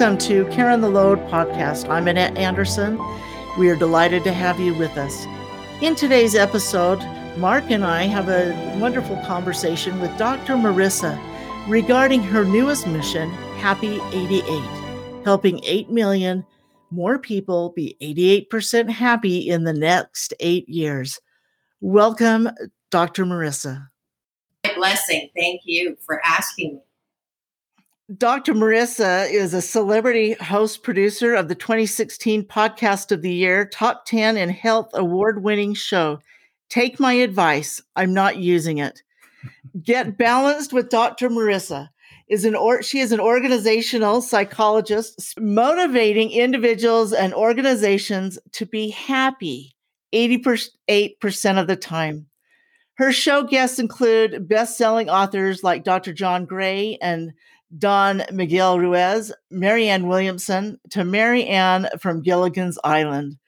Welcome 0.00 0.16
to 0.28 0.46
Karen 0.46 0.80
the 0.80 0.88
Load 0.88 1.18
podcast. 1.28 1.90
I'm 1.90 2.08
Annette 2.08 2.34
Anderson. 2.38 2.98
We 3.58 3.68
are 3.68 3.76
delighted 3.76 4.24
to 4.24 4.32
have 4.32 4.58
you 4.58 4.72
with 4.72 4.96
us. 4.96 5.26
In 5.82 5.94
today's 5.94 6.34
episode, 6.34 7.00
Mark 7.36 7.70
and 7.70 7.84
I 7.84 8.04
have 8.04 8.30
a 8.30 8.78
wonderful 8.80 9.16
conversation 9.26 10.00
with 10.00 10.16
Dr. 10.16 10.54
Marissa 10.54 11.20
regarding 11.68 12.22
her 12.22 12.46
newest 12.46 12.86
mission, 12.86 13.28
Happy 13.58 14.00
88, 14.10 14.42
helping 15.22 15.62
8 15.64 15.90
million 15.90 16.46
more 16.90 17.18
people 17.18 17.74
be 17.76 17.94
88% 18.50 18.88
happy 18.88 19.50
in 19.50 19.64
the 19.64 19.74
next 19.74 20.32
eight 20.40 20.66
years. 20.66 21.20
Welcome, 21.82 22.48
Dr. 22.90 23.26
Marissa. 23.26 23.88
My 24.64 24.74
blessing. 24.76 25.28
Thank 25.36 25.60
you 25.66 25.98
for 26.06 26.22
asking 26.24 26.76
me. 26.76 26.80
Dr. 28.16 28.54
Marissa 28.54 29.30
is 29.30 29.54
a 29.54 29.62
celebrity 29.62 30.32
host 30.32 30.82
producer 30.82 31.32
of 31.32 31.46
the 31.46 31.54
2016 31.54 32.44
Podcast 32.44 33.12
of 33.12 33.22
the 33.22 33.32
Year 33.32 33.66
Top 33.66 34.04
10 34.04 34.36
in 34.36 34.48
Health 34.48 34.90
award 34.94 35.44
winning 35.44 35.74
show. 35.74 36.18
Take 36.70 36.98
my 36.98 37.12
advice, 37.12 37.80
I'm 37.94 38.12
not 38.12 38.38
using 38.38 38.78
it. 38.78 39.04
Get 39.80 40.18
balanced 40.18 40.72
with 40.72 40.88
Dr. 40.88 41.28
Marissa. 41.30 41.88
Is 42.26 42.44
an 42.44 42.56
or, 42.56 42.82
she 42.82 42.98
is 42.98 43.12
an 43.12 43.20
organizational 43.20 44.22
psychologist 44.22 45.38
motivating 45.38 46.32
individuals 46.32 47.12
and 47.12 47.32
organizations 47.32 48.40
to 48.52 48.66
be 48.66 48.90
happy 48.90 49.72
88% 50.12 51.60
of 51.60 51.68
the 51.68 51.76
time. 51.76 52.26
Her 52.94 53.12
show 53.12 53.44
guests 53.44 53.78
include 53.78 54.48
best-selling 54.48 55.08
authors 55.08 55.62
like 55.62 55.84
Dr. 55.84 56.12
John 56.12 56.44
Gray 56.44 56.98
and 57.00 57.32
Don 57.78 58.22
Miguel 58.32 58.78
Ruiz, 58.78 59.32
Marianne 59.50 60.08
Williamson, 60.08 60.80
to 60.90 61.04
Mary 61.04 61.46
Ann 61.46 61.88
from 61.98 62.22
Gilligan's 62.22 62.78
Island, 62.82 63.38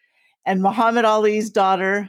and 0.46 0.62
Muhammad 0.62 1.04
Ali's 1.04 1.50
daughter, 1.50 2.08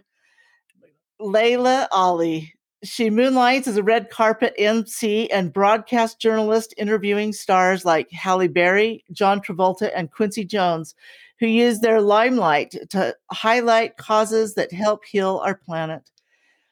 Laila 1.19 1.87
Ali. 1.91 2.53
She 2.83 3.09
moonlights 3.09 3.67
as 3.67 3.77
a 3.77 3.83
red 3.83 4.09
carpet 4.09 4.53
MC 4.57 5.29
and 5.31 5.53
broadcast 5.53 6.19
journalist, 6.19 6.73
interviewing 6.77 7.31
stars 7.33 7.85
like 7.85 8.11
Halle 8.11 8.47
Berry, 8.47 9.03
John 9.11 9.39
Travolta, 9.41 9.89
and 9.95 10.11
Quincy 10.11 10.43
Jones, 10.43 10.93
who 11.39 11.47
use 11.47 11.79
their 11.79 12.01
limelight 12.01 12.75
to 12.89 13.15
highlight 13.31 13.97
causes 13.97 14.53
that 14.55 14.71
help 14.71 15.05
heal 15.05 15.41
our 15.43 15.55
planet. 15.55 16.11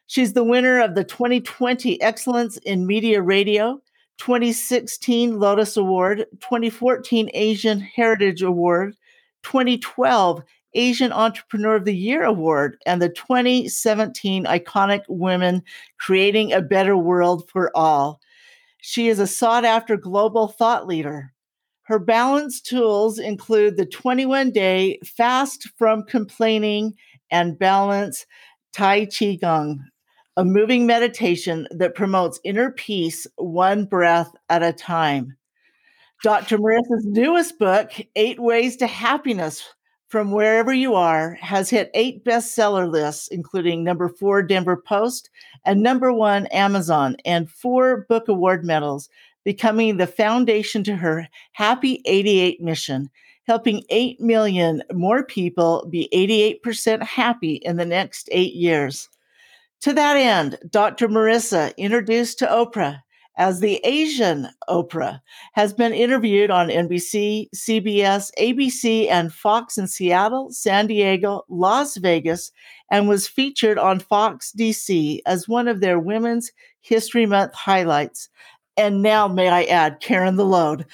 She's 0.08 0.34
the 0.34 0.44
winner 0.44 0.82
of 0.82 0.96
the 0.96 1.06
2020 1.06 2.02
Excellence 2.02 2.58
in 2.58 2.86
Media 2.86 3.22
Radio 3.22 3.82
2016 4.22 5.40
Lotus 5.40 5.76
Award, 5.76 6.28
2014 6.42 7.32
Asian 7.34 7.80
Heritage 7.80 8.44
Award, 8.44 8.96
2012 9.42 10.44
Asian 10.76 11.12
Entrepreneur 11.12 11.78
of 11.78 11.86
the 11.86 11.96
Year 11.96 12.24
Award, 12.24 12.78
and 12.86 13.02
the 13.02 13.10
2017 13.10 14.46
Iconic 14.46 15.02
Women 15.08 15.64
Creating 15.98 16.54
a 16.54 16.62
Better 16.62 16.96
World 16.96 17.50
for 17.50 17.76
All. 17.76 18.22
She 18.80 19.08
is 19.08 19.18
a 19.18 19.26
sought 19.26 19.66
after 19.66 19.98
global 19.98 20.50
thought 20.50 20.86
leader. 20.86 21.34
Her 21.82 21.98
balance 21.98 22.62
tools 22.62 23.18
include 23.18 23.76
the 23.76 23.88
21 23.88 24.52
day 24.52 25.00
fast 25.04 25.68
from 25.80 26.04
complaining 26.04 26.94
and 27.32 27.58
balance 27.58 28.28
Tai 28.72 29.08
QiQong, 29.08 29.80
a 30.38 30.46
moving 30.46 30.86
meditation 30.86 31.68
that 31.72 31.96
promotes 31.96 32.40
inner 32.44 32.72
peace 32.72 33.28
one 33.36 33.86
breath 33.86 34.32
at 34.50 34.64
a 34.64 34.72
time. 34.72 35.36
Dr. 36.24 36.58
Marissa's 36.58 37.06
newest 37.06 37.58
book, 37.60 37.92
Eight 38.16 38.40
Ways 38.40 38.78
to 38.78 38.88
Happiness 38.88 39.64
from 40.08 40.32
Wherever 40.32 40.74
You 40.74 40.94
Are, 40.96 41.34
has 41.42 41.70
hit 41.70 41.90
eight 41.94 42.24
bestseller 42.24 42.90
lists, 42.90 43.28
including 43.30 43.84
number 43.84 44.08
four 44.08 44.44
Denver 44.44 44.78
Post 44.78 45.30
and 45.66 45.82
number 45.82 46.14
one 46.14 46.46
Amazon, 46.48 47.18
and 47.26 47.50
four 47.50 48.06
book 48.08 48.28
award 48.28 48.64
medals, 48.64 49.10
becoming 49.44 49.98
the 49.98 50.08
foundation 50.08 50.84
to 50.84 50.96
her 50.96 51.28
Happy 51.54 52.02
88 52.06 52.62
mission, 52.62 53.10
helping 53.48 53.84
8 53.90 54.22
million 54.22 54.84
more 54.94 55.26
people 55.26 55.88
be 55.90 56.08
88% 56.14 57.02
happy 57.02 57.56
in 57.56 57.78
the 57.78 57.86
next 57.86 58.30
eight 58.32 58.54
years. 58.54 59.10
To 59.82 59.94
that 59.94 60.16
end, 60.16 60.60
Dr. 60.70 61.08
Marissa, 61.08 61.76
introduced 61.76 62.38
to 62.40 62.46
Oprah 62.46 63.02
as 63.38 63.60
the 63.60 63.80
Asian 63.84 64.48
Oprah, 64.70 65.22
has 65.54 65.74
been 65.74 65.94
interviewed 65.94 66.52
on 66.52 66.68
NBC, 66.68 67.48
CBS, 67.56 68.30
ABC, 68.38 69.10
and 69.10 69.34
Fox 69.34 69.80
in 69.80 69.88
Seattle, 69.88 70.52
San 70.52 70.86
Diego, 70.86 71.44
Las 71.50 71.98
Vegas, 71.98 72.52
and 72.92 73.08
was 73.08 73.28
featured 73.28 73.80
on 73.80 74.00
Fox 74.00 74.54
DC 74.56 75.22
as 75.26 75.48
one 75.48 75.68
of 75.68 75.80
their 75.80 75.98
Women's 75.98 76.52
History 76.82 77.26
Month 77.26 77.56
highlights. 77.56 78.30
And 78.78 79.02
now, 79.02 79.28
may 79.28 79.50
I 79.50 79.64
add, 79.64 80.00
Karen 80.00 80.36
the 80.36 80.46
Load. 80.46 80.86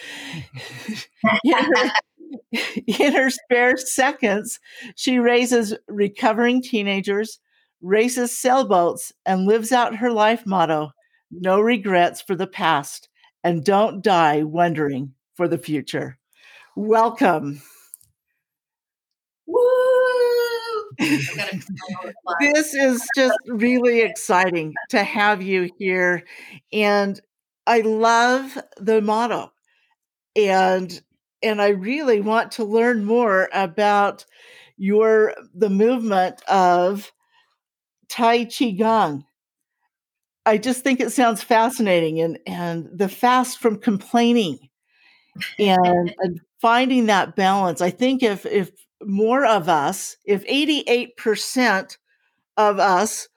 in, 2.87 3.13
her, 3.13 3.29
spare 3.29 3.75
seconds, 3.75 4.59
she 4.95 5.19
raises 5.19 5.73
recovering 5.87 6.61
teenagers 6.61 7.39
races 7.81 8.37
sailboats, 8.37 9.11
and 9.25 9.45
lives 9.45 9.71
out 9.71 9.95
her 9.95 10.11
life 10.11 10.45
motto 10.45 10.91
no 11.31 11.59
regrets 11.59 12.21
for 12.21 12.35
the 12.35 12.47
past, 12.47 13.09
and 13.43 13.63
don't 13.63 14.03
die 14.03 14.43
wondering 14.43 15.13
for 15.35 15.47
the 15.47 15.57
future. 15.57 16.17
Welcome. 16.75 17.61
Woo! 19.45 19.61
this 22.39 22.73
is 22.73 23.07
just 23.15 23.37
really 23.47 24.01
exciting 24.01 24.73
to 24.89 25.03
have 25.03 25.41
you 25.41 25.69
here. 25.77 26.23
And 26.73 27.19
I 27.65 27.81
love 27.81 28.57
the 28.77 29.01
motto. 29.01 29.51
And 30.35 31.01
and 31.43 31.61
I 31.61 31.69
really 31.69 32.19
want 32.19 32.51
to 32.53 32.63
learn 32.63 33.05
more 33.05 33.49
about 33.53 34.25
your 34.77 35.35
the 35.53 35.69
movement 35.69 36.41
of 36.47 37.11
Tai 38.09 38.45
QiQong. 38.45 39.23
I 40.45 40.57
just 40.57 40.83
think 40.83 40.99
it 40.99 41.11
sounds 41.11 41.43
fascinating 41.43 42.21
and, 42.21 42.39
and 42.47 42.87
the 42.93 43.09
fast 43.09 43.59
from 43.59 43.77
complaining 43.77 44.59
and, 45.59 46.15
and 46.19 46.39
finding 46.61 47.07
that 47.07 47.35
balance. 47.35 47.81
I 47.81 47.89
think 47.89 48.23
if 48.23 48.45
if 48.45 48.71
more 49.03 49.45
of 49.45 49.69
us, 49.69 50.17
if 50.25 50.45
88% 50.45 51.97
of 52.57 52.79
us 52.79 53.27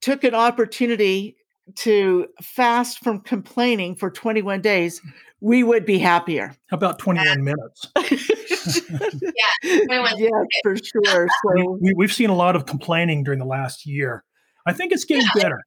took 0.00 0.24
an 0.24 0.34
opportunity 0.34 1.36
to 1.76 2.26
fast 2.42 2.98
from 3.04 3.20
complaining 3.20 3.94
for 3.94 4.10
21 4.10 4.60
days, 4.60 5.00
we 5.40 5.62
would 5.62 5.86
be 5.86 5.98
happier. 5.98 6.54
How 6.68 6.76
about 6.76 6.98
21 6.98 7.42
minutes? 7.42 7.88
yeah, 7.96 9.82
yeah, 9.88 10.28
for 10.62 10.76
sure. 10.76 11.28
So 11.44 11.78
we, 11.80 12.04
have 12.04 12.12
seen 12.12 12.30
a 12.30 12.36
lot 12.36 12.56
of 12.56 12.66
complaining 12.66 13.24
during 13.24 13.38
the 13.38 13.46
last 13.46 13.86
year. 13.86 14.24
I 14.66 14.72
think 14.72 14.92
it's 14.92 15.04
getting 15.04 15.26
yeah. 15.34 15.42
better. 15.42 15.60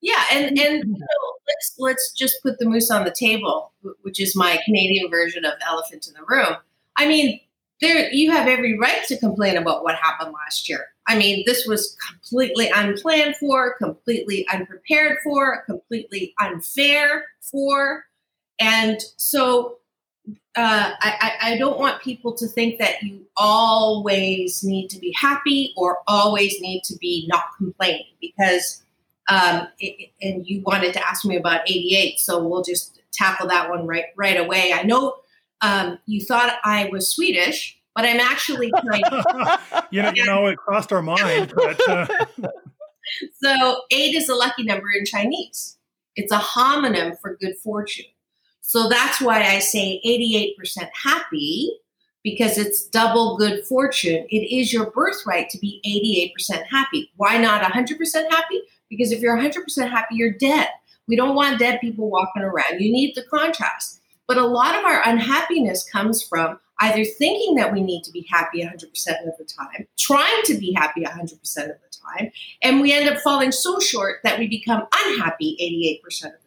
Yeah, 0.00 0.22
and 0.32 0.46
and 0.58 0.84
you 0.84 0.92
know, 0.92 1.32
let's 1.48 1.74
let's 1.78 2.12
just 2.12 2.42
put 2.42 2.58
the 2.58 2.66
moose 2.66 2.90
on 2.90 3.04
the 3.04 3.10
table, 3.10 3.72
which 4.02 4.20
is 4.20 4.36
my 4.36 4.58
Canadian 4.64 5.10
version 5.10 5.44
of 5.44 5.54
elephant 5.66 6.06
in 6.06 6.14
the 6.14 6.24
room. 6.28 6.56
I 6.96 7.06
mean, 7.08 7.40
there 7.80 8.12
you 8.12 8.30
have 8.30 8.46
every 8.46 8.78
right 8.78 9.02
to 9.08 9.18
complain 9.18 9.56
about 9.56 9.82
what 9.82 9.96
happened 9.96 10.34
last 10.34 10.68
year. 10.68 10.86
I 11.06 11.16
mean, 11.16 11.42
this 11.46 11.66
was 11.66 11.96
completely 12.08 12.70
unplanned 12.74 13.36
for, 13.36 13.74
completely 13.74 14.46
unprepared 14.52 15.18
for, 15.22 15.62
completely 15.64 16.34
unfair 16.40 17.24
for. 17.40 18.04
And 18.60 19.00
so 19.16 19.78
uh, 20.56 20.92
I, 21.00 21.32
I 21.42 21.58
don't 21.58 21.78
want 21.78 22.00
people 22.00 22.32
to 22.34 22.46
think 22.46 22.78
that 22.78 23.02
you 23.02 23.26
always 23.36 24.62
need 24.62 24.88
to 24.90 24.98
be 24.98 25.12
happy 25.18 25.72
or 25.76 25.98
always 26.06 26.60
need 26.60 26.82
to 26.84 26.96
be 26.98 27.26
not 27.28 27.44
complaining 27.58 28.06
because, 28.20 28.82
um, 29.28 29.66
it, 29.80 30.10
and 30.22 30.46
you 30.46 30.62
wanted 30.62 30.92
to 30.94 31.06
ask 31.06 31.24
me 31.24 31.36
about 31.36 31.68
88, 31.68 32.20
so 32.20 32.46
we'll 32.46 32.62
just 32.62 33.00
tackle 33.12 33.48
that 33.48 33.68
one 33.68 33.86
right 33.86 34.06
right 34.16 34.38
away. 34.38 34.72
I 34.72 34.84
know 34.84 35.16
um, 35.60 35.98
you 36.06 36.24
thought 36.24 36.56
I 36.62 36.88
was 36.92 37.08
Swedish, 37.12 37.76
but 37.94 38.04
I'm 38.04 38.20
actually 38.20 38.70
Chinese. 38.70 39.24
you, 39.90 40.02
know, 40.02 40.12
you 40.14 40.24
know, 40.24 40.46
it 40.46 40.56
crossed 40.56 40.92
our 40.92 41.02
mind. 41.02 41.52
But, 41.56 41.88
uh... 41.88 42.06
so 43.42 43.80
eight 43.90 44.14
is 44.14 44.28
a 44.28 44.34
lucky 44.34 44.62
number 44.62 44.86
in 44.96 45.04
Chinese. 45.04 45.78
It's 46.14 46.30
a 46.30 46.38
homonym 46.38 47.18
for 47.20 47.36
good 47.40 47.56
fortune. 47.56 48.04
So 48.66 48.88
that's 48.88 49.20
why 49.20 49.42
I 49.42 49.58
say 49.58 50.00
88% 50.06 50.88
happy 50.94 51.70
because 52.22 52.56
it's 52.56 52.86
double 52.86 53.36
good 53.36 53.62
fortune. 53.66 54.26
It 54.30 54.50
is 54.50 54.72
your 54.72 54.90
birthright 54.90 55.50
to 55.50 55.58
be 55.58 56.32
88% 56.50 56.64
happy. 56.64 57.12
Why 57.16 57.36
not 57.36 57.62
100% 57.62 58.30
happy? 58.30 58.62
Because 58.88 59.12
if 59.12 59.20
you're 59.20 59.36
100% 59.36 59.90
happy, 59.90 60.14
you're 60.14 60.32
dead. 60.32 60.68
We 61.06 61.14
don't 61.14 61.36
want 61.36 61.58
dead 61.58 61.78
people 61.82 62.10
walking 62.10 62.42
around. 62.42 62.80
You 62.80 62.90
need 62.90 63.14
the 63.14 63.24
contrast. 63.24 64.00
But 64.26 64.38
a 64.38 64.46
lot 64.46 64.74
of 64.74 64.86
our 64.86 65.02
unhappiness 65.04 65.86
comes 65.86 66.22
from 66.22 66.58
either 66.80 67.04
thinking 67.04 67.56
that 67.56 67.70
we 67.70 67.82
need 67.82 68.02
to 68.04 68.10
be 68.12 68.26
happy 68.30 68.62
100% 68.62 68.72
of 68.72 69.36
the 69.36 69.44
time, 69.44 69.86
trying 69.98 70.42
to 70.44 70.54
be 70.54 70.72
happy 70.72 71.02
100% 71.02 71.32
of 71.34 71.38
the 71.42 71.98
time, 72.18 72.32
and 72.62 72.80
we 72.80 72.92
end 72.92 73.10
up 73.10 73.20
falling 73.20 73.52
so 73.52 73.78
short 73.78 74.20
that 74.24 74.38
we 74.38 74.48
become 74.48 74.86
unhappy 74.92 76.00
88% 76.02 76.24
of 76.24 76.32
the. 76.32 76.43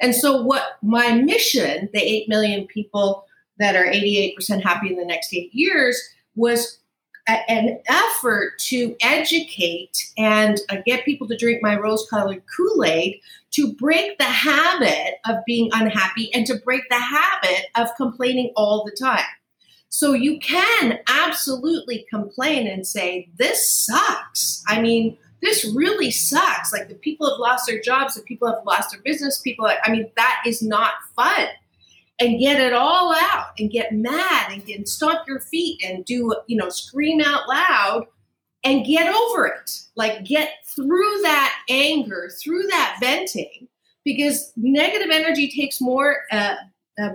And 0.00 0.14
so, 0.14 0.42
what 0.42 0.78
my 0.82 1.12
mission, 1.12 1.88
the 1.92 2.00
8 2.00 2.28
million 2.28 2.66
people 2.66 3.26
that 3.58 3.76
are 3.76 3.86
88% 3.86 4.62
happy 4.62 4.90
in 4.90 4.96
the 4.96 5.04
next 5.04 5.32
eight 5.32 5.54
years, 5.54 6.00
was 6.34 6.78
a, 7.28 7.50
an 7.50 7.80
effort 7.88 8.58
to 8.58 8.94
educate 9.00 10.12
and 10.16 10.58
uh, 10.68 10.76
get 10.84 11.04
people 11.04 11.26
to 11.28 11.36
drink 11.36 11.62
my 11.62 11.76
rose 11.76 12.06
colored 12.08 12.42
Kool 12.54 12.84
Aid 12.84 13.20
to 13.52 13.72
break 13.74 14.18
the 14.18 14.24
habit 14.24 15.14
of 15.26 15.36
being 15.46 15.70
unhappy 15.72 16.32
and 16.34 16.46
to 16.46 16.56
break 16.56 16.82
the 16.90 17.00
habit 17.00 17.66
of 17.76 17.88
complaining 17.96 18.52
all 18.56 18.84
the 18.84 18.96
time. 19.02 19.24
So 19.88 20.12
you 20.12 20.38
can 20.40 20.98
absolutely 21.08 22.06
complain 22.10 22.66
and 22.66 22.86
say, 22.86 23.30
This 23.36 23.70
sucks. 23.70 24.62
I 24.68 24.80
mean, 24.80 25.16
this 25.42 25.72
really 25.74 26.10
sucks. 26.10 26.72
Like 26.72 26.88
the 26.88 26.94
people 26.94 27.28
have 27.30 27.38
lost 27.38 27.66
their 27.66 27.80
jobs, 27.80 28.14
the 28.14 28.22
people 28.22 28.48
have 28.48 28.64
lost 28.66 28.90
their 28.90 29.00
business, 29.02 29.40
people, 29.40 29.66
I 29.66 29.90
mean, 29.90 30.10
that 30.16 30.42
is 30.46 30.62
not 30.62 30.94
fun. 31.14 31.48
And 32.18 32.38
get 32.38 32.60
it 32.60 32.72
all 32.72 33.14
out 33.14 33.48
and 33.58 33.70
get 33.70 33.92
mad 33.92 34.50
and, 34.50 34.64
get, 34.64 34.88
stomp 34.88 35.28
your 35.28 35.40
feet 35.40 35.84
and 35.84 36.02
do, 36.06 36.34
you 36.46 36.56
know, 36.56 36.70
scream 36.70 37.20
out 37.20 37.46
loud 37.46 38.06
and 38.64 38.86
get 38.86 39.14
over 39.14 39.46
it. 39.46 39.82
Like 39.96 40.24
get 40.24 40.48
through 40.66 41.20
that 41.22 41.58
anger, 41.68 42.30
through 42.42 42.66
that 42.68 42.96
venting, 43.00 43.68
because 44.02 44.52
negative 44.56 45.10
energy 45.10 45.50
takes 45.50 45.80
more 45.80 46.22
uh, 46.32 46.54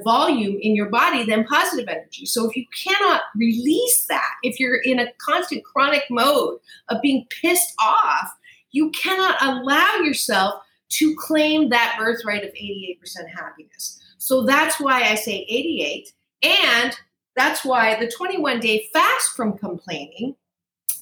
volume 0.04 0.58
in 0.62 0.76
your 0.76 0.90
body 0.90 1.26
than 1.26 1.44
positive 1.46 1.88
energy. 1.88 2.26
So 2.26 2.48
if 2.50 2.56
you 2.56 2.66
cannot 2.76 3.22
release 3.36 4.06
that, 4.08 4.32
if 4.44 4.60
you're 4.60 4.82
in 4.82 5.00
a 5.00 5.12
constant 5.18 5.64
chronic 5.64 6.04
mode 6.10 6.60
of 6.90 7.02
being 7.02 7.26
pissed 7.30 7.74
off, 7.80 8.32
you 8.72 8.92
cannot 8.92 9.42
allow 9.42 9.98
yourself 10.04 10.62
to 10.90 11.16
claim 11.18 11.70
that 11.70 11.96
birthright 11.98 12.44
of 12.44 12.52
88% 12.54 12.98
happiness. 13.34 14.00
So 14.18 14.44
that's 14.44 14.80
why 14.80 15.04
I 15.04 15.16
say 15.16 15.46
88. 15.50 16.14
And 16.44 16.96
that's 17.36 17.66
why 17.66 18.00
the 18.00 18.12
21 18.12 18.60
day 18.60 18.88
fast 18.94 19.36
from 19.36 19.58
complaining 19.58 20.36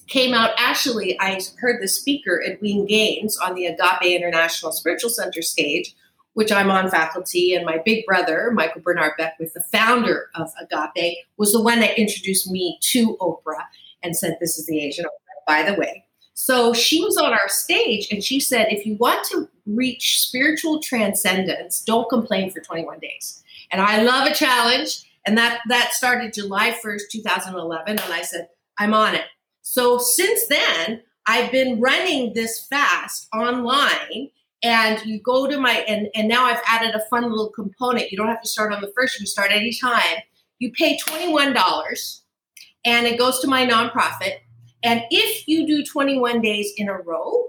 came 0.06 0.32
out. 0.32 0.50
Actually, 0.56 1.18
I 1.20 1.40
heard 1.58 1.82
the 1.82 1.88
speaker, 1.88 2.42
Edwene 2.46 2.88
Gaines, 2.88 3.36
on 3.38 3.54
the 3.54 3.66
Agape 3.66 4.02
International 4.02 4.72
Spiritual 4.72 5.10
Center 5.10 5.42
stage 5.42 5.94
which 6.34 6.52
I'm 6.52 6.70
on 6.70 6.90
faculty, 6.90 7.54
and 7.54 7.66
my 7.66 7.78
big 7.84 8.06
brother, 8.06 8.50
Michael 8.52 8.82
Bernard 8.82 9.12
Beckwith, 9.18 9.52
the 9.54 9.60
founder 9.60 10.30
of 10.34 10.52
Agape, 10.60 11.18
was 11.36 11.52
the 11.52 11.62
one 11.62 11.80
that 11.80 11.98
introduced 11.98 12.50
me 12.50 12.78
to 12.82 13.16
Oprah 13.18 13.64
and 14.02 14.16
said, 14.16 14.36
This 14.40 14.58
is 14.58 14.66
the 14.66 14.80
Asian 14.80 15.04
Oprah, 15.04 15.46
by 15.46 15.70
the 15.70 15.78
way. 15.78 16.04
So 16.34 16.72
she 16.72 17.02
was 17.04 17.16
on 17.16 17.32
our 17.32 17.48
stage 17.48 18.08
and 18.10 18.24
she 18.24 18.40
said, 18.40 18.68
If 18.70 18.86
you 18.86 18.96
want 18.96 19.26
to 19.26 19.48
reach 19.66 20.22
spiritual 20.22 20.80
transcendence, 20.80 21.82
don't 21.84 22.08
complain 22.08 22.50
for 22.50 22.60
21 22.60 22.98
days. 23.00 23.42
And 23.70 23.80
I 23.80 24.02
love 24.02 24.26
a 24.26 24.34
challenge. 24.34 25.06
And 25.26 25.36
that, 25.36 25.60
that 25.68 25.92
started 25.92 26.32
July 26.32 26.70
1st, 26.82 27.02
2011. 27.10 27.98
And 27.98 28.12
I 28.12 28.22
said, 28.22 28.48
I'm 28.78 28.94
on 28.94 29.14
it. 29.14 29.24
So 29.60 29.98
since 29.98 30.46
then, 30.46 31.02
I've 31.26 31.52
been 31.52 31.80
running 31.80 32.32
this 32.32 32.66
fast 32.66 33.28
online 33.34 34.30
and 34.62 35.04
you 35.06 35.20
go 35.20 35.46
to 35.48 35.58
my 35.58 35.84
and 35.88 36.08
and 36.14 36.28
now 36.28 36.44
I've 36.44 36.60
added 36.66 36.94
a 36.94 37.00
fun 37.08 37.30
little 37.30 37.50
component. 37.50 38.10
You 38.10 38.18
don't 38.18 38.28
have 38.28 38.42
to 38.42 38.48
start 38.48 38.72
on 38.72 38.80
the 38.80 38.92
first; 38.96 39.18
you 39.20 39.26
start 39.26 39.50
any 39.52 39.72
time. 39.72 40.18
You 40.58 40.72
pay 40.72 40.98
twenty 40.98 41.32
one 41.32 41.52
dollars, 41.52 42.22
and 42.84 43.06
it 43.06 43.18
goes 43.18 43.40
to 43.40 43.48
my 43.48 43.66
nonprofit. 43.66 44.38
And 44.82 45.02
if 45.10 45.48
you 45.48 45.66
do 45.66 45.84
twenty 45.84 46.18
one 46.18 46.40
days 46.40 46.72
in 46.76 46.88
a 46.88 46.98
row, 46.98 47.48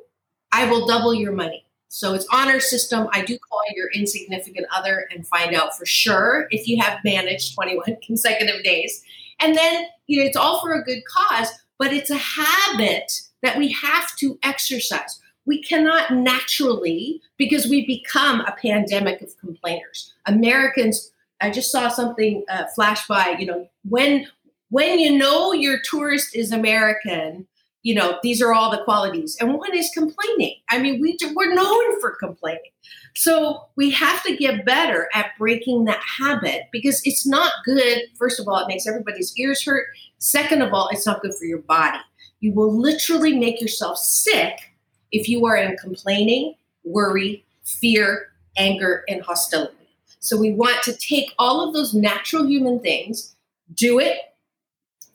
I 0.52 0.70
will 0.70 0.88
double 0.88 1.14
your 1.14 1.34
money. 1.34 1.66
So 1.90 2.14
it's 2.14 2.26
honor 2.32 2.62
system. 2.62 3.10
I 3.12 3.26
do 3.26 3.38
call 3.38 3.60
your 3.76 3.90
insignificant 3.94 4.66
other 4.74 5.10
and 5.12 5.28
find 5.28 5.54
out 5.54 5.78
for 5.78 5.86
sure 5.86 6.48
if 6.50 6.66
you 6.66 6.82
have 6.82 7.00
managed 7.04 7.54
21 7.54 7.98
consecutive 8.06 8.64
days. 8.64 9.04
And 9.42 9.58
then 9.58 9.88
you 10.08 10.20
know 10.20 10.26
it's 10.26 10.38
all 10.38 10.62
for 10.62 10.72
a 10.72 10.84
good 10.84 11.02
cause, 11.06 11.50
but 11.78 11.92
it's 11.92 12.10
a 12.10 12.16
habit 12.16 13.12
that 13.44 13.58
we 13.58 13.74
have 13.74 14.16
to 14.20 14.40
exercise 14.44 15.20
we 15.46 15.62
cannot 15.62 16.14
naturally, 16.14 17.22
because 17.38 17.68
we 17.68 17.86
become 17.86 18.42
a 18.42 18.56
pandemic 18.62 19.22
of 19.22 19.38
complainers. 19.40 20.14
Americans, 20.26 21.12
I 21.42 21.50
just 21.50 21.72
saw 21.72 21.90
something 21.90 22.44
uh, 22.50 22.66
flash 22.76 23.08
by, 23.08 23.36
you 23.40 23.46
know, 23.46 23.68
when 23.84 24.28
when 24.70 25.00
you 25.00 25.18
know 25.18 25.52
your 25.52 25.80
tourist 25.84 26.34
is 26.34 26.54
American, 26.54 27.46
you 27.84 27.94
know, 27.94 28.20
these 28.24 28.42
are 28.42 28.54
all 28.54 28.72
the 28.72 28.84
qualities. 28.84 29.36
And 29.42 29.56
one 29.56 29.76
is 29.76 29.90
complaining. 29.94 30.56
I 30.70 30.80
mean, 30.80 31.02
we, 31.02 31.18
we're 31.36 31.54
known 31.54 32.00
for 32.00 32.12
complaining. 32.12 32.72
So 33.16 33.64
we 33.76 33.90
have 33.92 34.24
to 34.24 34.38
get 34.38 34.66
better 34.66 35.10
at 35.14 35.32
breaking 35.38 35.86
that 35.86 36.00
habit 36.00 36.68
because 36.72 37.02
it's 37.04 37.28
not 37.28 37.52
good. 37.66 38.04
First 38.18 38.40
of 38.40 38.48
all, 38.48 38.60
it 38.60 38.68
makes 38.68 38.88
everybody's 38.88 39.38
ears 39.38 39.66
hurt. 39.66 39.88
Second 40.20 40.62
of 40.62 40.74
all, 40.74 40.88
it's 40.90 41.06
not 41.06 41.22
good 41.22 41.34
for 41.34 41.46
your 41.46 41.60
body. 41.64 42.00
You 42.40 42.54
will 42.54 42.72
literally 42.72 43.38
make 43.38 43.60
yourself 43.60 43.98
sick 43.98 44.71
if 45.12 45.28
you 45.28 45.46
are 45.46 45.56
in 45.56 45.76
complaining, 45.78 46.56
worry, 46.84 47.46
fear, 47.64 48.28
anger, 48.58 49.04
and 49.08 49.22
hostility. 49.22 49.76
So 50.20 50.38
we 50.38 50.52
want 50.54 50.82
to 50.84 50.94
take 50.94 51.34
all 51.40 51.68
of 51.68 51.74
those 51.74 51.94
natural 51.94 52.46
human 52.46 52.80
things, 52.80 53.36
do 53.74 54.00
it, 54.00 54.18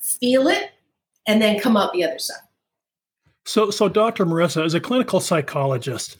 feel 0.01 0.49
it, 0.49 0.71
and 1.27 1.41
then 1.41 1.61
come 1.61 1.77
out 1.77 1.93
the 1.93 2.05
other 2.05 2.19
side. 2.19 2.39
So, 3.45 3.71
so 3.71 3.89
Dr. 3.89 4.27
Marissa, 4.27 4.65
as 4.65 4.75
a 4.75 4.81
clinical 4.81 5.21
psychologist, 5.21 6.17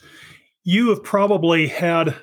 you 0.63 0.89
have 0.89 1.03
probably 1.03 1.67
had 1.67 2.15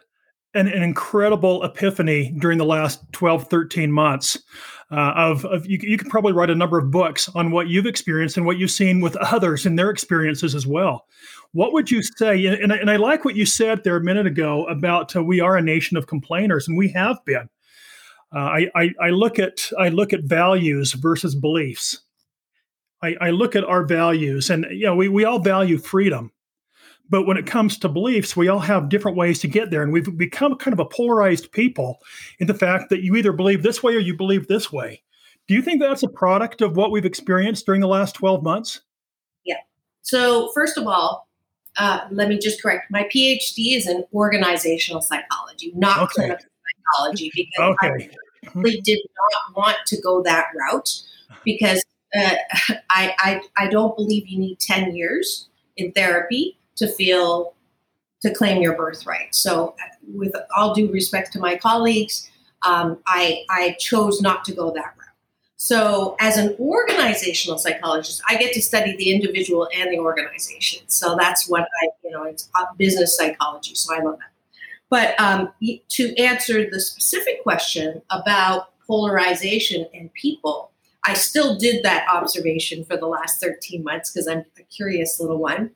an, 0.55 0.69
an 0.69 0.83
incredible 0.83 1.63
epiphany 1.63 2.35
during 2.39 2.59
the 2.59 2.65
last 2.65 3.01
12, 3.13 3.49
13 3.49 3.93
months 3.93 4.39
uh, 4.91 5.13
of, 5.17 5.45
of 5.47 5.67
you, 5.67 5.79
you 5.83 5.99
could 5.99 6.09
probably 6.09 6.33
write 6.33 6.51
a 6.51 6.55
number 6.55 6.79
of 6.79 6.91
books 6.91 7.29
on 7.35 7.51
what 7.51 7.69
you've 7.69 7.87
experienced 7.87 8.37
and 8.37 8.47
what 8.47 8.59
you've 8.59 8.71
seen 8.71 9.01
with 9.01 9.17
others 9.17 9.67
and 9.67 9.79
their 9.79 9.91
experiences 9.91 10.55
as 10.55 10.67
well. 10.67 11.07
What 11.55 11.73
would 11.73 11.89
you 11.89 12.03
say? 12.03 12.47
And, 12.47 12.73
and 12.73 12.91
I 12.91 12.97
like 12.97 13.25
what 13.25 13.37
you 13.37 13.47
said 13.47 13.85
there 13.85 13.97
a 13.97 14.03
minute 14.03 14.27
ago 14.27 14.67
about 14.67 15.15
uh, 15.15 15.23
we 15.23 15.41
are 15.41 15.57
a 15.57 15.63
nation 15.63 15.97
of 15.97 16.09
complainers, 16.09 16.67
and 16.67 16.77
we 16.77 16.89
have 16.89 17.25
been. 17.25 17.49
Uh, 18.35 18.39
I, 18.39 18.71
I, 18.75 18.91
I, 19.01 19.11
look 19.11 19.39
at 19.39 19.71
I 19.79 19.89
look 19.91 20.13
at 20.13 20.25
values 20.25 20.95
versus 20.95 21.37
beliefs. 21.37 22.01
I, 23.01 23.15
I 23.21 23.31
look 23.31 23.55
at 23.55 23.65
our 23.65 23.87
values, 23.87 24.51
and 24.51 24.67
you 24.73 24.87
know 24.87 24.97
we, 24.97 25.09
we 25.09 25.25
all 25.25 25.39
value 25.39 25.79
freedom, 25.79 26.33
but 27.09 27.25
when 27.25 27.37
it 27.37 27.47
comes 27.47 27.79
to 27.79 27.89
beliefs, 27.89 28.37
we 28.37 28.49
all 28.49 28.59
have 28.59 28.89
different 28.89 29.17
ways 29.17 29.39
to 29.41 29.49
get 29.49 29.71
there. 29.71 29.85
And 29.85 29.93
we've 29.93 30.17
become 30.17 30.57
kind 30.57 30.73
of 30.73 30.81
a 30.81 30.85
polarized 30.85 31.53
people 31.53 31.99
in 32.41 32.49
the 32.49 32.55
fact 32.55 32.91
that 32.91 33.03
you 33.03 33.15
either 33.15 33.33
believe 33.33 33.63
this 33.63 33.81
way 33.81 33.95
or 33.95 34.01
you 34.01 34.17
believe 34.17 34.49
this 34.49 34.73
way. 34.73 35.05
Do 35.47 35.55
you 35.55 35.63
think 35.63 35.81
that's 35.81 36.03
a 36.03 36.09
product 36.09 36.63
of 36.63 36.77
what 36.77 36.91
we've 36.91 37.05
experienced 37.05 37.67
during 37.67 37.81
the 37.81 37.87
last 37.87 38.17
12 38.17 38.43
months? 38.43 38.81
Yeah. 39.45 39.59
So, 40.03 40.51
first 40.53 40.79
of 40.79 40.87
all, 40.87 41.24
uh, 41.77 42.01
let 42.11 42.29
me 42.29 42.39
just 42.39 42.63
correct 42.63 42.91
my 42.91 43.05
PhD 43.05 43.77
is 43.77 43.89
in 43.89 44.05
organizational 44.13 45.03
psychology, 45.03 45.73
not 45.75 46.03
okay. 46.03 46.13
clinical 46.15 46.47
psychology, 46.95 47.31
because 47.35 47.77
okay. 47.83 48.11
I 48.45 48.51
really 48.55 48.81
did 48.81 49.01
not 49.49 49.57
want 49.57 49.77
to 49.87 50.01
go 50.01 50.23
that 50.23 50.47
route 50.55 51.03
because 51.45 51.83
uh, 52.15 52.35
I, 52.91 53.15
I, 53.19 53.41
I 53.57 53.69
don't 53.69 53.97
believe 53.97 54.29
you 54.29 54.39
need 54.39 54.61
10 54.61 54.95
years 54.95 55.49
in 55.77 55.93
therapy 55.93 56.59
to 56.77 56.89
feel 56.89 57.55
to 58.23 58.33
claim 58.33 58.63
your 58.63 58.75
birthright. 58.75 59.35
So, 59.35 59.75
with 60.15 60.33
all 60.57 60.75
due 60.75 60.91
respect 60.91 61.33
to 61.35 61.39
my 61.39 61.57
colleagues, 61.57 62.31
um, 62.63 62.99
I, 63.07 63.45
I 63.51 63.77
chose 63.79 64.23
not 64.23 64.45
to 64.47 64.55
go 64.55 64.73
that 64.73 64.95
route. 64.97 65.04
So, 65.57 66.17
as 66.21 66.37
an 66.37 66.57
organizational 66.59 67.59
psychologist, 67.59 68.23
I 68.29 68.37
get 68.37 68.53
to 68.55 68.63
study 68.63 68.97
the 68.97 69.13
individual 69.13 69.69
and 69.75 69.91
the 69.93 69.99
organization. 69.99 70.83
So 70.89 71.17
that's 71.19 71.49
what 71.49 71.63
I, 71.83 71.89
you 72.03 72.11
know, 72.11 72.25
it's 72.25 72.51
business 72.77 73.17
psychology. 73.17 73.75
So 73.75 73.95
I 73.95 74.01
love 74.01 74.19
that. 74.19 74.31
But 74.91 75.19
um, 75.21 75.53
to 75.89 76.17
answer 76.17 76.69
the 76.69 76.81
specific 76.81 77.43
question 77.43 78.03
about 78.11 78.69
polarization 78.87 79.87
and 79.95 80.13
people, 80.15 80.71
I 81.07 81.15
still 81.15 81.57
did 81.57 81.83
that 81.85 82.07
observation 82.09 82.85
for 82.85 82.97
the 82.97 83.07
last 83.07 83.41
13 83.41 83.83
months 83.83 84.11
because 84.11 84.27
I'm 84.27 84.45
a 84.59 84.63
curious 84.65 85.21
little 85.21 85.39
one. 85.39 85.71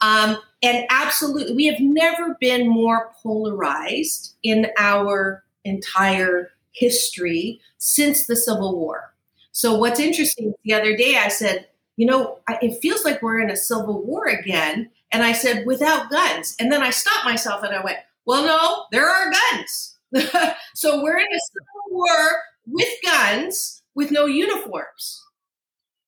Um, 0.00 0.38
and 0.62 0.84
absolutely, 0.90 1.54
we 1.54 1.66
have 1.66 1.80
never 1.80 2.36
been 2.40 2.68
more 2.68 3.12
polarized 3.22 4.34
in 4.42 4.68
our 4.78 5.44
entire 5.64 6.50
history 6.72 7.60
since 7.78 8.26
the 8.26 8.36
Civil 8.36 8.76
War. 8.76 9.11
So, 9.52 9.74
what's 9.76 10.00
interesting, 10.00 10.54
the 10.64 10.74
other 10.74 10.96
day 10.96 11.16
I 11.16 11.28
said, 11.28 11.66
you 11.96 12.06
know, 12.06 12.38
it 12.62 12.80
feels 12.80 13.04
like 13.04 13.22
we're 13.22 13.40
in 13.40 13.50
a 13.50 13.56
civil 13.56 14.02
war 14.02 14.26
again. 14.26 14.90
And 15.12 15.22
I 15.22 15.32
said, 15.32 15.66
without 15.66 16.10
guns. 16.10 16.56
And 16.58 16.72
then 16.72 16.82
I 16.82 16.90
stopped 16.90 17.26
myself 17.26 17.62
and 17.62 17.74
I 17.74 17.84
went, 17.84 17.98
well, 18.24 18.44
no, 18.44 18.84
there 18.92 19.08
are 19.08 19.30
guns. 19.30 19.98
so 20.74 21.02
we're 21.02 21.18
in 21.18 21.26
a 21.26 21.40
civil 21.52 21.90
war 21.90 22.30
with 22.66 22.88
guns 23.04 23.82
with 23.94 24.10
no 24.10 24.26
uniforms. 24.26 25.22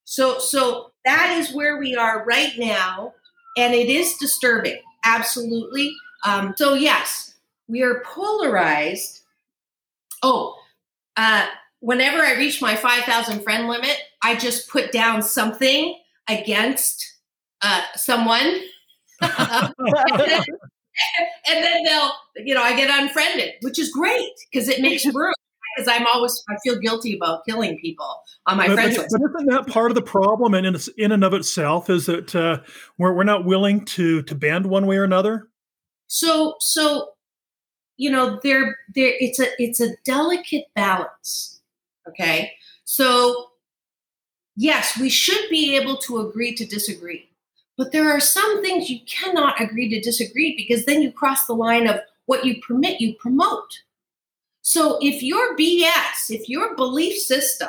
So 0.04 0.38
so 0.38 0.92
that 1.04 1.36
is 1.38 1.54
where 1.54 1.78
we 1.78 1.96
are 1.96 2.24
right 2.24 2.52
now, 2.58 3.14
and 3.56 3.74
it 3.74 3.88
is 3.88 4.16
disturbing, 4.16 4.80
absolutely. 5.04 5.94
Um, 6.24 6.54
so 6.56 6.74
yes, 6.74 7.34
we 7.68 7.82
are 7.82 8.02
polarized. 8.04 9.20
Oh, 10.22 10.56
uh, 11.16 11.46
whenever 11.84 12.22
I 12.22 12.32
reach 12.34 12.62
my 12.62 12.76
five 12.76 13.04
thousand 13.04 13.42
friend 13.42 13.68
limit, 13.68 13.96
I 14.22 14.36
just 14.36 14.68
put 14.68 14.90
down 14.90 15.22
something 15.22 15.98
against 16.28 17.04
uh, 17.60 17.82
someone. 17.94 18.60
and, 19.20 19.74
then, 20.18 20.42
and 21.46 21.64
then 21.64 21.84
they'll, 21.84 22.10
you 22.36 22.54
know, 22.54 22.62
I 22.62 22.74
get 22.74 22.90
unfriended, 22.90 23.54
which 23.60 23.78
is 23.78 23.90
great 23.90 24.32
because 24.50 24.68
it 24.68 24.80
makes 24.80 25.04
room 25.06 25.34
because 25.76 25.88
I'm 25.88 26.06
always 26.06 26.42
I 26.48 26.54
feel 26.64 26.78
guilty 26.78 27.16
about 27.16 27.44
killing 27.46 27.78
people 27.78 28.22
on 28.46 28.56
my 28.56 28.68
but, 28.68 28.74
friends 28.74 28.96
but, 28.96 29.06
but 29.10 29.40
isn't 29.40 29.50
that 29.50 29.66
part 29.66 29.90
of 29.90 29.94
the 29.94 30.02
problem? 30.02 30.54
And 30.54 30.66
in, 30.66 30.76
in 30.96 31.12
and 31.12 31.22
of 31.22 31.34
itself, 31.34 31.90
is 31.90 32.06
that 32.06 32.34
uh, 32.34 32.60
we're 32.96 33.12
we're 33.12 33.24
not 33.24 33.44
willing 33.44 33.84
to 33.86 34.22
to 34.22 34.34
bend 34.34 34.66
one 34.66 34.86
way 34.86 34.96
or 34.96 35.04
another. 35.04 35.48
So 36.06 36.54
so, 36.60 37.10
you 37.98 38.10
know, 38.10 38.40
there 38.42 38.78
there 38.94 39.12
it's 39.20 39.38
a 39.38 39.48
it's 39.58 39.80
a 39.80 39.94
delicate 40.06 40.64
balance. 40.74 41.53
Okay, 42.08 42.52
so 42.84 43.50
yes, 44.56 44.98
we 44.98 45.08
should 45.08 45.48
be 45.50 45.76
able 45.76 45.96
to 45.98 46.18
agree 46.18 46.54
to 46.54 46.66
disagree, 46.66 47.28
but 47.76 47.92
there 47.92 48.10
are 48.10 48.20
some 48.20 48.62
things 48.62 48.90
you 48.90 49.00
cannot 49.06 49.60
agree 49.60 49.88
to 49.88 50.00
disagree 50.00 50.54
because 50.56 50.84
then 50.84 51.02
you 51.02 51.10
cross 51.10 51.46
the 51.46 51.54
line 51.54 51.86
of 51.86 52.00
what 52.26 52.44
you 52.44 52.60
permit 52.60 53.00
you 53.00 53.14
promote. 53.14 53.80
So 54.62 54.98
if 55.02 55.22
your 55.22 55.56
BS, 55.56 56.30
if 56.30 56.48
your 56.48 56.74
belief 56.74 57.18
system 57.18 57.68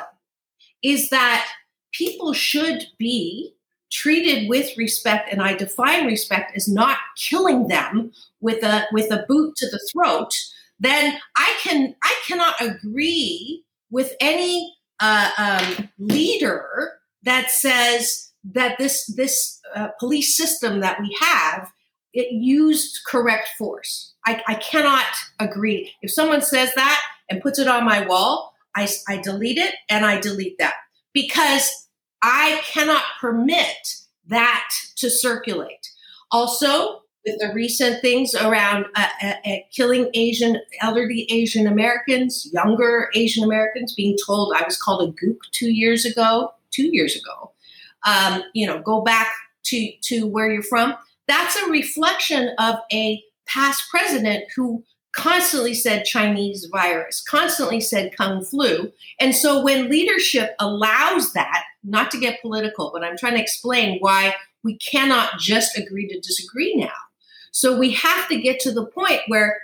is 0.82 1.10
that 1.10 1.46
people 1.92 2.32
should 2.32 2.86
be 2.98 3.54
treated 3.90 4.48
with 4.48 4.76
respect 4.76 5.32
and 5.32 5.42
I 5.42 5.54
define 5.54 6.06
respect 6.06 6.56
as 6.56 6.68
not 6.68 6.98
killing 7.16 7.68
them 7.68 8.12
with 8.40 8.62
a 8.64 8.86
with 8.92 9.10
a 9.12 9.24
boot 9.28 9.56
to 9.56 9.66
the 9.68 9.80
throat, 9.92 10.34
then 10.80 11.18
I 11.36 11.56
can 11.62 11.94
I 12.02 12.22
cannot 12.26 12.54
agree 12.60 13.65
with 13.90 14.14
any 14.20 14.74
uh, 15.00 15.30
um, 15.38 15.88
leader 15.98 16.92
that 17.22 17.50
says 17.50 18.32
that 18.44 18.78
this 18.78 19.06
this 19.16 19.60
uh, 19.74 19.88
police 19.98 20.36
system 20.36 20.80
that 20.80 21.00
we 21.00 21.16
have 21.20 21.70
it 22.16 22.32
used 22.32 23.00
correct 23.06 23.50
force. 23.58 24.14
I, 24.26 24.42
I 24.48 24.54
cannot 24.54 25.04
agree. 25.38 25.92
If 26.00 26.10
someone 26.10 26.40
says 26.40 26.72
that 26.74 27.02
and 27.28 27.42
puts 27.42 27.58
it 27.58 27.68
on 27.68 27.84
my 27.84 28.06
wall, 28.06 28.54
I, 28.74 28.88
I 29.06 29.18
delete 29.18 29.58
it 29.58 29.74
and 29.90 30.06
I 30.06 30.18
delete 30.18 30.56
that 30.58 30.74
because 31.12 31.70
I 32.22 32.62
cannot 32.64 33.02
permit 33.20 33.76
that 34.28 34.68
to 34.96 35.10
circulate. 35.10 35.90
Also, 36.32 37.02
with 37.26 37.40
the 37.40 37.52
recent 37.52 38.00
things 38.00 38.34
around 38.34 38.86
uh, 38.94 39.06
uh, 39.22 39.32
uh, 39.44 39.56
killing 39.72 40.08
Asian, 40.14 40.60
elderly 40.80 41.26
Asian 41.30 41.66
Americans, 41.66 42.48
younger 42.52 43.10
Asian 43.14 43.42
Americans, 43.44 43.94
being 43.94 44.16
told 44.24 44.54
I 44.56 44.62
was 44.64 44.80
called 44.80 45.08
a 45.08 45.12
gook 45.12 45.38
two 45.50 45.72
years 45.72 46.04
ago, 46.04 46.52
two 46.70 46.88
years 46.94 47.16
ago. 47.16 47.52
Um, 48.06 48.44
you 48.54 48.66
know, 48.66 48.80
go 48.80 49.02
back 49.02 49.28
to 49.64 49.90
to 50.04 50.26
where 50.26 50.50
you're 50.50 50.62
from. 50.62 50.94
That's 51.26 51.56
a 51.56 51.70
reflection 51.70 52.50
of 52.58 52.76
a 52.92 53.22
past 53.48 53.90
president 53.90 54.44
who 54.54 54.84
constantly 55.16 55.74
said 55.74 56.04
Chinese 56.04 56.68
virus, 56.70 57.22
constantly 57.22 57.80
said 57.80 58.14
Kung 58.16 58.44
flu. 58.44 58.92
And 59.18 59.34
so 59.34 59.62
when 59.64 59.88
leadership 59.88 60.54
allows 60.60 61.32
that, 61.32 61.64
not 61.82 62.10
to 62.10 62.20
get 62.20 62.42
political, 62.42 62.90
but 62.92 63.02
I'm 63.02 63.16
trying 63.16 63.34
to 63.34 63.40
explain 63.40 63.98
why 64.00 64.34
we 64.62 64.76
cannot 64.76 65.38
just 65.38 65.76
agree 65.76 66.06
to 66.08 66.20
disagree 66.20 66.74
now. 66.76 66.92
So 67.56 67.74
we 67.74 67.90
have 67.92 68.28
to 68.28 68.38
get 68.38 68.60
to 68.60 68.70
the 68.70 68.84
point 68.84 69.22
where 69.28 69.62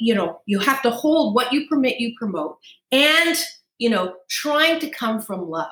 you 0.00 0.12
know 0.12 0.40
you 0.46 0.58
have 0.58 0.82
to 0.82 0.90
hold 0.90 1.36
what 1.36 1.52
you 1.52 1.68
permit 1.68 2.00
you 2.00 2.12
promote 2.18 2.58
and 2.90 3.38
you 3.78 3.88
know 3.88 4.16
trying 4.28 4.80
to 4.80 4.90
come 4.90 5.20
from 5.20 5.48
love. 5.48 5.70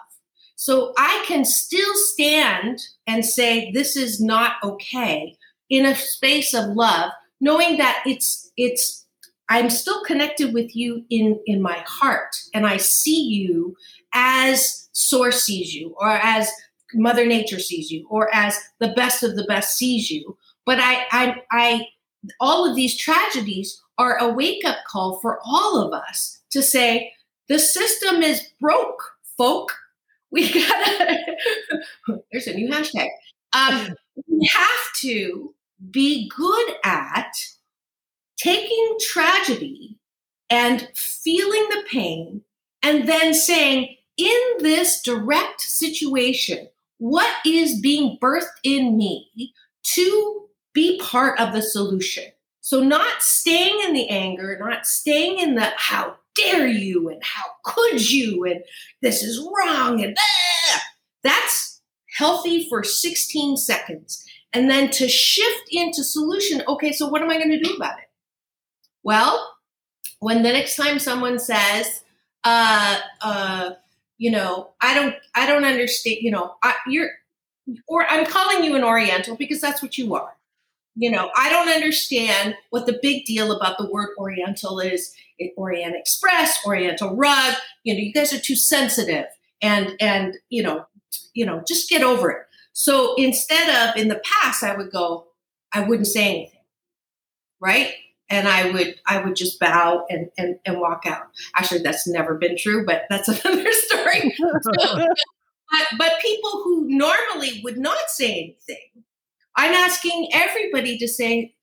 So 0.55 0.95
i 0.97 1.25
can 1.27 1.45
still 1.45 1.93
stand 1.97 2.79
and 3.09 3.25
say 3.25 3.73
this 3.73 3.97
is 3.97 4.21
not 4.21 4.63
okay 4.63 5.37
in 5.69 5.85
a 5.85 5.97
space 5.97 6.55
of 6.55 6.77
love 6.77 7.11
knowing 7.41 7.79
that 7.79 8.01
it's 8.07 8.53
it's 8.57 9.05
i'm 9.49 9.71
still 9.71 10.05
connected 10.05 10.55
with 10.55 10.77
you 10.77 11.05
in 11.11 11.41
in 11.47 11.61
my 11.61 11.83
heart 11.85 12.37
and 12.55 12.65
i 12.65 12.77
see 12.77 13.25
you 13.25 13.75
as 14.13 14.89
source 14.93 15.43
sees 15.43 15.75
you 15.75 15.97
or 15.99 16.11
as 16.11 16.49
mother 16.95 17.27
nature 17.27 17.59
sees 17.59 17.91
you 17.91 18.07
or 18.09 18.33
as 18.33 18.57
the 18.79 18.93
best 18.95 19.25
of 19.25 19.35
the 19.35 19.45
best 19.47 19.77
sees 19.77 20.13
you 20.13 20.39
but 20.67 20.79
i 20.81 21.05
i 21.11 21.43
i 21.51 21.87
all 22.41 22.69
of 22.69 22.77
these 22.77 22.97
tragedies 22.97 23.81
are 23.99 24.17
a 24.19 24.29
wake 24.29 24.65
up 24.65 24.79
call 24.91 25.19
for 25.21 25.39
all 25.45 25.79
of 25.79 25.93
us 25.93 26.41
to 26.51 26.63
say 26.63 27.13
the 27.49 27.59
system 27.59 28.23
is 28.23 28.43
broke 28.61 29.13
folk. 29.37 29.73
We 30.31 30.53
gotta 30.53 31.19
there's 32.33 32.47
a 32.47 32.55
new 32.55 32.71
hashtag. 32.71 33.09
Um, 33.53 33.95
we 34.27 34.49
have 34.51 34.93
to 35.03 35.55
be 35.91 36.31
good 36.35 36.75
at 36.85 37.33
taking 38.37 38.97
tragedy 39.01 39.99
and 40.51 40.89
feeling 40.95 41.69
the 41.71 41.85
pain 41.91 42.43
and 42.83 43.09
then 43.09 43.33
saying, 43.33 43.97
in 44.17 44.39
this 44.59 45.01
direct 45.03 45.61
situation, 45.61 46.69
what 46.99 47.33
is 47.47 47.81
being 47.81 48.19
birthed 48.21 48.47
in 48.63 48.97
me 48.97 49.53
to 49.95 50.44
be 50.75 51.01
part 51.01 51.39
of 51.41 51.53
the 51.53 51.63
solution? 51.63 52.25
So, 52.61 52.83
not 52.83 53.23
staying 53.23 53.81
in 53.87 53.95
the 53.95 54.09
anger, 54.09 54.59
not 54.61 54.87
staying 54.87 55.39
in 55.39 55.55
the 55.55 55.71
how 55.77 56.17
dare 56.35 56.67
you 56.67 57.09
and 57.09 57.23
how 57.23 57.45
could 57.65 58.11
you? 58.11 58.45
and 58.45 58.63
this 59.03 59.23
is 59.23 59.39
wrong 59.41 60.03
and 60.03 60.17
ah, 60.19 60.83
that's 61.23 61.81
healthy 62.17 62.69
for 62.69 62.83
16 62.83 63.57
seconds. 63.57 64.25
And 64.53 64.71
then 64.71 64.91
to 64.91 65.09
shift 65.09 65.69
into 65.71 66.05
solution 66.05 66.63
okay 66.69 66.93
so 66.93 67.09
what 67.09 67.23
am 67.23 67.31
i 67.31 67.39
going 67.39 67.51
to 67.51 67.61
do 67.61 67.75
about 67.75 67.99
it? 67.99 68.09
Well 69.03 69.55
when 70.25 70.43
the 70.43 70.53
next 70.53 70.77
time 70.77 70.99
someone 70.99 71.39
says 71.39 72.03
uh 72.45 72.99
uh 73.21 73.71
you 74.17 74.31
know 74.31 74.71
i 74.81 74.95
don't 74.95 75.15
i 75.35 75.47
don't 75.47 75.67
understand 75.67 76.19
you 76.23 76.31
know 76.31 76.55
I, 76.63 76.75
you're 76.87 77.11
or 77.87 78.07
i'm 78.07 78.25
calling 78.25 78.65
you 78.65 78.75
an 78.75 78.85
oriental 78.85 79.37
because 79.37 79.61
that's 79.61 79.83
what 79.83 79.99
you 79.99 80.15
are 80.15 80.35
you 80.97 81.11
know 81.11 81.31
i 81.37 81.49
don't 81.51 81.69
understand 81.69 82.55
what 82.71 82.87
the 82.87 82.99
big 83.03 83.25
deal 83.25 83.53
about 83.53 83.79
the 83.79 83.91
word 83.91 84.09
oriental 84.19 84.81
is 84.81 85.15
orient 85.57 85.95
express 85.97 86.59
oriental 86.67 87.15
rug 87.17 87.55
you 87.83 87.93
know 87.93 88.01
you 88.01 88.13
guys 88.13 88.33
are 88.33 88.41
too 88.41 88.57
sensitive 88.57 89.27
and 89.61 89.95
and 90.01 90.37
you 90.49 90.63
know 90.63 90.87
you 91.35 91.45
know 91.45 91.63
just 91.67 91.89
get 91.89 92.03
over 92.03 92.31
it 92.31 92.47
so 92.75 93.15
instead 93.15 93.89
of 93.89 93.97
in 93.97 94.09
the 94.09 94.21
past, 94.25 94.63
I 94.63 94.77
would 94.77 94.91
go, 94.91 95.29
I 95.73 95.81
wouldn't 95.81 96.09
say 96.09 96.29
anything, 96.29 96.61
right? 97.61 97.93
And 98.29 98.49
I 98.49 98.71
would 98.71 98.97
I 99.07 99.23
would 99.25 99.37
just 99.37 99.61
bow 99.61 100.05
and 100.11 100.29
and, 100.37 100.59
and 100.67 100.81
walk 100.81 101.05
out. 101.07 101.23
Actually, 101.57 101.83
that's 101.83 102.07
never 102.07 102.35
been 102.35 102.57
true, 102.59 102.85
but 102.85 103.05
that's 103.09 103.29
another 103.45 103.73
story. 103.73 104.35
so, 104.63 104.73
but, 105.71 105.87
but 105.99 106.13
people 106.21 106.51
who 106.65 106.87
normally 106.89 107.61
would 107.63 107.79
not 107.79 108.09
say 108.09 108.33
anything, 108.33 109.05
I'm 109.57 109.73
asking 109.73 110.31
everybody 110.33 110.99
to 110.99 111.09
say, 111.09 111.55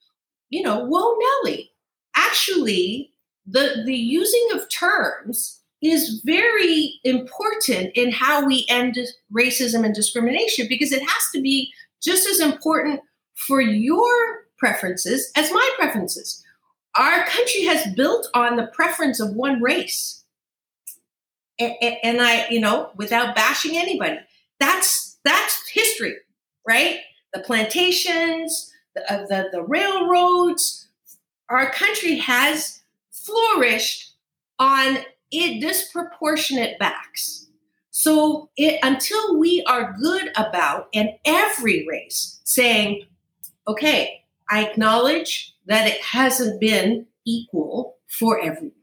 you 0.50 0.62
know, 0.64 0.86
whoa, 0.86 1.16
Nellie. 1.44 1.72
Actually, 2.16 3.12
the 3.46 3.84
the 3.86 3.96
using 3.96 4.48
of 4.54 4.70
terms 4.70 5.62
is 5.82 6.22
very 6.24 7.00
important 7.04 7.92
in 7.96 8.12
how 8.12 8.46
we 8.46 8.66
end 8.70 8.98
racism 9.36 9.84
and 9.84 9.96
discrimination 9.96 10.68
because 10.70 10.92
it 10.92 11.02
has 11.02 11.24
to 11.34 11.42
be 11.42 11.74
just 12.02 12.28
as 12.28 12.40
important 12.40 13.02
for 13.36 13.62
your 13.62 14.46
preferences 14.58 15.32
as 15.36 15.52
my 15.52 15.72
preferences. 15.78 16.44
Our 16.96 17.26
country 17.26 17.64
has 17.64 17.94
built 17.96 18.28
on 18.34 18.58
the 18.58 18.68
preference 18.68 19.20
of 19.20 19.34
one 19.34 19.62
race. 19.62 20.24
And, 21.58 21.74
and 22.04 22.22
I, 22.22 22.48
you 22.50 22.60
know, 22.60 22.92
without 22.96 23.36
bashing 23.36 23.78
anybody, 23.78 24.20
that's 24.60 25.18
that's 25.24 25.70
history, 25.70 26.16
right? 26.68 26.98
The 27.34 27.42
plantations, 27.42 28.72
the, 28.96 29.12
uh, 29.12 29.26
the, 29.28 29.50
the 29.52 29.64
railroads. 29.64 30.88
Our 31.50 31.72
country 31.72 32.18
has 32.18 32.82
flourished 33.12 34.14
on 34.60 35.00
it 35.32 35.62
disproportionate 35.62 36.78
backs. 36.78 37.48
So 37.92 38.50
it, 38.58 38.80
until 38.84 39.38
we 39.38 39.64
are 39.68 39.96
good 40.02 40.32
about, 40.36 40.90
and 40.94 41.12
every 41.26 41.86
race 41.88 42.40
saying, 42.44 43.06
okay, 43.68 44.24
I 44.50 44.66
acknowledge 44.66 45.56
that 45.66 45.88
it 45.88 46.02
hasn't 46.02 46.60
been 46.60 47.06
equal 47.26 47.98
for 48.08 48.40
everyone. 48.40 48.74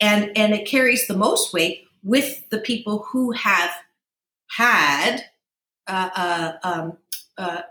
And, 0.00 0.36
and 0.36 0.54
it 0.54 0.66
carries 0.66 1.06
the 1.06 1.16
most 1.16 1.52
weight 1.52 1.84
with 2.02 2.48
the 2.50 2.58
people 2.58 3.06
who 3.10 3.32
have 3.32 3.70
had 4.48 5.24
uh, 5.86 6.10
uh, 6.14 6.52
um, 6.62 6.98
uh, 7.38 7.62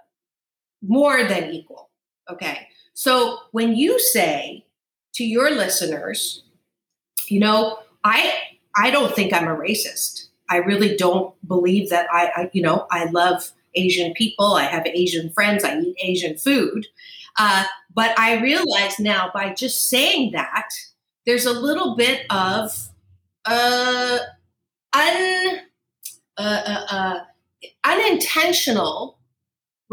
more 0.82 1.24
than 1.24 1.51
equal. 1.51 1.89
Okay. 2.29 2.67
So 2.93 3.39
when 3.51 3.75
you 3.75 4.00
say 4.00 4.65
to 5.15 5.24
your 5.24 5.50
listeners, 5.51 6.43
you 7.29 7.39
know, 7.39 7.79
I 8.03 8.34
I 8.75 8.91
don't 8.91 9.15
think 9.15 9.34
I'm 9.34 9.48
a 9.48 9.55
racist. 9.55 10.27
I 10.50 10.58
really 10.58 10.96
don't 10.96 11.36
believe 11.48 11.89
that 11.89 12.08
I, 12.12 12.32
I 12.36 12.50
you 12.53 12.62
know, 12.62 12.88
I 12.91 13.05
love 13.05 13.51
Asian 13.75 14.13
people. 14.13 14.53
I 14.53 14.63
have 14.63 14.86
Asian 14.86 15.32
friends. 15.32 15.63
I 15.63 15.79
eat 15.79 15.96
Asian 16.01 16.38
food. 16.38 16.88
Uh, 17.39 17.65
but 17.93 18.17
I 18.20 18.41
realize 18.41 19.00
now 19.00 19.32
by 19.34 19.53
just 19.53 19.89
saying 19.89 20.32
that, 20.34 20.70
there's 21.25 21.46
a 21.46 21.53
little 21.53 21.96
bit 21.96 22.25
of 22.29 22.89
uh, 23.46 24.20
un, 24.93 25.60
uh, 26.38 26.41
uh, 26.65 26.86
uh 26.91 27.20
unintentional 27.84 29.17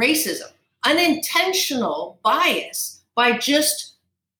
racism, 0.00 0.50
unintentional 0.84 2.18
bias 2.22 3.02
by 3.14 3.36
just 3.36 3.94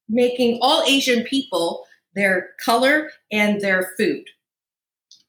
making 0.09 0.59
all 0.63 0.83
Asian 0.85 1.23
people 1.25 1.85
their 2.15 2.51
color 2.65 3.11
and 3.31 3.61
their 3.61 3.93
food. 3.97 4.25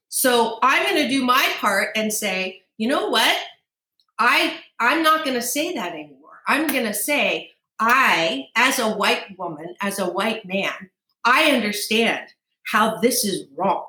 So 0.08 0.58
I'm 0.62 0.84
going 0.84 1.02
to 1.02 1.08
do 1.08 1.24
my 1.24 1.48
part 1.58 1.88
and 1.96 2.12
say, 2.12 2.62
you 2.76 2.88
know 2.88 3.08
what? 3.08 3.36
I 4.18 4.58
I'm 4.78 5.02
not 5.02 5.24
going 5.24 5.36
to 5.36 5.42
say 5.42 5.74
that 5.74 5.92
anymore. 5.92 6.40
I'm 6.46 6.66
going 6.66 6.84
to 6.84 6.94
say 6.94 7.50
I 7.78 8.48
as 8.56 8.78
a 8.78 8.90
white 8.90 9.38
woman, 9.38 9.74
as 9.80 9.98
a 9.98 10.10
white 10.10 10.44
man, 10.44 10.90
I 11.24 11.50
understand 11.52 12.28
how 12.64 12.96
this 12.96 13.24
is 13.24 13.46
wrong. 13.56 13.86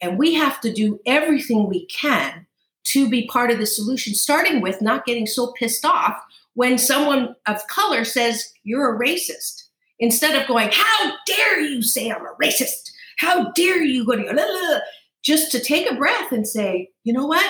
And 0.00 0.18
we 0.18 0.34
have 0.34 0.60
to 0.62 0.72
do 0.72 1.00
everything 1.04 1.68
we 1.68 1.86
can 1.86 2.46
to 2.84 3.08
be 3.08 3.26
part 3.26 3.50
of 3.50 3.58
the 3.58 3.66
solution, 3.66 4.14
starting 4.14 4.60
with 4.60 4.82
not 4.82 5.04
getting 5.04 5.26
so 5.26 5.52
pissed 5.58 5.84
off 5.84 6.20
when 6.54 6.78
someone 6.78 7.34
of 7.46 7.66
color 7.68 8.04
says 8.04 8.52
you're 8.64 8.94
a 8.94 8.98
racist. 8.98 9.64
Instead 9.98 10.40
of 10.40 10.48
going, 10.48 10.70
How 10.72 11.12
dare 11.26 11.60
you 11.60 11.82
say 11.82 12.10
I'm 12.10 12.24
a 12.24 12.34
racist? 12.42 12.90
How 13.18 13.50
dare 13.52 13.82
you 13.82 14.04
go 14.06 14.16
to 14.16 14.82
just 15.22 15.52
to 15.52 15.60
take 15.60 15.90
a 15.90 15.94
breath 15.94 16.32
and 16.32 16.46
say, 16.48 16.88
you 17.04 17.12
know 17.12 17.26
what? 17.26 17.44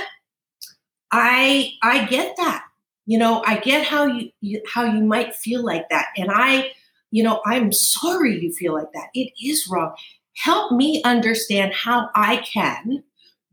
I 1.13 1.73
I 1.83 2.07
get 2.07 2.37
that. 2.37 2.65
You 3.07 3.19
know, 3.19 3.43
I 3.47 3.59
get 3.59 3.87
how 3.87 4.07
you, 4.07 4.31
you 4.41 4.63
how 4.73 4.85
you 4.85 5.05
might 5.05 5.35
feel 5.35 5.65
like 5.65 5.89
that. 5.91 6.07
And 6.17 6.31
I, 6.33 6.71
you 7.11 7.23
know, 7.23 7.41
I'm 7.47 7.73
sorry 7.73 8.39
you 8.39 8.53
feel 8.53 8.75
like 8.75 8.93
that. 8.95 9.09
It 9.15 9.33
is 9.43 9.69
wrong. 9.71 9.95
Help 10.37 10.73
me 10.73 11.03
understand 11.05 11.73
how 11.73 12.09
I 12.15 12.39
can 12.39 13.03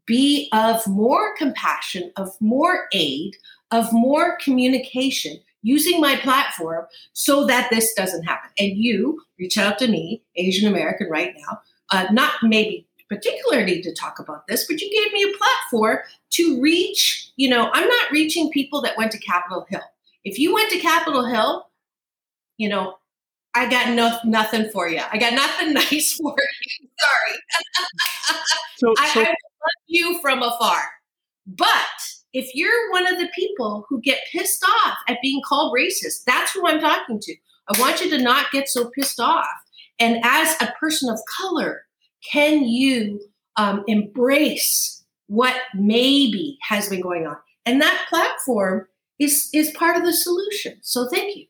be 0.07 0.49
of 0.53 0.85
more 0.87 1.35
compassion, 1.37 2.11
of 2.15 2.29
more 2.39 2.87
aid, 2.93 3.35
of 3.71 3.91
more 3.93 4.37
communication 4.37 5.37
using 5.61 5.99
my 5.99 6.15
platform 6.15 6.85
so 7.13 7.45
that 7.45 7.69
this 7.69 7.93
doesn't 7.93 8.23
happen. 8.23 8.49
And 8.57 8.77
you 8.77 9.19
reach 9.37 9.57
out 9.57 9.77
to 9.79 9.87
me, 9.87 10.23
Asian 10.37 10.67
American, 10.67 11.09
right 11.09 11.35
now, 11.37 11.59
uh, 11.91 12.07
not 12.11 12.33
maybe 12.41 12.87
particularly 13.09 13.81
to 13.81 13.93
talk 13.93 14.19
about 14.19 14.47
this, 14.47 14.65
but 14.67 14.81
you 14.81 14.89
gave 14.91 15.13
me 15.13 15.23
a 15.23 15.37
platform 15.37 15.99
to 16.31 16.61
reach, 16.61 17.31
you 17.37 17.49
know, 17.49 17.69
I'm 17.73 17.87
not 17.87 18.11
reaching 18.11 18.49
people 18.51 18.81
that 18.81 18.97
went 18.97 19.11
to 19.13 19.19
Capitol 19.19 19.65
Hill. 19.69 19.81
If 20.23 20.39
you 20.39 20.53
went 20.53 20.71
to 20.71 20.79
Capitol 20.79 21.25
Hill, 21.25 21.67
you 22.57 22.69
know, 22.69 22.97
I 23.55 23.67
got 23.69 23.95
no, 23.95 24.17
nothing 24.25 24.69
for 24.71 24.87
you. 24.87 25.01
I 25.11 25.17
got 25.17 25.33
nothing 25.33 25.73
nice 25.73 26.13
for 26.13 26.35
you. 26.37 26.87
Sorry. 26.99 27.39
so, 28.77 28.93
so- 28.93 29.21
I 29.21 29.23
love 29.23 29.35
you 29.87 30.19
from 30.21 30.41
afar. 30.41 30.81
But 31.45 31.77
if 32.33 32.53
you're 32.53 32.91
one 32.91 33.07
of 33.07 33.17
the 33.17 33.29
people 33.35 33.85
who 33.89 34.01
get 34.01 34.19
pissed 34.31 34.63
off 34.85 34.97
at 35.07 35.17
being 35.21 35.41
called 35.45 35.75
racist, 35.75 36.23
that's 36.25 36.53
who 36.53 36.67
I'm 36.67 36.79
talking 36.79 37.19
to. 37.21 37.35
I 37.69 37.79
want 37.79 38.01
you 38.01 38.09
to 38.11 38.21
not 38.21 38.51
get 38.51 38.67
so 38.67 38.89
pissed 38.89 39.19
off. 39.19 39.47
And 39.99 40.19
as 40.23 40.55
a 40.61 40.73
person 40.79 41.09
of 41.09 41.19
color, 41.39 41.81
can 42.29 42.63
you 42.63 43.21
um, 43.57 43.83
embrace 43.87 45.03
what 45.27 45.55
maybe 45.73 46.57
has 46.61 46.89
been 46.89 47.01
going 47.01 47.25
on? 47.25 47.37
And 47.65 47.81
that 47.81 48.05
platform 48.09 48.87
is 49.19 49.49
is 49.53 49.71
part 49.71 49.97
of 49.97 50.03
the 50.03 50.13
solution. 50.13 50.77
So 50.81 51.07
thank 51.09 51.35
you. 51.35 51.45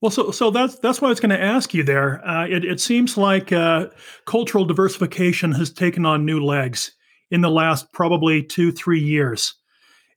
Well, 0.00 0.10
so 0.10 0.30
so 0.30 0.50
that's 0.50 0.78
that's 0.80 1.00
what 1.00 1.08
I 1.08 1.10
was 1.10 1.20
going 1.20 1.30
to 1.30 1.40
ask 1.40 1.72
you 1.72 1.82
there. 1.82 2.26
Uh, 2.26 2.46
it, 2.46 2.64
it 2.64 2.80
seems 2.80 3.16
like 3.16 3.52
uh, 3.52 3.86
cultural 4.26 4.64
diversification 4.64 5.52
has 5.52 5.72
taken 5.72 6.04
on 6.04 6.26
new 6.26 6.44
legs 6.44 6.92
in 7.30 7.40
the 7.40 7.50
last 7.50 7.92
probably 7.92 8.42
two 8.42 8.72
three 8.72 9.00
years. 9.00 9.54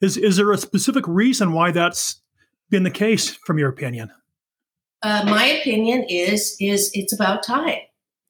Is 0.02 0.18
is 0.18 0.38
there 0.38 0.52
a 0.52 0.58
specific 0.58 1.08
reason 1.08 1.54
why 1.54 1.72
that's 1.72 2.22
been 2.70 2.84
the 2.84 2.92
case, 2.92 3.30
from 3.30 3.58
your 3.58 3.70
opinion? 3.70 4.12
Uh, 5.04 5.24
my 5.26 5.46
opinion 5.46 6.06
is 6.10 6.56
is 6.60 6.92
it's 6.94 7.14
about 7.14 7.44
time. 7.44 7.80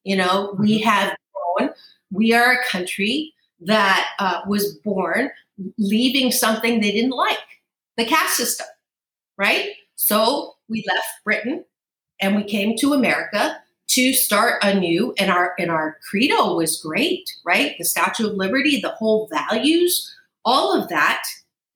You 0.03 0.15
know, 0.15 0.55
we 0.57 0.79
mm-hmm. 0.79 0.89
have 0.89 1.15
grown. 1.33 1.71
We 2.11 2.33
are 2.33 2.53
a 2.53 2.63
country 2.65 3.33
that 3.61 4.07
uh, 4.19 4.41
was 4.47 4.77
born 4.83 5.31
leaving 5.77 6.31
something 6.31 6.79
they 6.79 6.91
didn't 6.91 7.11
like, 7.11 7.37
the 7.97 8.05
caste 8.05 8.37
system, 8.37 8.67
right? 9.37 9.69
So 9.95 10.55
we 10.69 10.85
left 10.93 11.07
Britain 11.23 11.65
and 12.21 12.35
we 12.35 12.43
came 12.43 12.77
to 12.77 12.93
America 12.93 13.59
to 13.97 14.13
start 14.13 14.63
anew 14.63 15.11
and 15.17 15.31
our 15.31 15.55
and 15.57 15.71
our 15.71 15.97
credo 16.07 16.55
was 16.55 16.79
great 16.79 17.27
right? 17.43 17.73
The 17.79 17.83
statue 17.83 18.27
of 18.27 18.35
liberty 18.35 18.79
the 18.79 18.89
whole 18.89 19.27
values 19.33 20.15
all 20.45 20.79
of 20.79 20.87
that 20.89 21.23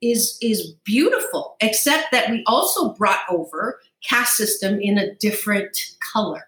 is 0.04 0.38
is 0.40 0.74
beautiful 0.86 1.56
except 1.62 2.12
that 2.12 2.30
we 2.30 2.44
also 2.46 2.94
brought 2.94 3.22
over 3.28 3.80
caste 4.08 4.38
system 4.38 4.80
in 4.80 5.00
a 5.00 5.16
different 5.16 5.76
color. 6.14 6.48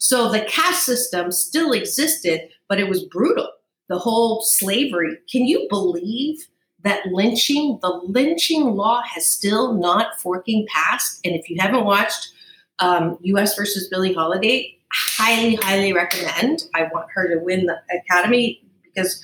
So 0.00 0.32
the 0.32 0.40
caste 0.40 0.84
system 0.84 1.30
still 1.30 1.72
existed 1.72 2.48
but 2.68 2.80
it 2.80 2.88
was 2.88 3.04
brutal. 3.04 3.48
The 3.88 4.00
whole 4.00 4.42
slavery 4.42 5.18
can 5.30 5.46
you 5.46 5.68
believe 5.70 6.44
that 6.82 7.06
lynching 7.12 7.78
the 7.82 8.00
lynching 8.02 8.74
law 8.74 9.00
has 9.02 9.28
still 9.28 9.74
not 9.74 10.20
forking 10.20 10.66
past 10.74 11.20
and 11.24 11.36
if 11.36 11.48
you 11.48 11.60
haven't 11.60 11.84
watched 11.84 12.32
um, 12.80 13.16
us 13.36 13.54
versus 13.54 13.86
billie 13.88 14.12
holiday 14.12 14.73
highly 14.94 15.56
highly 15.56 15.92
recommend 15.92 16.64
i 16.74 16.84
want 16.92 17.06
her 17.12 17.28
to 17.28 17.42
win 17.44 17.66
the 17.66 17.76
academy 17.92 18.64
because 18.94 19.22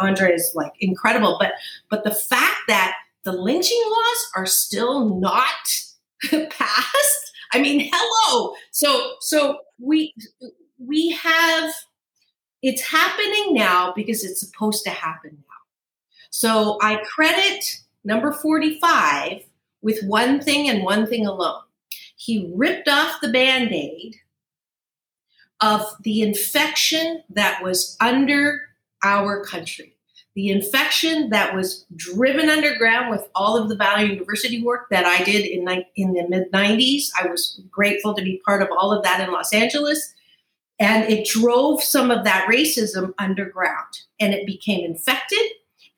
Andra 0.00 0.30
is 0.30 0.52
like 0.54 0.72
incredible. 0.80 1.36
But 1.38 1.52
but 1.88 2.04
the 2.04 2.10
fact 2.14 2.56
that 2.68 2.96
the 3.24 3.32
lynching 3.32 3.82
laws 3.86 4.30
are 4.36 4.46
still 4.46 5.20
not 5.20 5.84
passed. 6.50 7.32
I 7.52 7.60
mean, 7.60 7.90
hello. 7.92 8.54
So 8.70 9.12
so 9.20 9.58
we 9.78 10.14
we 10.78 11.10
have 11.10 11.72
it's 12.62 12.82
happening 12.82 13.54
now 13.54 13.92
because 13.94 14.24
it's 14.24 14.40
supposed 14.40 14.84
to 14.84 14.90
happen 14.90 15.30
now. 15.32 16.26
So 16.30 16.78
I 16.82 16.96
credit 16.96 17.64
number 18.04 18.32
45 18.32 19.42
with 19.82 20.02
one 20.04 20.40
thing 20.40 20.68
and 20.68 20.84
one 20.84 21.06
thing 21.06 21.26
alone. 21.26 21.62
He 22.16 22.52
ripped 22.54 22.86
off 22.86 23.20
the 23.22 23.32
band-aid 23.32 24.16
of 25.60 25.84
the 26.02 26.22
infection 26.22 27.22
that 27.30 27.62
was 27.62 27.96
under 28.00 28.60
our 29.02 29.44
country 29.44 29.96
the 30.34 30.50
infection 30.50 31.30
that 31.30 31.54
was 31.54 31.84
driven 31.96 32.48
underground 32.48 33.10
with 33.10 33.28
all 33.34 33.56
of 33.56 33.68
the 33.68 33.76
Valley 33.76 34.06
University 34.06 34.62
work 34.62 34.88
that 34.90 35.04
I 35.04 35.24
did 35.24 35.44
in, 35.44 35.68
in 35.96 36.12
the 36.14 36.26
mid 36.28 36.52
90s. 36.52 37.10
I 37.20 37.26
was 37.26 37.60
grateful 37.70 38.14
to 38.14 38.22
be 38.22 38.40
part 38.44 38.62
of 38.62 38.68
all 38.70 38.92
of 38.92 39.02
that 39.02 39.20
in 39.20 39.32
Los 39.32 39.52
Angeles. 39.52 40.14
And 40.78 41.10
it 41.12 41.26
drove 41.26 41.82
some 41.82 42.10
of 42.10 42.24
that 42.24 42.48
racism 42.48 43.12
underground 43.18 44.00
and 44.18 44.32
it 44.32 44.46
became 44.46 44.84
infected. 44.84 45.46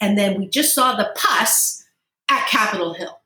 And 0.00 0.18
then 0.18 0.40
we 0.40 0.48
just 0.48 0.74
saw 0.74 0.96
the 0.96 1.12
pus 1.14 1.84
at 2.28 2.48
Capitol 2.48 2.94
Hill. 2.94 3.20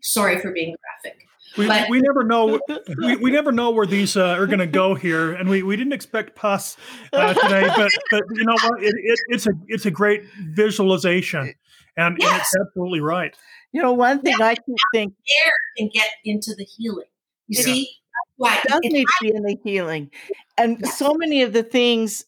Sorry 0.00 0.38
for 0.38 0.50
being 0.50 0.74
graphic. 1.02 1.27
We, 1.58 1.66
but, 1.66 1.90
we 1.90 2.00
never 2.00 2.22
know 2.22 2.60
we, 2.98 3.16
we 3.16 3.30
never 3.30 3.50
know 3.50 3.70
where 3.70 3.86
these 3.86 4.16
uh, 4.16 4.36
are 4.38 4.46
going 4.46 4.60
to 4.60 4.66
go 4.66 4.94
here, 4.94 5.32
and 5.32 5.48
we, 5.48 5.62
we 5.62 5.76
didn't 5.76 5.92
expect 5.92 6.36
pus 6.36 6.76
uh, 7.12 7.34
today, 7.34 7.68
but 7.76 7.90
but 8.10 8.22
you 8.30 8.44
know 8.44 8.56
what? 8.62 8.82
It, 8.82 8.94
it, 8.96 9.18
it's 9.28 9.46
a 9.46 9.52
it's 9.66 9.84
a 9.84 9.90
great 9.90 10.24
visualization, 10.40 11.52
and, 11.96 12.16
yes. 12.18 12.30
and, 12.30 12.40
it's 12.40 12.56
absolutely 12.56 13.00
right. 13.00 13.36
You 13.72 13.82
know, 13.82 13.92
one 13.92 14.20
thing 14.20 14.36
yeah. 14.38 14.46
I 14.46 14.54
keep 14.54 14.76
think 14.94 15.14
air 15.44 15.52
can 15.76 15.90
get 15.92 16.08
into 16.24 16.54
the 16.56 16.64
healing. 16.64 17.08
You 17.48 17.58
yeah. 17.58 17.64
see, 17.64 17.90
why 18.36 18.56
it 18.56 18.68
does 18.68 18.80
need 18.84 19.04
to 19.04 19.12
be 19.20 19.34
in 19.34 19.42
the 19.42 19.56
healing, 19.64 20.10
and 20.56 20.78
yes. 20.80 20.96
so 20.96 21.14
many 21.14 21.42
of 21.42 21.52
the 21.52 21.64
things 21.64 22.24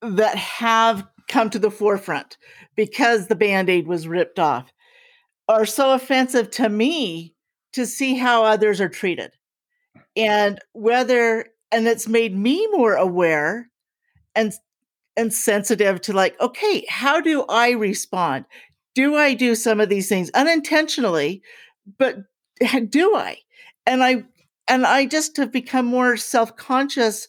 that 0.00 0.36
have 0.36 1.06
come 1.28 1.50
to 1.50 1.58
the 1.58 1.70
forefront 1.70 2.38
because 2.76 3.26
the 3.26 3.34
band 3.34 3.68
aid 3.68 3.86
was 3.86 4.08
ripped 4.08 4.38
off 4.38 4.72
are 5.48 5.66
so 5.66 5.92
offensive 5.92 6.50
to 6.50 6.68
me 6.68 7.33
to 7.74 7.86
see 7.86 8.14
how 8.14 8.44
others 8.44 8.80
are 8.80 8.88
treated 8.88 9.32
and 10.16 10.60
whether 10.72 11.46
and 11.72 11.86
it's 11.86 12.08
made 12.08 12.36
me 12.36 12.66
more 12.68 12.94
aware 12.94 13.68
and 14.34 14.52
and 15.16 15.32
sensitive 15.32 16.00
to 16.00 16.12
like 16.12 16.40
okay 16.40 16.84
how 16.88 17.20
do 17.20 17.44
i 17.48 17.70
respond? 17.70 18.44
Do 18.94 19.16
i 19.16 19.34
do 19.34 19.54
some 19.54 19.80
of 19.80 19.88
these 19.88 20.08
things 20.08 20.30
unintentionally 20.34 21.42
but 21.98 22.18
do 22.88 23.14
i? 23.16 23.38
And 23.86 24.02
i 24.02 24.24
and 24.68 24.86
i 24.86 25.04
just 25.06 25.36
have 25.36 25.52
become 25.52 25.86
more 25.86 26.16
self-conscious 26.16 27.28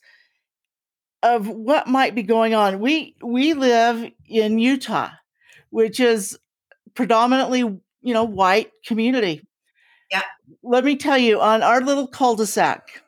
of 1.24 1.48
what 1.48 1.88
might 1.88 2.14
be 2.14 2.22
going 2.22 2.54
on. 2.54 2.80
We 2.80 3.16
we 3.24 3.54
live 3.54 4.12
in 4.28 4.60
utah 4.60 5.10
which 5.72 6.00
is 6.00 6.38
predominantly 6.94 7.60
you 7.60 8.14
know 8.14 8.24
white 8.24 8.72
community 8.86 9.42
let 10.64 10.86
me 10.86 10.96
tell 10.96 11.18
you 11.18 11.40
on 11.42 11.64
our 11.64 11.82
little 11.82 12.08
cul-de-sac 12.08 13.04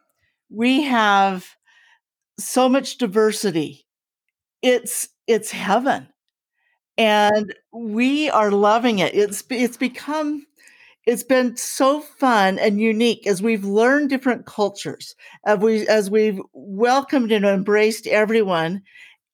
we 0.50 0.84
have 0.84 1.46
so 2.40 2.70
much 2.70 2.98
diversity. 2.98 3.86
It's 4.62 5.10
it's 5.28 5.52
heaven. 5.52 6.08
And 6.98 7.54
we 7.74 8.30
are 8.30 8.52
loving 8.52 9.00
it. 9.00 9.14
It's 9.14 9.44
it's 9.50 9.78
become 9.78 10.46
it's 11.06 11.24
been 11.24 11.56
so 11.58 12.02
fun 12.02 12.60
and 12.60 12.82
unique 12.82 13.28
as 13.28 13.42
we've 13.42 13.64
learned 13.66 14.10
different 14.10 14.46
cultures 14.46 15.16
as 15.46 15.60
we 15.60 15.88
as 15.88 16.10
we've 16.10 16.42
welcomed 16.54 17.32
and 17.32 17.46
embraced 17.46 18.08
everyone 18.08 18.82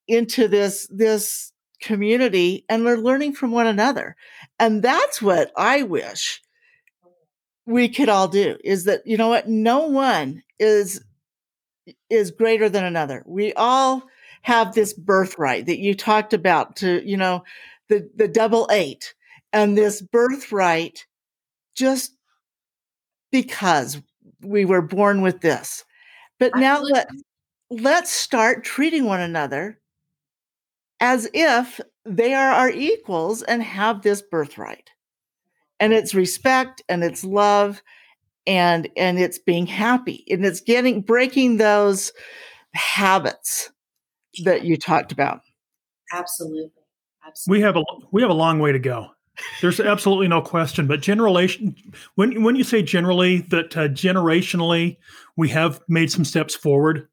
into 0.08 0.48
this 0.48 0.88
this 0.92 1.52
community 1.82 2.66
and 2.70 2.86
we're 2.86 2.98
learning 2.98 3.34
from 3.34 3.52
one 3.52 3.68
another. 3.68 4.16
And 4.60 4.84
that's 4.84 5.22
what 5.22 5.52
i 5.58 5.84
wish 5.84 6.43
we 7.66 7.88
could 7.88 8.10
all 8.10 8.28
do 8.28 8.58
is 8.64 8.84
that 8.86 9.06
you 9.06 9.18
know 9.18 9.30
what 9.30 9.48
no 9.48 9.88
one 9.88 10.44
is 10.60 11.04
is 12.10 12.32
greater 12.32 12.70
than 12.70 12.84
another 12.84 13.24
we 13.26 13.54
all 13.54 14.04
have 14.44 14.74
this 14.74 14.94
birthright 14.94 15.66
that 15.66 15.80
you 15.80 15.96
talked 15.96 16.34
about 16.34 16.76
to, 16.76 17.02
you 17.10 17.18
know, 17.18 17.44
the, 17.90 18.10
the 18.16 18.28
double 18.28 18.68
eight 18.72 19.16
and 19.52 19.78
this 19.78 20.02
birthright 20.02 21.06
just 21.76 22.16
because 23.32 24.02
we 24.42 24.66
were 24.66 24.82
born 24.82 25.22
with 25.22 25.42
this. 25.42 25.84
But 26.40 26.56
now 26.56 26.82
let, 26.82 27.08
let's 27.70 28.12
start 28.12 28.64
treating 28.64 29.06
one 29.06 29.22
another 29.22 29.80
as 31.00 31.30
if 31.34 31.80
they 32.06 32.34
are 32.34 32.52
our 32.52 32.70
equals 32.70 33.44
and 33.44 33.64
have 33.64 34.02
this 34.02 34.22
birthright. 34.22 34.90
And 35.84 35.94
it's 35.94 36.16
respect 36.16 36.82
and 36.88 37.04
it's 37.04 37.26
love 37.26 37.82
and 38.48 38.90
and 38.96 39.20
it's 39.20 39.38
being 39.38 39.66
happy 39.66 40.24
and 40.30 40.46
it's 40.46 40.62
getting 40.62 41.02
breaking 41.02 41.58
those 41.58 42.14
habits 42.74 43.70
that 44.46 44.64
you 44.64 44.78
talked 44.78 45.12
about. 45.12 45.42
Absolutely. 46.14 46.72
Absolutely. 47.26 47.60
We 47.60 47.64
have 47.66 47.76
a 47.76 47.84
we 48.12 48.22
have 48.22 48.32
a 48.32 48.36
long 48.36 48.60
way 48.60 48.72
to 48.72 48.80
go. 48.80 49.10
There's 49.62 49.80
absolutely 49.80 50.28
no 50.28 50.42
question. 50.42 50.88
But 50.88 51.02
generation, 51.02 51.76
when 52.16 52.44
when 52.44 52.56
you 52.56 52.64
say 52.64 52.82
generally 52.82 53.42
that 53.50 53.76
uh, 53.76 53.88
generationally 53.90 54.98
we 55.36 55.50
have 55.50 55.82
made 55.90 56.12
some 56.12 56.24
steps 56.24 56.56
forward. 56.56 57.08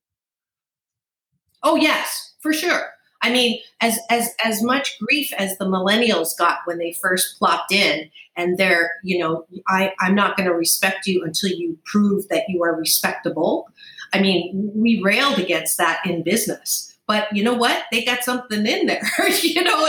Oh 1.62 1.74
yes, 1.74 2.34
for 2.40 2.52
sure. 2.52 2.90
I 3.22 3.30
mean, 3.30 3.60
as 3.80 3.98
as 4.08 4.34
as 4.44 4.62
much 4.62 4.98
grief 4.98 5.32
as 5.34 5.56
the 5.58 5.66
millennials 5.66 6.36
got 6.36 6.58
when 6.64 6.78
they 6.78 6.92
first 6.92 7.38
plopped 7.38 7.72
in, 7.72 8.10
and 8.36 8.56
they're 8.56 8.92
you 9.02 9.18
know, 9.18 9.46
I 9.68 9.92
I'm 10.00 10.14
not 10.14 10.36
going 10.36 10.48
to 10.48 10.54
respect 10.54 11.06
you 11.06 11.24
until 11.24 11.50
you 11.50 11.78
prove 11.84 12.28
that 12.28 12.44
you 12.48 12.62
are 12.62 12.74
respectable. 12.74 13.68
I 14.12 14.20
mean, 14.20 14.72
we 14.74 15.00
railed 15.02 15.38
against 15.38 15.78
that 15.78 16.04
in 16.04 16.24
business 16.24 16.90
but 17.10 17.26
you 17.36 17.42
know 17.42 17.54
what? 17.54 17.86
They 17.90 18.04
got 18.04 18.22
something 18.22 18.64
in 18.64 18.86
there. 18.86 19.02
you 19.42 19.64
know, 19.64 19.84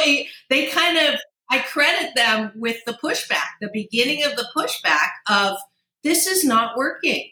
they 0.50 0.65
kind 0.72 0.98
of, 0.98 1.20
I 1.52 1.60
credit 1.60 2.15
them 2.15 2.52
with 2.56 2.84
the 2.86 2.94
pushback, 2.94 3.46
the 3.62 3.70
beginning 3.72 4.24
of 4.24 4.36
the 4.36 4.48
pushback 4.58 5.10
of 5.30 5.60
this 6.04 6.26
is 6.26 6.44
not 6.44 6.76
working. 6.76 7.30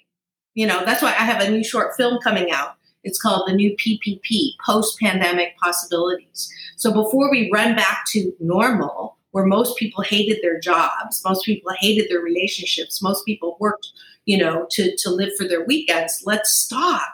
You 0.53 0.67
know, 0.67 0.85
that's 0.85 1.01
why 1.01 1.09
I 1.09 1.23
have 1.23 1.41
a 1.41 1.49
new 1.49 1.63
short 1.63 1.97
film 1.97 2.19
coming 2.21 2.51
out. 2.51 2.75
It's 3.03 3.19
called 3.19 3.47
the 3.47 3.53
new 3.53 3.75
PPP, 3.77 4.51
Post 4.65 4.99
Pandemic 4.99 5.57
Possibilities. 5.57 6.51
So 6.75 6.91
before 6.91 7.31
we 7.31 7.49
run 7.53 7.75
back 7.75 8.05
to 8.09 8.33
normal, 8.39 9.17
where 9.31 9.45
most 9.45 9.77
people 9.77 10.03
hated 10.03 10.39
their 10.41 10.59
jobs, 10.59 11.21
most 11.23 11.45
people 11.45 11.71
hated 11.79 12.09
their 12.09 12.19
relationships, 12.19 13.01
most 13.01 13.25
people 13.25 13.57
worked, 13.59 13.89
you 14.25 14.37
know, 14.37 14.65
to, 14.71 14.95
to 14.97 15.09
live 15.09 15.29
for 15.37 15.47
their 15.47 15.63
weekends, 15.65 16.23
let's 16.25 16.51
stop, 16.51 17.07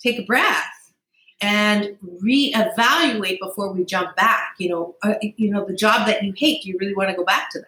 take 0.00 0.18
a 0.18 0.24
breath 0.24 0.64
and 1.42 1.98
reevaluate 2.24 3.38
before 3.40 3.72
we 3.72 3.84
jump 3.84 4.16
back. 4.16 4.54
You 4.58 4.68
know, 4.70 4.96
uh, 5.02 5.14
you 5.36 5.50
know 5.50 5.66
the 5.66 5.74
job 5.74 6.06
that 6.06 6.22
you 6.22 6.32
hate. 6.36 6.62
Do 6.62 6.70
you 6.70 6.76
really 6.80 6.94
want 6.94 7.10
to 7.10 7.16
go 7.16 7.24
back 7.24 7.50
to 7.50 7.58
that? 7.58 7.66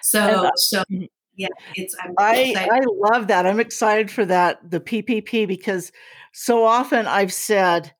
So, 0.00 0.50
so 0.56 0.80
mm-hmm. 0.90 1.04
yeah, 1.36 1.48
it's. 1.76 1.94
I'm 2.02 2.14
I 2.18 2.54
I 2.70 2.80
love 2.86 3.28
that. 3.28 3.46
I'm 3.46 3.60
excited 3.60 4.10
for 4.10 4.24
that 4.24 4.70
the 4.70 4.80
PPP 4.80 5.46
because 5.46 5.92
so 6.32 6.64
often 6.64 7.06
I've 7.06 7.32
said 7.32 7.94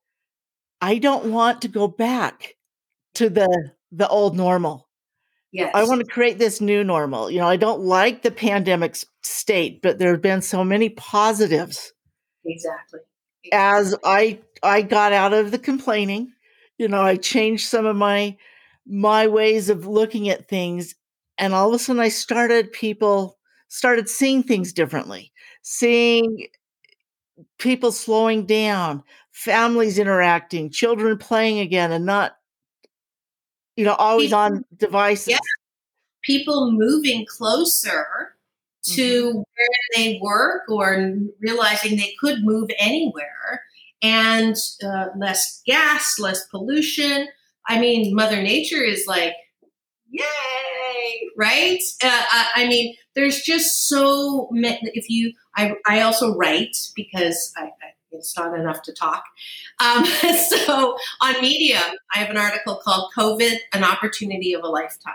I 0.81 0.97
don't 0.97 1.31
want 1.31 1.61
to 1.63 1.67
go 1.67 1.87
back 1.87 2.55
to 3.15 3.29
the 3.29 3.71
the 3.91 4.07
old 4.07 4.35
normal. 4.35 4.87
Yes. 5.51 5.71
I 5.73 5.83
want 5.85 6.01
to 6.01 6.11
create 6.11 6.37
this 6.37 6.61
new 6.61 6.83
normal. 6.83 7.31
You 7.31 7.39
know, 7.39 7.47
I 7.47 7.57
don't 7.57 7.81
like 7.81 8.21
the 8.21 8.31
pandemic 8.31 8.95
state, 9.23 9.81
but 9.81 9.97
there 9.97 10.11
have 10.11 10.21
been 10.21 10.43
so 10.43 10.63
many 10.63 10.89
positives. 10.89 11.91
Exactly 12.45 12.99
as 13.51 13.95
I 14.03 14.39
I 14.63 14.81
got 14.81 15.13
out 15.13 15.33
of 15.33 15.51
the 15.51 15.59
complaining, 15.59 16.33
you 16.77 16.87
know, 16.87 17.01
I 17.01 17.15
changed 17.15 17.67
some 17.67 17.85
of 17.85 17.95
my 17.95 18.37
my 18.85 19.27
ways 19.27 19.69
of 19.69 19.87
looking 19.87 20.29
at 20.29 20.47
things 20.47 20.95
and 21.37 21.53
all 21.53 21.69
of 21.69 21.75
a 21.75 21.79
sudden 21.79 22.01
I 22.01 22.09
started 22.09 22.71
people 22.71 23.37
started 23.67 24.09
seeing 24.09 24.43
things 24.43 24.73
differently. 24.73 25.31
Seeing 25.61 26.47
people 27.57 27.91
slowing 27.91 28.45
down, 28.45 29.03
families 29.31 29.99
interacting, 29.99 30.69
children 30.69 31.17
playing 31.17 31.59
again 31.59 31.91
and 31.91 32.05
not 32.05 32.35
you 33.75 33.85
know 33.85 33.95
always 33.95 34.27
people, 34.27 34.39
on 34.39 34.65
devices. 34.77 35.29
Yeah. 35.29 35.37
People 36.23 36.71
moving 36.71 37.25
closer 37.25 38.35
to 38.83 39.01
mm-hmm. 39.01 39.37
where 39.37 39.69
they 39.95 40.19
work 40.21 40.63
or 40.69 41.13
realizing 41.39 41.97
they 41.97 42.13
could 42.19 42.43
move 42.43 42.69
anywhere 42.77 43.63
and 44.01 44.55
uh, 44.83 45.07
less 45.17 45.61
gas, 45.65 46.19
less 46.19 46.45
pollution. 46.47 47.27
I 47.67 47.79
mean, 47.79 48.15
Mother 48.15 48.41
Nature 48.41 48.83
is 48.83 49.05
like, 49.07 49.33
yay, 50.09 51.29
right? 51.37 51.79
Uh, 52.03 52.23
I 52.55 52.67
mean, 52.67 52.95
there's 53.19 53.41
just 53.41 53.87
so 53.89 54.47
many. 54.51 54.79
If 54.93 55.09
you, 55.09 55.33
I, 55.55 55.75
I 55.85 56.01
also 56.01 56.35
write 56.35 56.75
because 56.95 57.53
I, 57.57 57.63
I 57.63 57.93
it's 58.11 58.35
not 58.35 58.57
enough 58.57 58.81
to 58.83 58.93
talk. 58.93 59.23
Um, 59.79 60.05
so 60.65 60.97
on 61.21 61.41
Medium, 61.41 61.83
I 62.15 62.19
have 62.19 62.29
an 62.29 62.37
article 62.37 62.81
called 62.83 63.11
COVID, 63.15 63.57
an 63.73 63.83
opportunity 63.83 64.53
of 64.53 64.63
a 64.63 64.67
lifetime. 64.67 65.13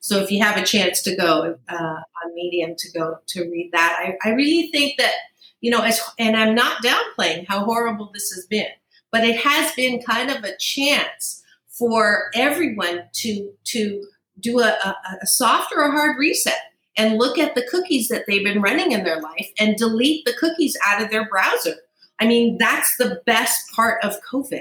So 0.00 0.18
if 0.18 0.32
you 0.32 0.42
have 0.42 0.56
a 0.56 0.64
chance 0.64 1.02
to 1.02 1.14
go 1.14 1.56
uh, 1.68 1.74
on 1.74 2.34
Medium 2.34 2.74
to 2.76 2.98
go 2.98 3.18
to 3.28 3.42
read 3.42 3.70
that, 3.72 3.96
I, 4.24 4.28
I 4.28 4.32
really 4.32 4.70
think 4.72 4.98
that 4.98 5.12
you 5.60 5.70
know, 5.70 5.82
as 5.82 6.00
and 6.18 6.36
I'm 6.36 6.56
not 6.56 6.82
downplaying 6.82 7.46
how 7.46 7.64
horrible 7.64 8.10
this 8.12 8.32
has 8.32 8.46
been, 8.46 8.66
but 9.12 9.22
it 9.22 9.36
has 9.36 9.72
been 9.74 10.02
kind 10.02 10.28
of 10.28 10.42
a 10.42 10.56
chance 10.58 11.44
for 11.68 12.30
everyone 12.34 13.04
to 13.12 13.52
to 13.64 14.04
do 14.40 14.58
a, 14.58 14.64
a, 14.84 14.96
a 15.22 15.26
soft 15.26 15.72
or 15.72 15.82
a 15.82 15.92
hard 15.92 16.18
reset 16.18 16.58
and 16.96 17.18
look 17.18 17.38
at 17.38 17.54
the 17.54 17.66
cookies 17.70 18.08
that 18.08 18.24
they've 18.26 18.44
been 18.44 18.62
running 18.62 18.92
in 18.92 19.04
their 19.04 19.20
life 19.20 19.50
and 19.58 19.76
delete 19.76 20.24
the 20.24 20.34
cookies 20.34 20.76
out 20.86 21.02
of 21.02 21.10
their 21.10 21.28
browser. 21.28 21.74
I 22.20 22.26
mean, 22.26 22.58
that's 22.58 22.96
the 22.96 23.20
best 23.26 23.70
part 23.74 24.02
of 24.04 24.16
COVID. 24.30 24.60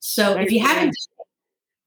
So 0.00 0.38
if 0.38 0.50
you 0.50 0.60
haven't, 0.60 0.96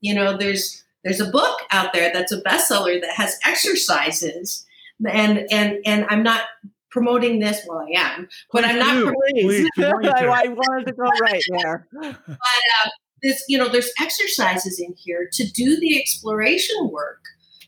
you 0.02 0.14
know, 0.14 0.38
there's 0.38 0.84
there's 1.04 1.22
a 1.22 1.30
book 1.30 1.60
out 1.72 1.94
there 1.94 2.12
that's 2.12 2.32
a 2.32 2.42
bestseller 2.42 3.00
that 3.00 3.12
has 3.12 3.38
exercises, 3.46 4.66
and 5.08 5.46
and 5.52 5.78
and 5.86 6.06
I'm 6.10 6.24
not 6.24 6.42
promoting 6.90 7.40
this. 7.40 7.62
Well, 7.68 7.86
I 7.88 8.00
am, 8.00 8.28
but 8.52 8.66
I'm 8.66 8.80
not. 8.80 9.14
Please, 9.34 9.70
please, 9.76 9.90
I, 10.16 10.26
I 10.26 10.48
wanted 10.48 10.88
to 10.88 10.94
go 10.94 11.04
right 11.22 11.44
there. 11.60 11.88
but 11.94 12.16
uh, 12.36 12.90
this, 13.22 13.44
you 13.48 13.58
know, 13.58 13.68
there's 13.68 13.92
exercises 14.02 14.80
in 14.80 14.94
here 14.98 15.30
to 15.34 15.46
do 15.52 15.80
the 15.80 16.00
exploration 16.00 16.90
work 16.92 17.22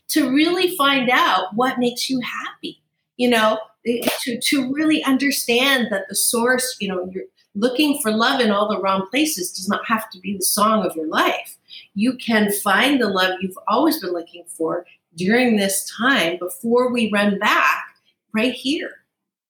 to 0.08 0.30
really 0.30 0.76
find 0.76 1.10
out 1.10 1.54
what 1.54 1.78
makes 1.78 2.08
you 2.08 2.20
happy. 2.20 2.82
You 3.16 3.30
know, 3.30 3.58
eh, 3.86 4.08
to 4.22 4.40
to 4.40 4.72
really 4.72 5.02
understand 5.04 5.88
that 5.90 6.08
the 6.08 6.14
source, 6.14 6.76
you 6.80 6.88
know, 6.88 7.10
you're 7.12 7.24
looking 7.54 8.00
for 8.00 8.10
love 8.12 8.40
in 8.40 8.50
all 8.50 8.68
the 8.68 8.80
wrong 8.80 9.06
places 9.10 9.52
does 9.52 9.68
not 9.68 9.86
have 9.86 10.08
to 10.10 10.20
be 10.20 10.36
the 10.36 10.44
song 10.44 10.86
of 10.86 10.94
your 10.94 11.08
life 11.08 11.58
you 11.94 12.16
can 12.16 12.52
find 12.52 13.00
the 13.00 13.08
love 13.08 13.34
you've 13.40 13.58
always 13.66 14.00
been 14.00 14.12
looking 14.12 14.44
for 14.46 14.86
during 15.16 15.56
this 15.56 15.90
time 15.98 16.38
before 16.38 16.92
we 16.92 17.10
run 17.12 17.38
back 17.40 17.86
right 18.32 18.52
here. 18.52 18.90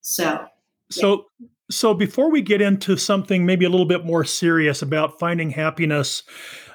So, 0.00 0.46
so 0.90 1.26
So, 1.70 1.92
before 1.92 2.30
we 2.30 2.40
get 2.40 2.62
into 2.62 2.96
something 2.96 3.44
maybe 3.44 3.66
a 3.66 3.68
little 3.68 3.86
bit 3.86 4.06
more 4.06 4.24
serious 4.24 4.80
about 4.80 5.18
finding 5.18 5.50
happiness 5.50 6.22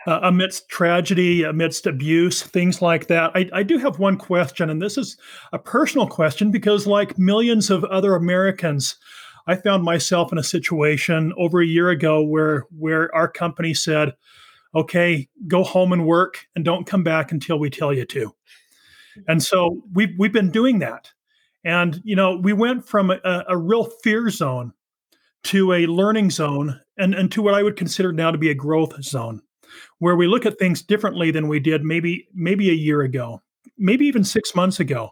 uh, 0.06 0.20
amidst 0.24 0.70
tragedy, 0.70 1.44
amidst 1.44 1.88
abuse, 1.88 2.44
things 2.44 2.82
like 2.82 3.08
that, 3.08 3.32
I, 3.36 3.50
I, 3.54 3.64
do 3.64 3.78
have 3.78 4.00
one 4.00 4.18
question, 4.18 4.70
and 4.70 4.82
this 4.82 4.98
is 4.98 5.18
a 5.54 5.60
personal 5.60 6.08
question 6.08 6.52
because, 6.52 6.86
like 6.86 7.18
millions 7.18 7.70
of 7.70 7.84
other 7.86 8.16
Americans, 8.16 8.98
I 9.48 9.56
found 9.56 9.84
myself 9.84 10.32
in 10.32 10.38
a 10.38 10.44
situation 10.44 11.34
over 11.38 11.62
a 11.62 11.66
year 11.66 11.90
ago 11.90 12.22
where 12.22 12.66
where 12.78 13.14
our 13.16 13.28
company 13.28 13.74
said, 13.74 14.14
"Okay, 14.76 15.30
go 15.48 15.64
home 15.64 15.94
and 15.94 16.06
work, 16.06 16.48
and 16.56 16.66
don't 16.66 16.88
come 16.88 17.04
back 17.04 17.32
until 17.32 17.60
we 17.60 17.70
tell 17.70 17.94
you 17.94 18.06
to." 18.06 18.36
And 19.28 19.42
so 19.42 19.84
we've 19.94 20.14
we've 20.18 20.34
been 20.34 20.52
doing 20.52 20.80
that, 20.80 21.12
and 21.64 22.02
you 22.04 22.16
know 22.16 22.38
we 22.38 22.54
went 22.54 22.88
from 22.88 23.12
a, 23.12 23.44
a 23.48 23.58
real 23.58 23.86
fear 24.04 24.30
zone 24.30 24.74
to 25.44 25.74
a 25.74 25.86
learning 25.88 26.30
zone 26.30 26.80
and, 26.98 27.14
and 27.14 27.32
to 27.32 27.42
what 27.42 27.54
I 27.54 27.64
would 27.64 27.76
consider 27.76 28.14
now 28.14 28.32
to 28.32 28.38
be 28.38 28.50
a 28.50 28.56
growth 28.56 29.04
zone, 29.04 29.42
where 30.00 30.16
we 30.16 30.28
look 30.28 30.46
at 30.46 30.60
things 30.60 30.82
differently 30.82 31.32
than 31.32 31.48
we 31.48 31.60
did 31.60 31.84
maybe 31.84 32.28
maybe 32.34 32.70
a 32.70 32.74
year 32.74 33.02
ago, 33.02 33.42
maybe 33.78 34.06
even 34.06 34.24
six 34.24 34.56
months 34.56 34.80
ago. 34.80 35.12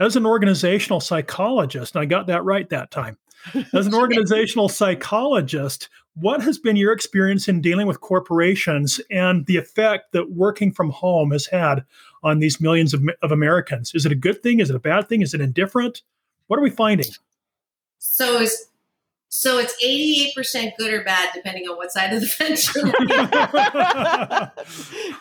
As 0.00 0.16
an 0.16 0.26
organizational 0.26 1.00
psychologist, 1.00 1.94
and 1.94 2.02
I 2.02 2.06
got 2.06 2.26
that 2.26 2.44
right 2.44 2.68
that 2.70 2.90
time. 2.90 3.18
As 3.72 3.86
an 3.86 3.94
organizational 3.94 4.68
psychologist, 4.68 5.88
what 6.14 6.42
has 6.42 6.58
been 6.58 6.76
your 6.76 6.92
experience 6.92 7.48
in 7.48 7.60
dealing 7.60 7.86
with 7.86 8.00
corporations 8.00 9.00
and 9.10 9.46
the 9.46 9.56
effect 9.56 10.12
that 10.12 10.30
working 10.30 10.72
from 10.72 10.90
home 10.90 11.30
has 11.30 11.46
had 11.46 11.84
on 12.22 12.38
these 12.38 12.60
millions 12.60 12.94
of, 12.94 13.02
of 13.22 13.32
Americans? 13.32 13.92
Is 13.94 14.06
it 14.06 14.12
a 14.12 14.16
good 14.16 14.42
thing? 14.42 14.60
Is 14.60 14.70
it 14.70 14.76
a 14.76 14.80
bad 14.80 15.08
thing? 15.08 15.22
Is 15.22 15.34
it 15.34 15.40
indifferent? 15.40 16.02
What 16.46 16.58
are 16.58 16.62
we 16.62 16.70
finding? 16.70 17.06
So, 17.98 18.40
is 18.40 18.68
so 19.34 19.56
it's 19.56 19.74
88% 19.82 20.76
good 20.76 20.92
or 20.92 21.02
bad, 21.04 21.30
depending 21.34 21.66
on 21.66 21.78
what 21.78 21.90
side 21.90 22.12
of 22.12 22.20
the 22.20 22.26
fence 22.28 22.74
you're 22.74 22.84
looking 22.84 23.08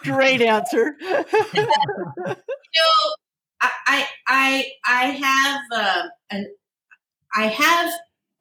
Great 0.03 0.41
answer. 0.41 0.97
you 0.99 1.61
know, 1.61 3.13
I, 3.61 4.05
I, 4.27 4.65
I 4.85 5.03
have 5.05 5.61
uh, 5.73 6.03
an, 6.29 6.53
I 7.33 7.47
have 7.47 7.93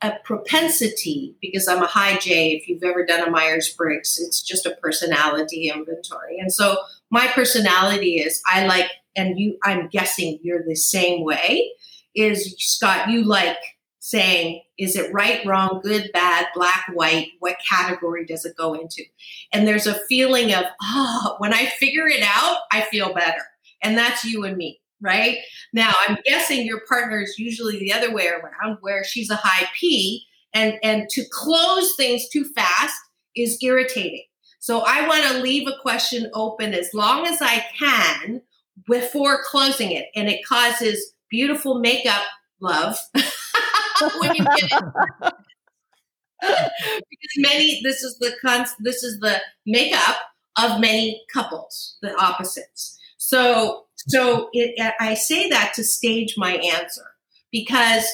a 0.02 0.18
propensity 0.24 1.36
because 1.40 1.68
I'm 1.68 1.84
a 1.84 1.86
high 1.86 2.18
J. 2.18 2.50
If 2.50 2.66
you've 2.66 2.82
ever 2.82 3.06
done 3.06 3.28
a 3.28 3.30
Myers 3.30 3.72
Briggs, 3.72 4.18
it's 4.18 4.42
just 4.42 4.66
a 4.66 4.74
personality 4.82 5.70
inventory. 5.72 6.40
And 6.40 6.52
so 6.52 6.78
my 7.10 7.28
personality 7.28 8.16
is 8.16 8.42
I 8.52 8.66
like, 8.66 8.90
and 9.14 9.38
you, 9.38 9.56
I'm 9.62 9.86
guessing 9.86 10.40
you're 10.42 10.64
the 10.66 10.74
same 10.74 11.22
way. 11.24 11.70
Is 12.16 12.56
Scott, 12.58 13.08
you 13.08 13.22
like 13.22 13.58
saying, 14.00 14.62
is 14.80 14.96
it 14.96 15.12
right, 15.12 15.44
wrong, 15.44 15.80
good, 15.82 16.10
bad, 16.12 16.46
black, 16.54 16.86
white? 16.94 17.28
What 17.40 17.58
category 17.68 18.24
does 18.24 18.46
it 18.46 18.56
go 18.56 18.72
into? 18.72 19.04
And 19.52 19.68
there's 19.68 19.86
a 19.86 20.00
feeling 20.08 20.54
of, 20.54 20.64
oh, 20.82 21.36
when 21.38 21.52
I 21.52 21.66
figure 21.66 22.06
it 22.06 22.22
out, 22.22 22.58
I 22.72 22.80
feel 22.80 23.12
better. 23.12 23.42
And 23.82 23.96
that's 23.96 24.24
you 24.24 24.44
and 24.44 24.56
me, 24.56 24.80
right? 25.02 25.36
Now, 25.74 25.92
I'm 26.08 26.16
guessing 26.24 26.64
your 26.64 26.80
partner 26.88 27.20
is 27.20 27.38
usually 27.38 27.78
the 27.78 27.92
other 27.92 28.12
way 28.12 28.28
around, 28.28 28.78
where 28.80 29.04
she's 29.04 29.30
a 29.30 29.36
high 29.36 29.68
P, 29.78 30.24
and, 30.54 30.78
and 30.82 31.08
to 31.10 31.24
close 31.30 31.94
things 31.94 32.28
too 32.28 32.44
fast 32.44 32.96
is 33.36 33.62
irritating. 33.62 34.24
So 34.60 34.82
I 34.86 35.06
want 35.06 35.24
to 35.24 35.42
leave 35.42 35.68
a 35.68 35.80
question 35.82 36.30
open 36.34 36.72
as 36.72 36.92
long 36.94 37.26
as 37.26 37.42
I 37.42 37.64
can 37.78 38.42
before 38.86 39.42
closing 39.44 39.90
it. 39.92 40.06
And 40.16 40.28
it 40.28 40.44
causes 40.44 41.12
beautiful 41.30 41.80
makeup 41.80 42.22
love 42.60 42.98
when 44.20 44.34
you 44.34 44.44
get 44.44 44.72
it. 44.72 45.34
because 46.40 47.36
many 47.36 47.80
this 47.82 48.02
is 48.02 48.18
the 48.18 48.32
con 48.42 48.66
this 48.80 49.02
is 49.02 49.20
the 49.20 49.36
makeup 49.66 50.16
of 50.58 50.80
many 50.80 51.22
couples, 51.32 51.96
the 52.02 52.14
opposites. 52.16 52.98
So 53.18 53.86
so 53.96 54.48
it, 54.52 54.94
I 54.98 55.14
say 55.14 55.48
that 55.50 55.74
to 55.74 55.84
stage 55.84 56.34
my 56.36 56.54
answer 56.54 57.04
because 57.52 58.04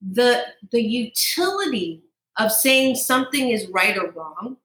the 0.00 0.44
the 0.72 0.82
utility 0.82 2.02
of 2.38 2.50
saying 2.50 2.94
something 2.96 3.50
is 3.50 3.68
right 3.68 3.96
or 3.98 4.10
wrong 4.12 4.56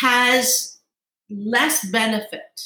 has 0.00 0.78
less 1.30 1.88
benefit 1.90 2.60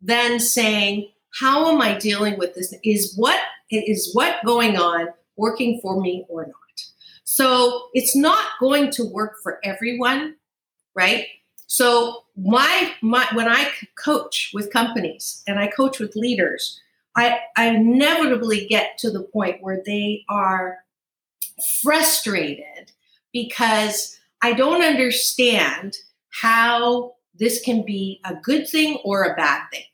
than 0.00 0.38
saying 0.38 1.10
how 1.40 1.72
am 1.72 1.80
I 1.80 1.98
dealing 1.98 2.38
with 2.38 2.54
this? 2.54 2.72
Is 2.84 3.14
what 3.16 3.40
is 3.70 4.10
what 4.14 4.36
going 4.46 4.76
on 4.76 5.08
working 5.36 5.80
for 5.82 6.00
me 6.00 6.24
or 6.28 6.46
not? 6.46 6.54
So 7.24 7.88
it's 7.94 8.14
not 8.14 8.44
going 8.60 8.90
to 8.92 9.04
work 9.04 9.36
for 9.42 9.58
everyone, 9.64 10.36
right? 10.94 11.26
So 11.66 12.24
my 12.36 12.92
my 13.02 13.26
when 13.32 13.48
I 13.48 13.70
coach 14.02 14.50
with 14.54 14.72
companies 14.72 15.42
and 15.46 15.58
I 15.58 15.66
coach 15.66 15.98
with 15.98 16.14
leaders, 16.14 16.80
I, 17.16 17.38
I 17.56 17.68
inevitably 17.68 18.66
get 18.66 18.98
to 18.98 19.10
the 19.10 19.22
point 19.22 19.62
where 19.62 19.82
they 19.84 20.24
are 20.28 20.78
frustrated 21.82 22.92
because 23.32 24.18
I 24.42 24.52
don't 24.52 24.82
understand 24.82 25.96
how 26.30 27.14
this 27.34 27.60
can 27.62 27.84
be 27.84 28.20
a 28.24 28.34
good 28.34 28.68
thing 28.68 28.98
or 29.04 29.24
a 29.24 29.36
bad 29.36 29.62
thing. 29.72 29.84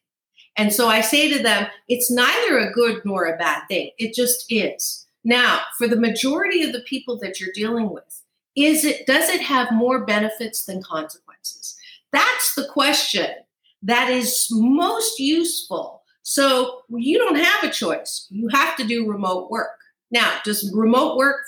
And 0.57 0.73
so 0.73 0.89
I 0.89 1.01
say 1.01 1.33
to 1.33 1.43
them, 1.43 1.69
it's 1.89 2.11
neither 2.11 2.59
a 2.59 2.73
good 2.73 3.03
nor 3.05 3.25
a 3.25 3.39
bad 3.39 3.63
thing. 3.69 3.91
It 3.99 4.15
just 4.15 4.47
is. 4.51 5.07
Now, 5.25 5.61
for 5.77 5.87
the 5.87 6.01
majority 6.01 6.63
of 6.63 6.73
the 6.73 6.81
people 6.81 7.19
that 7.19 7.41
you're 7.41 7.53
dealing 7.55 7.91
with, 7.91 8.23
is 8.57 8.85
it 8.85 9.07
does 9.07 9.29
it 9.29 9.41
have 9.41 9.73
more 9.73 10.05
benefits 10.05 10.65
than 10.65 10.83
consequences? 10.83 11.77
That's 12.13 12.55
the 12.55 12.67
question 12.67 13.29
that 13.83 14.11
is 14.11 14.49
most 14.51 15.19
useful. 15.19 16.03
So 16.23 16.83
you 16.91 17.19
don't 17.19 17.37
have 17.37 17.65
a 17.65 17.73
choice. 17.73 18.27
You 18.31 18.49
have 18.49 18.77
to 18.77 18.87
do 18.87 19.11
remote 19.11 19.51
work. 19.51 19.79
Now, 20.11 20.39
does 20.45 20.71
remote 20.75 21.17
work 21.17 21.41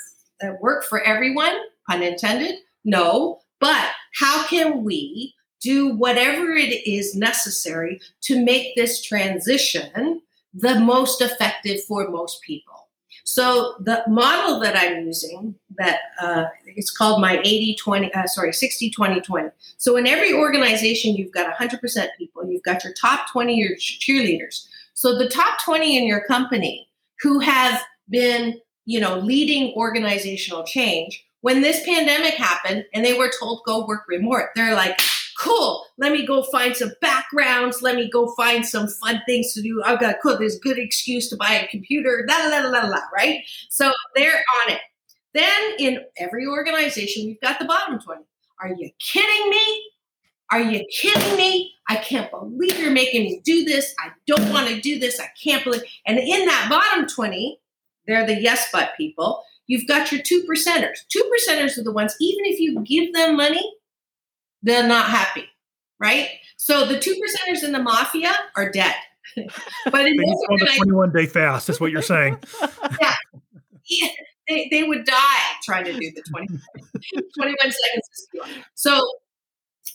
uh, 0.43 0.53
work 0.61 0.85
for 0.85 1.01
everyone? 1.03 1.53
Pun 1.89 2.03
intended. 2.03 2.57
No. 2.85 3.41
But 3.61 3.91
how 4.15 4.47
can 4.47 4.83
we 4.83 5.35
do 5.61 5.95
whatever 5.95 6.53
it 6.53 6.87
is 6.87 7.15
necessary 7.15 8.01
to 8.23 8.43
make 8.43 8.75
this 8.75 9.01
transition 9.03 10.23
the 10.53 10.81
most 10.81 11.21
effective 11.21 11.83
for 11.85 12.09
most 12.09 12.43
people? 12.43 12.82
So 13.25 13.75
the 13.81 14.03
model 14.09 14.61
that 14.61 14.77
I'm 14.77 15.07
using 15.07 15.55
that 15.79 16.01
uh, 16.21 16.45
it's 16.67 16.91
called 16.91 17.21
my 17.21 17.39
80 17.41 17.77
20 17.81 18.13
uh, 18.15 18.27
sorry 18.27 18.53
60 18.53 18.91
20 18.91 19.21
20. 19.21 19.49
So 19.79 19.97
in 19.97 20.07
every 20.07 20.33
organization 20.33 21.15
you've 21.15 21.33
got 21.33 21.55
100% 21.55 22.07
people, 22.19 22.45
you've 22.47 22.63
got 22.63 22.85
your 22.85 22.93
top 22.95 23.31
20 23.33 23.55
your 23.55 23.77
cheerleaders. 23.77 24.67
So 24.95 25.17
the 25.17 25.29
top 25.29 25.63
20 25.65 25.97
in 25.97 26.07
your 26.07 26.25
company 26.25 26.89
who 27.21 27.39
have 27.41 27.81
been, 28.11 28.61
you 28.85 29.01
know, 29.01 29.19
leading 29.19 29.73
organizational 29.75 30.65
change 30.65 31.25
when 31.43 31.61
this 31.61 31.85
pandemic 31.85 32.35
happened 32.35 32.85
and 32.95 33.05
they 33.05 33.19
were 33.19 33.31
told 33.39 33.63
go 33.67 33.85
work 33.87 34.05
remote, 34.09 34.47
they're 34.55 34.75
like 34.75 35.01
cool. 35.43 35.85
Let 35.99 36.13
me 36.13 36.25
go 36.25 36.43
find 36.45 36.77
some 36.77 36.93
backgrounds. 37.01 37.83
Let 37.83 37.97
me 37.97 38.09
go 38.09 38.33
find 38.35 38.65
some 38.65 38.87
fun 38.87 39.21
things 39.27 39.53
to 39.55 39.63
do. 39.63 39.83
I've 39.85 40.01
got 40.01 40.17
cool. 40.23 40.39
There's 40.39 40.59
good 40.59 40.79
excuse 40.79 41.29
to 41.31 41.37
buy 41.37 41.53
a 41.53 41.67
computer. 41.69 42.25
La 42.29 42.47
la 42.47 42.59
la 42.59 42.69
la 42.69 42.87
la. 42.89 43.01
Right. 43.15 43.41
So 43.69 43.93
they're 44.15 44.43
on 44.65 44.73
it. 44.73 44.81
Then 45.35 45.63
in 45.79 46.01
every 46.19 46.47
organization, 46.47 47.27
we've 47.27 47.41
got 47.41 47.59
the 47.59 47.65
bottom 47.65 47.99
twenty. 47.99 48.25
Are 48.61 48.69
you 48.69 48.91
kidding 49.01 49.51
me? 49.51 49.83
Are 50.53 50.61
you 50.61 50.85
kidding 50.93 51.37
me? 51.37 51.73
I 51.89 51.97
can't 51.97 52.31
believe 52.31 52.79
you're 52.79 52.93
making 52.93 53.23
me 53.23 53.41
do 53.43 53.65
this. 53.65 53.95
I 53.99 54.11
don't 54.27 54.51
want 54.51 54.69
to 54.69 54.81
do 54.81 54.99
this. 54.99 55.19
I 55.19 55.29
can't 55.43 55.65
believe. 55.65 55.83
And 56.07 56.19
in 56.19 56.47
that 56.47 56.67
bottom 56.69 57.09
20, 57.09 57.59
they're 58.07 58.27
the 58.27 58.41
yes 58.41 58.69
but 58.71 58.91
people. 58.97 59.43
You've 59.67 59.89
got 59.89 60.13
your 60.13 60.21
two 60.21 60.45
percenters. 60.49 61.07
Two 61.09 61.25
percenters 61.33 61.79
are 61.79 61.83
the 61.83 61.93
ones, 61.93 62.15
even 62.21 62.45
if 62.45 62.61
you 62.61 62.81
give 62.81 63.15
them 63.15 63.37
money, 63.37 63.65
they're 64.63 64.87
not 64.87 65.07
happy, 65.07 65.49
right? 65.99 66.29
So 66.57 66.87
the 66.87 66.99
two 66.99 67.15
percenters 67.15 67.65
in 67.65 67.73
the 67.73 67.81
mafia 67.81 68.35
are 68.57 68.71
dead. 68.71 68.95
but 69.37 70.07
in 70.07 70.17
this 70.17 70.27
the 70.49 70.73
21 70.77 71.13
day 71.13 71.27
fast 71.27 71.69
is 71.69 71.81
what 71.81 71.91
you're 71.91 72.03
saying. 72.03 72.39
yeah. 73.01 73.15
yeah. 73.87 74.09
They, 74.49 74.67
they 74.73 74.83
would 74.83 75.05
die 75.05 75.51
trying 75.63 75.85
to 75.85 75.93
do 75.93 76.01
the 76.01 76.23
20, 76.29 76.49
21 77.39 77.57
seconds. 77.61 78.61
So, 78.75 79.01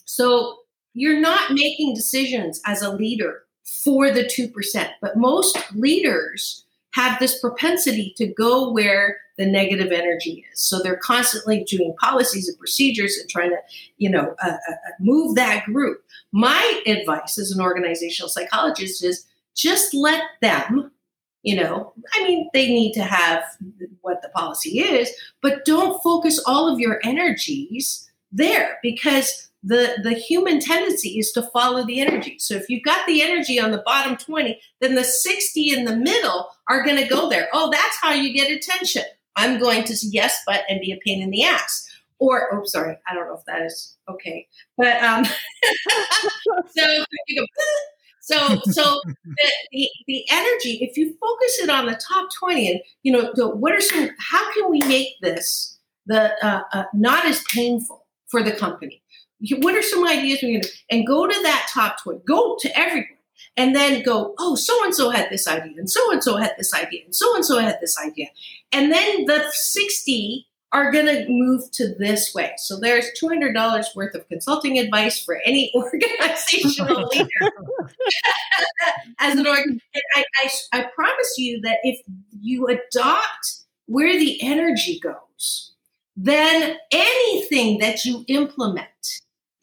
so 0.06 0.60
you're 0.94 1.20
not 1.20 1.52
making 1.52 1.94
decisions 1.94 2.62
as 2.66 2.82
a 2.82 2.90
leader 2.90 3.44
for 3.66 4.10
the 4.10 4.24
2%, 4.24 4.90
but 5.02 5.18
most 5.18 5.60
leaders 5.76 6.64
have 6.98 7.20
this 7.20 7.40
propensity 7.40 8.12
to 8.18 8.26
go 8.26 8.72
where 8.72 9.18
the 9.38 9.46
negative 9.46 9.92
energy 9.92 10.44
is. 10.52 10.60
So 10.60 10.82
they're 10.82 10.98
constantly 10.98 11.64
doing 11.64 11.94
policies 12.00 12.50
and 12.50 12.58
procedures 12.58 13.16
and 13.18 13.30
trying 13.30 13.52
to, 13.52 13.58
you 14.00 14.10
know, 14.10 14.36
uh, 14.44 14.48
uh, 14.48 14.72
uh, 14.72 14.92
move 15.00 15.36
that 15.36 15.66
group. 15.66 16.04
My 16.32 16.82
advice 16.88 17.38
as 17.38 17.52
an 17.52 17.62
organizational 17.62 18.30
psychologist 18.30 19.04
is 19.04 19.28
just 19.56 19.94
let 19.94 20.24
them, 20.42 20.92
you 21.44 21.56
know, 21.56 21.94
I 22.16 22.24
mean, 22.24 22.50
they 22.52 22.66
need 22.66 22.94
to 22.94 23.04
have 23.04 23.44
what 24.02 24.24
the 24.24 24.30
policy 24.30 24.80
is, 24.80 25.12
but 25.44 25.66
don't 25.66 26.02
focus 26.02 26.42
all 26.48 26.68
of 26.68 26.80
your 26.80 27.00
energies 27.04 28.10
there 28.32 28.80
because 28.82 29.50
the 29.68 30.00
the 30.02 30.14
human 30.14 30.60
tendency 30.60 31.20
is 31.20 31.32
to 31.34 31.44
follow 31.44 31.86
the 31.86 32.00
energy. 32.00 32.38
So 32.40 32.56
if 32.56 32.70
you've 32.70 32.84
got 32.84 33.06
the 33.06 33.22
energy 33.22 33.60
on 33.60 33.72
the 33.72 33.84
bottom 33.86 34.16
20, 34.16 34.60
then 34.80 34.96
the 34.96 35.04
60 35.04 35.74
in 35.74 35.84
the 35.84 35.96
middle 35.96 36.50
are 36.70 36.84
going 36.84 36.98
to 36.98 37.08
go 37.08 37.30
there. 37.30 37.50
Oh, 37.54 37.70
that's 37.70 37.98
how 38.02 38.14
you 38.14 38.34
get 38.34 38.50
attention. 38.50 39.04
I'm 39.36 39.60
going 39.60 39.84
to 39.84 39.96
yes 40.04 40.42
but 40.48 40.62
and 40.70 40.80
be 40.80 40.92
a 40.92 41.00
pain 41.06 41.22
in 41.22 41.32
the 41.32 41.44
ass. 41.44 41.86
Or 42.20 42.54
oh 42.54 42.64
sorry, 42.64 42.98
I 43.08 43.14
don't 43.14 43.28
know 43.28 43.36
if 43.36 43.46
that 43.46 43.62
is 43.62 43.98
okay. 44.10 44.48
But 44.78 45.04
um 45.04 45.26
so 46.76 47.04
you 47.28 47.42
go 47.42 47.46
so, 48.22 48.60
so 48.66 49.00
the, 49.06 49.52
the, 49.72 49.90
the, 50.06 50.26
energy, 50.30 50.80
if 50.82 50.98
you 50.98 51.16
focus 51.18 51.60
it 51.62 51.70
on 51.70 51.86
the 51.86 51.94
top 51.94 52.28
20 52.38 52.72
and, 52.72 52.82
you 53.04 53.14
know, 53.14 53.32
the, 53.34 53.48
what 53.48 53.72
are 53.72 53.80
some, 53.80 54.10
how 54.20 54.52
can 54.52 54.70
we 54.70 54.80
make 54.80 55.14
this 55.22 55.80
the, 56.08 56.34
uh, 56.46 56.64
uh, 56.74 56.84
not 56.94 57.26
as 57.26 57.42
painful 57.46 58.06
for 58.28 58.44
the 58.44 58.52
company? 58.52 59.02
What 59.60 59.76
are 59.76 59.84
some 59.84 60.08
ideas 60.08 60.40
we 60.42 60.60
can 60.60 60.70
and 60.90 61.06
go 61.06 61.28
to 61.28 61.42
that 61.44 61.70
top 61.72 62.02
20, 62.04 62.22
go 62.26 62.58
to 62.60 62.78
everyone 62.78 63.18
and 63.56 63.76
then 63.76 64.04
go, 64.04 64.34
oh, 64.40 64.56
so 64.56 64.84
and 64.84 64.94
so 64.94 65.10
had 65.10 65.30
this 65.30 65.48
idea, 65.48 65.74
and 65.78 65.90
so 65.90 66.12
and 66.12 66.24
so 66.24 66.38
had 66.38 66.54
this 66.58 66.74
idea, 66.74 67.04
and 67.06 67.16
so 67.16 67.36
and 67.36 67.44
so 67.44 67.60
had 67.60 67.78
this 67.82 67.98
idea. 67.98 68.28
And 68.72 68.92
then 68.92 69.26
the 69.26 69.44
60 69.52 70.48
are 70.74 70.92
going 70.92 71.06
to 71.06 71.26
move 71.30 71.72
to 71.72 71.96
this 71.96 72.34
way. 72.36 72.52
So 72.58 72.78
there's 72.80 73.06
$200 73.22 73.96
worth 73.96 74.16
of 74.16 74.28
consulting 74.28 74.78
advice 74.78 75.20
for 75.24 75.40
any 75.46 75.72
organizational 75.76 77.08
leader. 77.12 77.30
As 79.20 79.40
an 79.40 79.48
org, 79.48 79.82
I, 80.16 80.24
I, 80.44 80.50
I 80.74 80.84
promise 80.94 81.36
you 81.38 81.62
that 81.62 81.80
if 81.84 82.02
you 82.42 82.68
adopt 82.68 83.64
where 83.86 84.20
the 84.20 84.38
energy 84.42 85.00
goes, 85.00 85.74
then 86.18 86.78
anything 86.92 87.78
that 87.80 88.04
you 88.04 88.26
implement 88.28 88.88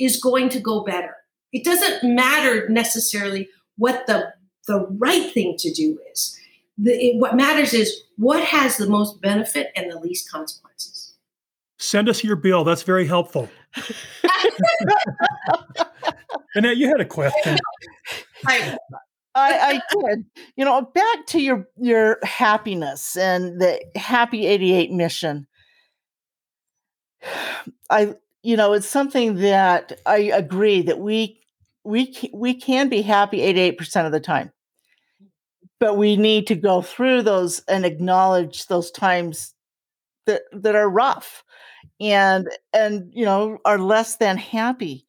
is 0.04 0.20
going 0.20 0.48
to 0.50 0.60
go 0.60 0.84
better. 0.84 1.16
It 1.52 1.64
doesn't 1.64 2.02
matter 2.14 2.68
necessarily 2.68 3.48
what 3.76 4.06
the, 4.06 4.32
the 4.66 4.86
right 4.98 5.32
thing 5.32 5.56
to 5.58 5.72
do 5.72 5.98
is. 6.12 6.38
The, 6.76 6.92
it, 6.92 7.20
what 7.20 7.36
matters 7.36 7.72
is 7.72 8.02
what 8.16 8.42
has 8.42 8.76
the 8.76 8.88
most 8.88 9.20
benefit 9.20 9.70
and 9.76 9.90
the 9.90 9.98
least 9.98 10.30
consequences. 10.30 11.14
Send 11.78 12.08
us 12.08 12.24
your 12.24 12.36
bill. 12.36 12.64
That's 12.64 12.82
very 12.82 13.06
helpful. 13.06 13.48
Annette, 16.54 16.76
you 16.76 16.88
had 16.88 17.00
a 17.00 17.04
question. 17.04 17.58
I, 18.46 18.78
I, 19.36 19.80
did. 19.90 20.24
You 20.56 20.64
know, 20.64 20.82
back 20.82 21.26
to 21.28 21.40
your 21.40 21.66
your 21.76 22.18
happiness 22.22 23.16
and 23.16 23.60
the 23.60 23.80
Happy 23.96 24.46
88 24.46 24.92
mission. 24.92 25.48
I, 27.90 28.14
you 28.44 28.58
know, 28.58 28.74
it's 28.74 28.86
something 28.86 29.36
that 29.36 29.98
I 30.04 30.18
agree 30.18 30.82
that 30.82 31.00
we 31.00 31.40
we 31.82 32.14
we 32.32 32.54
can 32.54 32.88
be 32.90 33.00
happy 33.00 33.38
88% 33.38 34.06
of 34.06 34.12
the 34.12 34.20
time. 34.20 34.52
But 35.80 35.96
we 35.96 36.16
need 36.16 36.46
to 36.48 36.54
go 36.54 36.82
through 36.82 37.22
those 37.22 37.60
and 37.68 37.84
acknowledge 37.86 38.66
those 38.66 38.90
times 38.90 39.54
that 40.26 40.42
that 40.52 40.76
are 40.76 40.88
rough 40.88 41.42
and 42.00 42.48
and 42.74 43.10
you 43.14 43.24
know 43.24 43.58
are 43.64 43.78
less 43.78 44.16
than 44.16 44.36
happy. 44.36 45.06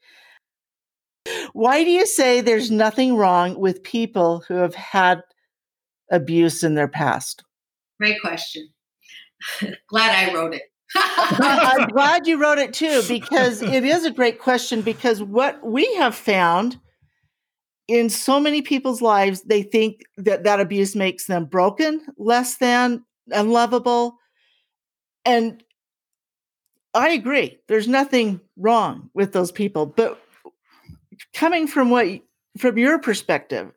Why 1.52 1.84
do 1.84 1.90
you 1.90 2.08
say 2.08 2.40
there's 2.40 2.72
nothing 2.72 3.18
wrong 3.18 3.60
with 3.60 3.84
people 3.84 4.44
who 4.48 4.56
have 4.56 4.76
had 4.76 5.22
abuse 6.10 6.64
in 6.64 6.76
their 6.76 6.88
past? 6.88 7.44
Great 8.00 8.22
question. 8.22 8.70
Glad 9.90 10.30
i 10.30 10.34
wrote 10.34 10.54
it 10.54 10.64
i'm 10.96 11.88
glad 11.90 12.28
you 12.28 12.40
wrote 12.40 12.58
it 12.58 12.74
too 12.74 13.02
because 13.08 13.62
it 13.62 13.84
is 13.84 14.06
a 14.06 14.12
great 14.12 14.40
question 14.40 14.82
because 14.82 15.22
what 15.22 15.64
we 15.66 15.94
have 15.96 16.16
found 16.16 16.80
in 17.88 18.10
so 18.10 18.40
many 18.40 18.62
people's 18.62 19.02
lives 19.02 19.42
they 19.44 19.62
think 19.62 20.02
that 20.18 20.44
that 20.44 20.60
abuse 20.60 20.96
makes 20.96 21.28
them 21.28 21.46
broken 21.46 22.02
less 22.18 22.58
than 22.58 23.04
unlovable 23.32 24.18
and 25.26 25.64
I 26.96 27.10
agree. 27.10 27.60
There's 27.68 27.90
nothing 27.90 28.40
wrong 28.56 29.10
with 29.14 29.34
those 29.34 29.52
people, 29.52 29.86
but 29.86 30.18
coming 31.34 31.68
from 31.68 31.90
what 31.90 32.08
from 32.58 32.78
your 32.78 33.00
perspective 33.00 33.72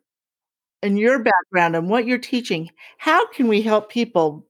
and 0.81 0.97
your 0.97 1.19
background 1.19 1.75
and 1.75 1.89
what 1.89 2.05
you're 2.05 2.17
teaching, 2.17 2.69
how 2.97 3.27
can 3.27 3.49
we 3.49 3.61
help 3.61 3.91
people 3.91 4.47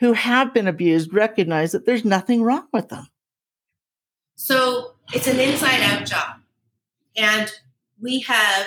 who 0.00 0.12
have 0.12 0.52
been 0.52 0.66
abused 0.66 1.12
recognize 1.12 1.72
that 1.72 1.86
there's 1.86 2.04
nothing 2.04 2.42
wrong 2.42 2.66
with 2.72 2.88
them? 2.88 3.06
So, 4.34 4.94
it's 5.12 5.26
an 5.26 5.38
inside 5.38 5.82
out 5.82 6.06
job. 6.06 6.36
And 7.16 7.52
we 8.00 8.20
have 8.20 8.66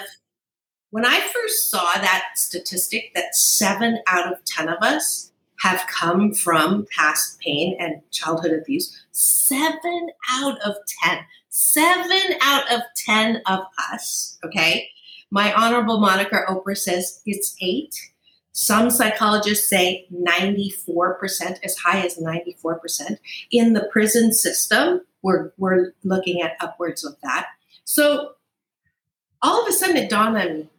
when 0.91 1.05
I 1.05 1.19
first 1.19 1.71
saw 1.71 1.91
that 1.95 2.25
statistic 2.35 3.11
that 3.15 3.35
7 3.35 3.97
out 4.07 4.31
of 4.31 4.45
10 4.45 4.69
of 4.69 4.77
us 4.81 5.33
have 5.63 5.87
come 5.87 6.33
from 6.33 6.85
past 6.95 7.39
pain 7.39 7.75
and 7.79 8.01
childhood 8.11 8.51
abuse. 8.51 9.05
Seven 9.11 10.09
out 10.29 10.59
of 10.61 10.75
10. 11.03 11.19
Seven 11.49 12.33
out 12.41 12.69
of 12.71 12.81
10 12.97 13.41
of 13.47 13.59
us, 13.91 14.37
okay? 14.43 14.89
My 15.31 15.53
honorable 15.53 15.99
moniker, 15.99 16.45
Oprah, 16.49 16.77
says 16.77 17.21
it's 17.25 17.55
eight. 17.61 17.95
Some 18.53 18.89
psychologists 18.89 19.67
say 19.67 20.07
94%, 20.13 21.59
as 21.63 21.75
high 21.77 21.99
as 21.99 22.17
94%. 22.17 23.17
In 23.51 23.73
the 23.73 23.89
prison 23.91 24.31
system, 24.31 25.01
we're, 25.21 25.51
we're 25.57 25.93
looking 26.03 26.41
at 26.41 26.55
upwards 26.59 27.03
of 27.03 27.15
that. 27.23 27.47
So 27.83 28.33
all 29.41 29.61
of 29.61 29.67
a 29.67 29.73
sudden 29.73 29.97
it 29.97 30.09
dawned 30.09 30.37
on 30.37 30.53
me 30.53 30.69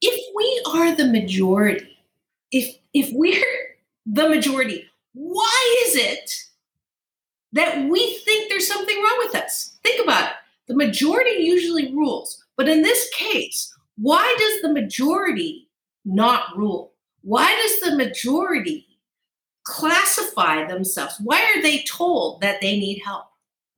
if 0.00 0.20
we 0.34 0.62
are 0.74 0.94
the 0.94 1.06
majority, 1.06 1.96
if 2.52 2.76
if 2.92 3.10
we're 3.12 3.42
the 4.06 4.28
majority. 4.28 4.84
Why 5.14 5.84
is 5.86 5.96
it 5.96 6.30
that 7.52 7.88
we 7.88 8.18
think 8.18 8.48
there's 8.48 8.66
something 8.66 8.96
wrong 8.96 9.16
with 9.18 9.34
us? 9.36 9.78
Think 9.82 10.02
about 10.02 10.30
it. 10.30 10.36
The 10.66 10.74
majority 10.74 11.42
usually 11.42 11.94
rules. 11.94 12.44
But 12.56 12.68
in 12.68 12.82
this 12.82 13.08
case, 13.14 13.74
why 13.96 14.34
does 14.38 14.62
the 14.62 14.72
majority 14.72 15.68
not 16.04 16.56
rule? 16.56 16.92
Why 17.24 17.50
does 17.62 17.80
the 17.80 17.96
majority 17.96 18.86
classify 19.64 20.66
themselves? 20.66 21.16
Why 21.22 21.42
are 21.42 21.62
they 21.62 21.82
told 21.82 22.42
that 22.42 22.60
they 22.60 22.78
need 22.78 23.00
help? 23.04 23.24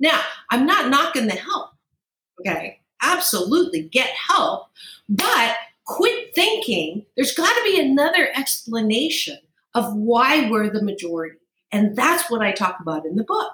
Now, 0.01 0.21
I'm 0.51 0.67
not 0.67 0.91
knocking 0.91 1.27
the 1.27 1.35
help. 1.35 1.71
Okay. 2.41 2.81
Absolutely 3.03 3.83
get 3.83 4.09
help. 4.09 4.67
But 5.09 5.57
quit 5.87 6.35
thinking 6.35 7.07
there's 7.17 7.35
got 7.35 7.53
to 7.55 7.63
be 7.65 7.81
another 7.81 8.29
explanation 8.35 9.39
of 9.75 9.95
why 9.95 10.51
we're 10.51 10.71
the 10.71 10.83
majority. 10.83 11.39
And 11.71 11.95
that's 11.97 12.31
what 12.31 12.43
I 12.43 12.53
talk 12.53 12.79
about 12.81 13.07
in 13.07 13.17
the 13.17 13.25
book. 13.25 13.53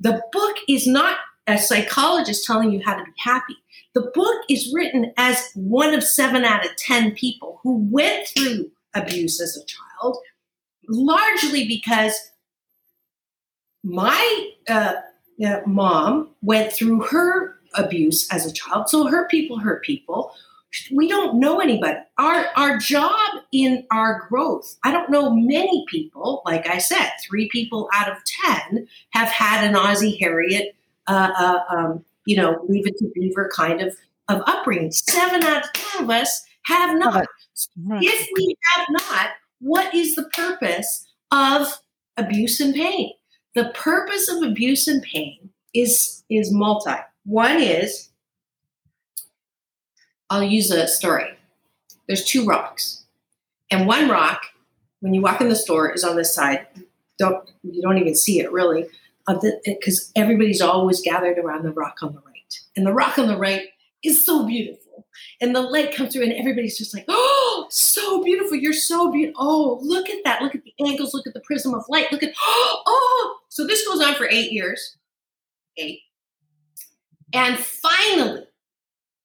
The 0.00 0.22
book 0.32 0.56
is 0.68 0.86
not 0.86 1.18
a 1.46 1.58
psychologist 1.58 2.44
telling 2.44 2.72
you 2.72 2.80
how 2.84 2.96
to 2.96 3.04
be 3.04 3.12
happy. 3.18 3.56
The 3.94 4.10
book 4.14 4.44
is 4.48 4.72
written 4.74 5.12
as 5.16 5.50
one 5.54 5.94
of 5.94 6.02
seven 6.02 6.44
out 6.44 6.64
of 6.64 6.76
10 6.76 7.12
people 7.12 7.60
who 7.62 7.86
went 7.90 8.28
through 8.28 8.70
abuse 8.96 9.40
as 9.40 9.56
a 9.56 9.64
child, 9.66 10.18
largely 10.88 11.66
because 11.66 12.14
my 13.84 14.50
uh, 14.68 14.94
uh, 15.44 15.60
mom 15.66 16.30
went 16.42 16.72
through 16.72 17.02
her 17.02 17.56
abuse 17.74 18.28
as 18.32 18.46
a 18.46 18.52
child. 18.52 18.88
So 18.88 19.06
hurt 19.06 19.30
people 19.30 19.58
hurt 19.58 19.84
people 19.84 20.32
we 20.92 21.08
don't 21.08 21.38
know 21.38 21.60
anybody. 21.60 21.98
Our 22.18 22.46
our 22.56 22.78
job 22.78 23.18
in 23.52 23.86
our 23.90 24.26
growth. 24.28 24.76
I 24.84 24.92
don't 24.92 25.10
know 25.10 25.30
many 25.30 25.84
people. 25.88 26.42
Like 26.44 26.68
I 26.68 26.78
said, 26.78 27.10
three 27.26 27.48
people 27.48 27.88
out 27.94 28.10
of 28.10 28.18
ten 28.42 28.86
have 29.10 29.28
had 29.28 29.66
an 29.66 29.76
Ozzie 29.76 30.18
Harriet, 30.20 30.74
uh, 31.06 31.30
uh, 31.36 31.74
um, 31.74 32.04
you 32.24 32.36
know, 32.36 32.64
leave 32.68 32.86
it 32.86 32.98
to 32.98 33.10
Beaver 33.14 33.50
kind 33.54 33.80
of 33.80 33.96
of 34.28 34.42
upbringing. 34.46 34.92
Seven 34.92 35.42
out 35.44 35.64
of 35.64 35.72
ten 35.72 36.04
of 36.04 36.10
us 36.10 36.44
have 36.64 36.98
not. 36.98 37.26
If 38.02 38.28
we 38.36 38.56
have 38.74 38.86
not, 38.90 39.30
what 39.60 39.94
is 39.94 40.14
the 40.14 40.24
purpose 40.24 41.06
of 41.32 41.80
abuse 42.16 42.60
and 42.60 42.74
pain? 42.74 43.12
The 43.54 43.72
purpose 43.74 44.28
of 44.28 44.42
abuse 44.42 44.86
and 44.86 45.02
pain 45.02 45.50
is 45.74 46.24
is 46.28 46.52
multi. 46.52 46.96
One 47.24 47.60
is 47.60 48.10
I'll 50.28 50.42
use 50.42 50.70
a 50.70 50.88
story. 50.88 51.30
There's 52.06 52.24
two 52.24 52.44
rocks, 52.44 53.04
and 53.70 53.86
one 53.86 54.08
rock, 54.08 54.42
when 55.00 55.14
you 55.14 55.22
walk 55.22 55.40
in 55.40 55.48
the 55.48 55.56
store, 55.56 55.90
is 55.90 56.04
on 56.04 56.16
this 56.16 56.34
side. 56.34 56.66
Don't 57.18 57.48
you 57.62 57.80
don't 57.80 57.98
even 57.98 58.14
see 58.14 58.40
it 58.40 58.52
really, 58.52 58.86
uh, 59.26 59.38
because 59.64 60.12
uh, 60.14 60.20
everybody's 60.20 60.60
always 60.60 61.00
gathered 61.00 61.38
around 61.38 61.64
the 61.64 61.72
rock 61.72 61.98
on 62.02 62.12
the 62.12 62.20
right, 62.20 62.60
and 62.76 62.86
the 62.86 62.92
rock 62.92 63.18
on 63.18 63.28
the 63.28 63.38
right 63.38 63.68
is 64.04 64.22
so 64.22 64.46
beautiful, 64.46 65.06
and 65.40 65.54
the 65.54 65.62
light 65.62 65.94
comes 65.94 66.12
through, 66.12 66.24
and 66.24 66.32
everybody's 66.32 66.76
just 66.76 66.94
like, 66.94 67.04
oh, 67.08 67.35
so 67.70 68.22
beautiful. 68.22 68.56
You're 68.56 68.72
so 68.72 69.10
beautiful. 69.10 69.42
Oh, 69.42 69.78
look 69.82 70.08
at 70.08 70.24
that. 70.24 70.42
Look 70.42 70.54
at 70.54 70.62
the 70.64 70.74
angles. 70.84 71.14
Look 71.14 71.26
at 71.26 71.34
the 71.34 71.40
prism 71.40 71.74
of 71.74 71.84
light. 71.88 72.10
Look 72.12 72.22
at, 72.22 72.32
oh. 72.40 73.38
So 73.48 73.66
this 73.66 73.86
goes 73.86 74.00
on 74.00 74.14
for 74.14 74.28
eight 74.28 74.52
years. 74.52 74.96
Eight. 75.76 76.00
And 77.32 77.58
finally, 77.58 78.44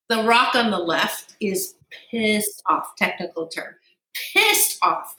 the 0.09 0.23
rock 0.23 0.55
on 0.55 0.71
the 0.71 0.79
left 0.79 1.35
is 1.39 1.75
pissed 2.09 2.61
off, 2.65 2.95
technical 2.97 3.47
term, 3.47 3.75
pissed 4.33 4.77
off. 4.81 5.15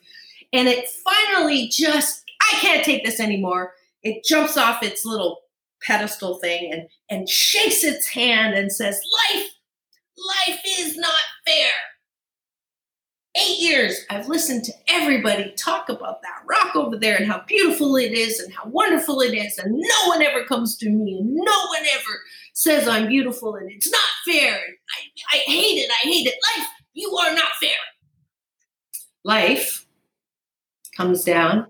And 0.53 0.69
it 0.69 0.89
finally 0.89 1.69
just, 1.69 2.25
I 2.53 2.57
can't 2.59 2.85
take 2.85 3.05
this 3.05 3.21
anymore. 3.21 3.73
It 4.03 4.25
jumps 4.25 4.57
off 4.57 4.83
its 4.83 5.05
little 5.07 5.41
pedestal 5.83 6.39
thing 6.39 6.73
and, 6.73 6.89
and 7.09 7.29
shakes 7.29 7.85
its 7.85 8.09
hand 8.09 8.55
and 8.55 8.71
says, 8.71 9.01
Life, 9.35 9.47
life 10.17 10.61
is 10.79 10.97
not 10.97 11.21
fair. 11.47 11.71
Eight 13.43 13.59
years, 13.59 14.05
I've 14.09 14.29
listened 14.29 14.65
to 14.65 14.73
everybody 14.89 15.53
talk 15.57 15.89
about 15.89 16.23
that 16.23 16.43
rock 16.49 16.77
over 16.77 16.97
there 16.97 17.17
and 17.17 17.27
how 17.27 17.43
beautiful 17.47 17.97
it 17.97 18.13
is 18.13 18.39
and 18.39 18.53
how 18.53 18.67
wonderful 18.67 19.21
it 19.21 19.35
is. 19.35 19.59
And 19.59 19.75
no 19.75 20.09
one 20.09 20.23
ever 20.23 20.45
comes 20.45 20.77
to 20.77 20.91
me 20.91 21.19
and 21.19 21.35
no 21.35 21.67
one 21.67 21.83
ever 21.95 22.21
says 22.53 22.87
I'm 22.87 23.09
beautiful 23.09 23.57
and 23.57 23.71
it's 23.71 23.91
not 23.91 24.01
fair. 24.27 24.55
I, 24.55 25.37
I 25.37 25.39
hate 25.39 25.79
it. 25.79 25.91
I 25.91 26.07
hate 26.09 26.27
it. 26.27 26.35
Life, 26.57 26.69
you 26.93 27.17
are 27.17 27.35
not 27.35 27.51
fair. 27.61 27.71
Life 29.25 29.87
comes 30.97 31.25
down, 31.25 31.67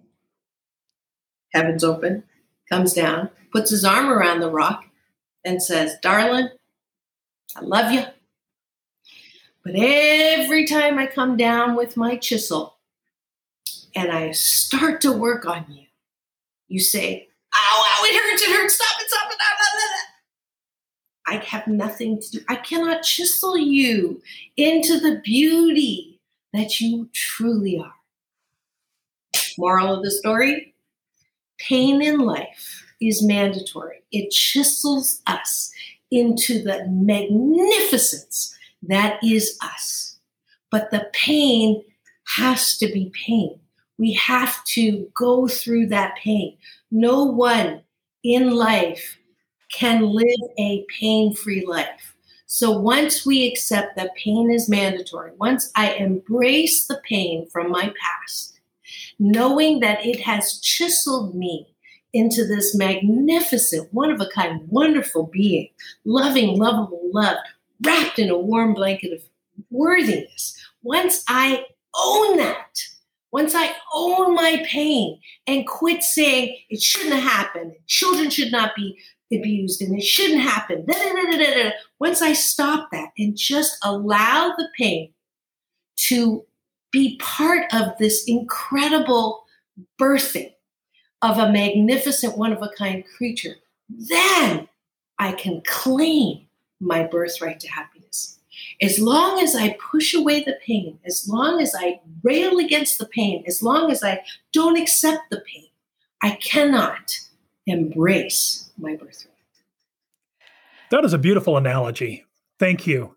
heavens 1.54 1.84
open, 1.84 2.24
comes 2.68 2.92
down, 2.92 3.30
puts 3.52 3.70
his 3.70 3.84
arm 3.84 4.10
around 4.10 4.40
the 4.40 4.50
rock, 4.50 4.84
and 5.44 5.62
says, 5.62 5.96
Darling, 6.02 6.48
I 7.56 7.60
love 7.60 7.92
you. 7.92 8.04
But 9.64 9.74
every 9.76 10.66
time 10.66 10.98
I 10.98 11.06
come 11.06 11.36
down 11.36 11.76
with 11.76 11.96
my 11.96 12.16
chisel 12.16 12.78
and 13.94 14.10
I 14.10 14.32
start 14.32 15.00
to 15.02 15.12
work 15.12 15.46
on 15.46 15.64
you, 15.68 15.86
you 16.68 16.80
say, 16.80 17.28
Ow, 17.54 17.84
ow, 17.84 18.04
it 18.04 18.14
hurts, 18.14 18.42
it 18.42 18.56
hurts, 18.56 18.74
stop 18.74 19.00
it, 19.00 19.08
stop 19.08 19.30
it, 19.30 19.38
blah, 19.38 19.46
blah, 19.58 21.36
blah. 21.36 21.40
I 21.40 21.44
have 21.44 21.66
nothing 21.66 22.20
to 22.20 22.30
do. 22.30 22.40
I 22.48 22.56
cannot 22.56 23.02
chisel 23.02 23.56
you 23.56 24.20
into 24.56 24.98
the 24.98 25.20
beauty 25.22 26.20
that 26.52 26.80
you 26.80 27.08
truly 27.12 27.78
are. 27.78 27.94
Moral 29.58 29.94
of 29.94 30.02
the 30.02 30.10
story 30.10 30.74
pain 31.58 32.02
in 32.02 32.18
life 32.18 32.84
is 33.00 33.22
mandatory, 33.22 34.02
it 34.10 34.30
chisels 34.30 35.22
us 35.26 35.70
into 36.10 36.62
the 36.62 36.86
magnificence 36.88 38.56
that 38.83 39.22
is 39.22 39.59
us. 39.62 40.18
But 40.70 40.91
the 40.91 41.09
pain 41.12 41.83
has 42.37 42.76
to 42.78 42.87
be 42.87 43.12
pain. 43.26 43.59
We 43.99 44.14
have 44.14 44.64
to 44.64 45.09
go 45.14 45.47
through 45.49 45.89
that 45.89 46.16
pain. 46.16 46.57
No 46.91 47.24
one 47.24 47.83
in 48.24 48.51
life 48.51 49.18
can 49.72 50.03
live 50.03 50.51
a 50.59 50.85
pain 50.99 51.35
free 51.35 51.64
life. 51.66 52.14
So 52.47 52.70
once 52.78 53.24
we 53.24 53.47
accept 53.49 53.97
that 53.97 54.14
pain 54.14 54.51
is 54.51 54.68
mandatory, 54.68 55.33
once 55.39 55.70
I 55.74 55.95
embrace 55.95 56.87
the 56.87 57.01
pain 57.09 57.49
from 57.51 57.70
my 57.70 57.93
past, 58.01 58.61
knowing 59.18 59.80
that 59.80 60.05
it 60.05 60.20
has 60.20 60.61
chiseled 60.61 61.35
me 61.35 61.74
into 62.12 62.47
this 62.47 62.74
magnificent, 62.74 63.89
one 63.93 64.11
of 64.11 64.20
a 64.20 64.28
kind, 64.35 64.68
wonderful 64.68 65.30
being, 65.33 65.68
loving, 66.05 66.59
lovable, 66.59 67.09
loved, 67.12 67.41
wrapped 67.85 68.18
in 68.18 68.30
a 68.30 68.39
warm 68.39 68.74
blanket 68.74 69.12
of 69.12 69.22
worthiness. 69.70 70.57
Once 70.83 71.24
I 71.28 71.64
own 71.97 72.37
that, 72.39 72.83
once 73.33 73.55
I 73.55 73.72
own 73.95 74.35
my 74.35 74.64
pain 74.68 75.20
and 75.47 75.66
quit 75.66 76.03
saying 76.03 76.57
it 76.68 76.83
shouldn't 76.83 77.14
have 77.14 77.22
happened, 77.22 77.72
children 77.87 78.30
should 78.30 78.53
not 78.53 78.74
be 78.76 78.99
abused, 79.33 79.80
and 79.80 79.97
it 79.97 80.03
shouldn't 80.03 80.43
happen. 80.43 80.85
Da, 80.85 80.95
da, 80.95 81.37
da, 81.39 81.70
once 81.99 82.20
I 82.20 82.35
stop 82.35 82.91
that 82.93 83.11
and 83.16 83.37
just 83.37 83.78
allow 83.83 84.53
the 84.57 84.68
pain 84.78 85.12
to 86.09 86.45
be 86.91 87.16
part 87.18 87.72
of 87.72 87.97
this 87.99 88.24
incredible 88.26 89.45
birthing 89.99 90.53
of 91.22 91.39
a 91.39 91.51
magnificent, 91.51 92.37
one 92.37 92.53
of 92.53 92.61
a 92.61 92.70
kind 92.76 93.05
creature, 93.16 93.55
then 93.89 94.68
I 95.18 95.33
can 95.33 95.62
claim 95.66 96.47
my 96.83 97.05
birthright 97.05 97.61
to 97.61 97.68
happiness. 97.68 98.39
As 98.80 98.99
long 98.99 99.41
as 99.41 99.55
I 99.55 99.76
push 99.91 100.12
away 100.12 100.43
the 100.43 100.59
pain, 100.66 100.99
as 101.07 101.28
long 101.28 101.61
as 101.61 101.74
I 101.78 102.01
rail 102.22 102.59
against 102.59 102.99
the 102.99 103.07
pain, 103.07 103.45
as 103.47 103.62
long 103.62 103.91
as 103.91 104.03
I 104.03 104.22
don't 104.53 104.78
accept 104.78 105.30
the 105.30 105.41
pain, 105.41 105.68
I 106.22 106.33
cannot 106.33 107.18
embrace 107.66 108.70
my 108.76 108.97
birthright. 108.97 109.28
That 110.91 111.05
is 111.05 111.12
a 111.12 111.18
beautiful 111.18 111.57
analogy. 111.57 112.24
Thank 112.59 112.87
you. 112.87 113.16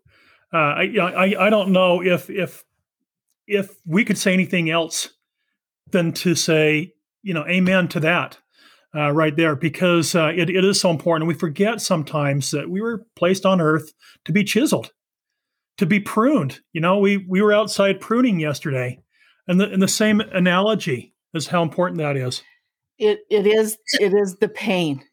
Uh, 0.53 0.57
I, 0.57 0.84
I 0.99 1.47
I 1.47 1.49
don't 1.49 1.72
know 1.72 2.01
if 2.01 2.30
if 2.30 2.63
if 3.47 3.76
we 3.86 4.05
could 4.05 4.18
say 4.18 4.34
anything 4.34 4.70
else 4.70 5.09
than 5.91 6.13
to 6.13 6.36
say 6.36 6.93
you 7.24 7.34
know 7.34 7.45
amen 7.45 7.89
to 7.89 7.99
that 7.99 8.38
uh, 8.95 9.11
right 9.11 9.35
there 9.35 9.55
because 9.55 10.15
uh, 10.15 10.31
it, 10.35 10.49
it 10.49 10.63
is 10.63 10.79
so 10.79 10.89
important. 10.89 11.27
We 11.27 11.33
forget 11.33 11.81
sometimes 11.81 12.51
that 12.51 12.69
we 12.69 12.81
were 12.81 13.05
placed 13.15 13.45
on 13.45 13.59
earth 13.59 13.93
to 14.25 14.31
be 14.31 14.43
chiseled, 14.43 14.91
to 15.77 15.85
be 15.85 15.99
pruned. 15.99 16.61
You 16.73 16.81
know, 16.81 16.99
we 16.99 17.17
we 17.17 17.41
were 17.41 17.53
outside 17.53 17.99
pruning 17.99 18.39
yesterday, 18.39 18.99
and 19.47 19.59
the 19.59 19.69
and 19.69 19.81
the 19.81 19.87
same 19.87 20.21
analogy 20.21 21.13
is 21.33 21.47
how 21.47 21.61
important 21.61 21.99
that 21.99 22.15
is. 22.15 22.41
It 22.97 23.19
it 23.29 23.45
is 23.45 23.77
it 23.99 24.13
is 24.13 24.37
the 24.37 24.49
pain 24.49 25.03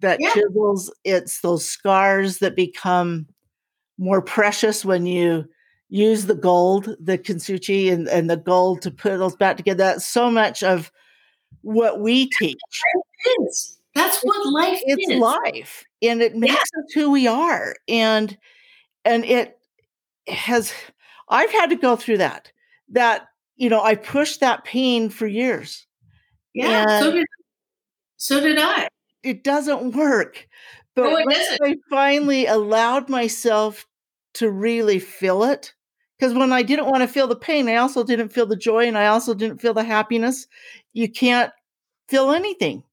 that 0.00 0.20
yeah. 0.20 0.32
chisels. 0.32 0.92
It's 1.04 1.40
those 1.40 1.68
scars 1.68 2.38
that 2.38 2.56
become 2.56 3.26
more 3.98 4.22
precious 4.22 4.84
when 4.84 5.06
you 5.06 5.46
use 5.88 6.26
the 6.26 6.34
gold, 6.34 6.96
the 7.00 7.18
kintsugi, 7.18 7.92
and, 7.92 8.08
and 8.08 8.28
the 8.28 8.36
gold 8.36 8.82
to 8.82 8.90
put 8.90 9.18
those 9.18 9.36
back 9.36 9.56
together. 9.56 9.84
That's 9.84 10.06
so 10.06 10.30
much 10.30 10.62
of 10.62 10.90
what 11.60 12.00
we 12.00 12.28
teach. 12.30 12.58
Is. 13.42 13.78
That's 13.94 14.22
what 14.22 14.46
life 14.52 14.80
it's 14.84 15.10
is. 15.10 15.18
life. 15.18 15.84
And 16.02 16.22
it 16.22 16.34
makes 16.34 16.54
yeah. 16.54 16.80
us 16.80 16.92
who 16.94 17.10
we 17.10 17.26
are. 17.26 17.76
And 17.88 18.36
and 19.04 19.24
it 19.24 19.58
has 20.28 20.72
I've 21.28 21.50
had 21.50 21.70
to 21.70 21.76
go 21.76 21.96
through 21.96 22.18
that. 22.18 22.52
That, 22.88 23.28
you 23.56 23.68
know, 23.68 23.82
I 23.82 23.94
pushed 23.94 24.40
that 24.40 24.64
pain 24.64 25.08
for 25.08 25.26
years. 25.26 25.86
Yeah, 26.54 27.00
so 27.00 27.12
did 27.12 27.26
so 28.16 28.40
did 28.40 28.58
I. 28.58 28.88
It 29.22 29.44
doesn't 29.44 29.96
work. 29.96 30.48
But 30.94 31.04
no, 31.04 31.24
once 31.24 31.58
I 31.62 31.76
finally 31.88 32.46
allowed 32.46 33.08
myself 33.08 33.86
to 34.34 34.50
really 34.50 34.98
feel 34.98 35.44
it, 35.44 35.72
because 36.18 36.34
when 36.34 36.52
I 36.52 36.62
didn't 36.62 36.86
want 36.86 37.02
to 37.02 37.08
feel 37.08 37.26
the 37.26 37.36
pain, 37.36 37.68
I 37.68 37.76
also 37.76 38.04
didn't 38.04 38.28
feel 38.28 38.46
the 38.46 38.56
joy 38.56 38.86
and 38.86 38.98
I 38.98 39.06
also 39.06 39.32
didn't 39.34 39.60
feel 39.60 39.74
the 39.74 39.84
happiness. 39.84 40.46
You 40.92 41.10
can't 41.10 41.52
feel 42.08 42.30
anything. 42.30 42.84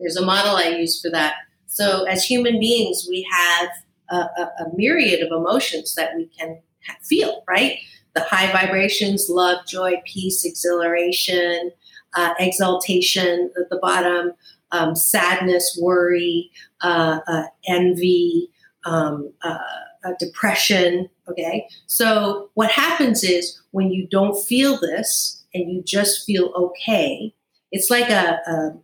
There's 0.00 0.16
a 0.16 0.24
model 0.24 0.56
I 0.56 0.68
use 0.68 1.00
for 1.00 1.10
that. 1.10 1.34
So, 1.66 2.04
as 2.04 2.24
human 2.24 2.58
beings, 2.58 3.06
we 3.08 3.26
have 3.30 3.68
a, 4.10 4.16
a, 4.16 4.42
a 4.60 4.76
myriad 4.76 5.20
of 5.20 5.32
emotions 5.32 5.94
that 5.94 6.16
we 6.16 6.26
can 6.38 6.58
feel, 7.02 7.42
right? 7.48 7.78
The 8.14 8.22
high 8.22 8.50
vibrations, 8.52 9.28
love, 9.28 9.66
joy, 9.66 10.00
peace, 10.06 10.44
exhilaration, 10.44 11.72
uh, 12.16 12.34
exaltation 12.38 13.50
at 13.60 13.68
the 13.70 13.78
bottom, 13.80 14.32
um, 14.72 14.94
sadness, 14.94 15.78
worry, 15.80 16.50
uh, 16.82 17.20
uh, 17.26 17.44
envy, 17.68 18.50
um, 18.84 19.32
uh, 19.42 19.58
uh, 20.04 20.12
depression. 20.18 21.08
Okay. 21.28 21.68
So 21.86 22.50
what 22.54 22.70
happens 22.70 23.22
is 23.22 23.60
when 23.72 23.90
you 23.90 24.06
don't 24.08 24.40
feel 24.42 24.78
this 24.78 25.44
and 25.54 25.70
you 25.70 25.82
just 25.82 26.24
feel 26.24 26.52
okay, 26.56 27.34
it's 27.72 27.90
like 27.90 28.08
a, 28.10 28.38
a, 28.46 28.52
a 28.52 28.78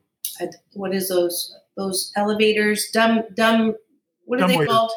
what 0.74 0.94
is 0.94 1.08
those 1.08 1.54
those 1.76 2.12
elevators? 2.16 2.90
Dumb 2.92 3.24
dumb. 3.34 3.74
What 4.24 4.40
are 4.40 4.48
they 4.48 4.56
waiter. 4.56 4.70
called? 4.70 4.92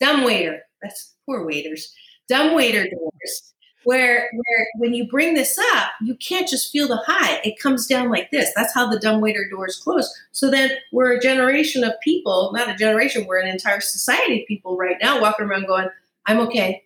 Dumb 0.00 0.24
waiter. 0.24 0.62
That's 0.82 1.14
poor 1.26 1.46
waiters. 1.46 1.94
Dumb 2.28 2.54
waiter 2.54 2.86
doors 2.88 3.52
where 3.84 4.30
where 4.32 4.68
when 4.76 4.94
you 4.94 5.06
bring 5.08 5.34
this 5.34 5.58
up 5.74 5.90
you 6.00 6.14
can't 6.16 6.48
just 6.48 6.70
feel 6.70 6.86
the 6.86 7.02
high 7.06 7.40
it 7.44 7.58
comes 7.58 7.86
down 7.86 8.10
like 8.10 8.30
this 8.30 8.52
that's 8.54 8.74
how 8.74 8.88
the 8.88 8.98
dumb 8.98 9.20
waiter 9.20 9.48
doors 9.50 9.80
close 9.82 10.12
so 10.30 10.50
then 10.50 10.70
we're 10.92 11.12
a 11.12 11.20
generation 11.20 11.82
of 11.84 11.92
people 12.02 12.52
not 12.54 12.70
a 12.70 12.74
generation 12.74 13.26
we're 13.26 13.40
an 13.40 13.48
entire 13.48 13.80
society 13.80 14.42
of 14.42 14.48
people 14.48 14.76
right 14.76 14.96
now 15.02 15.20
walking 15.20 15.46
around 15.46 15.66
going 15.66 15.88
i'm 16.26 16.38
okay 16.38 16.84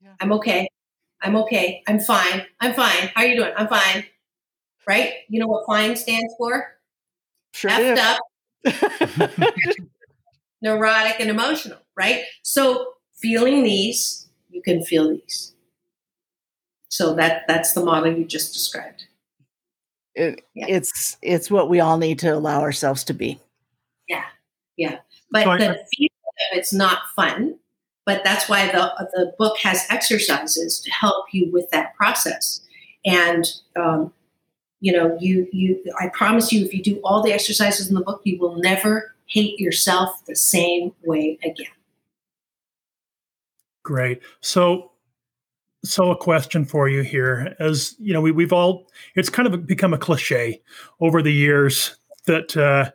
yeah. 0.00 0.12
i'm 0.20 0.32
okay 0.32 0.68
i'm 1.22 1.36
okay 1.36 1.82
i'm 1.88 1.98
fine 1.98 2.44
i'm 2.60 2.74
fine 2.74 3.10
how 3.14 3.22
are 3.22 3.26
you 3.26 3.36
doing 3.36 3.52
i'm 3.56 3.68
fine 3.68 4.04
right 4.88 5.12
you 5.28 5.40
know 5.40 5.46
what 5.46 5.66
fine 5.66 5.96
stands 5.96 6.32
for 6.38 6.75
sure 7.56 7.70
Effed 7.70 7.98
up 7.98 8.20
neurotic 10.62 11.20
and 11.20 11.30
emotional 11.30 11.78
right 11.96 12.22
so 12.42 12.94
feeling 13.14 13.62
these 13.62 14.26
you 14.50 14.62
can 14.62 14.82
feel 14.82 15.10
these 15.10 15.52
So 16.88 17.14
that 17.14 17.42
that's 17.46 17.74
the 17.74 17.84
model 17.84 18.12
you 18.12 18.24
just 18.24 18.54
described. 18.54 19.04
It, 20.14 20.46
yeah. 20.54 20.66
It's 20.68 21.18
it's 21.20 21.50
what 21.50 21.68
we 21.68 21.80
all 21.80 21.98
need 21.98 22.18
to 22.20 22.34
allow 22.34 22.62
ourselves 22.62 23.04
to 23.04 23.12
be. 23.12 23.38
Yeah, 24.08 24.24
yeah. 24.76 24.98
But 25.30 25.44
so 25.44 25.58
the 25.58 25.86
feeling 25.94 26.10
of 26.52 26.58
it's 26.58 26.72
not 26.72 27.00
fun. 27.14 27.58
But 28.06 28.22
that's 28.24 28.48
why 28.48 28.68
the 28.68 29.08
the 29.12 29.34
book 29.36 29.58
has 29.58 29.84
exercises 29.90 30.80
to 30.80 30.90
help 30.90 31.26
you 31.32 31.50
with 31.52 31.68
that 31.70 31.94
process. 31.96 32.62
And 33.04 33.44
um, 33.76 34.12
you 34.86 34.92
know, 34.92 35.18
you 35.20 35.48
you 35.50 35.82
I 35.98 36.10
promise 36.10 36.52
you, 36.52 36.64
if 36.64 36.72
you 36.72 36.80
do 36.80 37.00
all 37.02 37.20
the 37.20 37.32
exercises 37.32 37.88
in 37.88 37.96
the 37.96 38.02
book, 38.02 38.20
you 38.22 38.38
will 38.38 38.54
never 38.60 39.16
hate 39.26 39.58
yourself 39.58 40.24
the 40.26 40.36
same 40.36 40.92
way 41.04 41.40
again. 41.42 41.74
Great. 43.82 44.22
So 44.42 44.92
so 45.82 46.12
a 46.12 46.16
question 46.16 46.64
for 46.64 46.88
you 46.88 47.02
here 47.02 47.56
as 47.58 47.96
you 47.98 48.12
know 48.12 48.20
we, 48.20 48.30
we've 48.30 48.52
all 48.52 48.88
it's 49.16 49.28
kind 49.28 49.52
of 49.52 49.66
become 49.66 49.92
a 49.92 49.98
cliche 49.98 50.62
over 51.00 51.20
the 51.20 51.32
years 51.32 51.96
that 52.26 52.56
uh, 52.56 52.90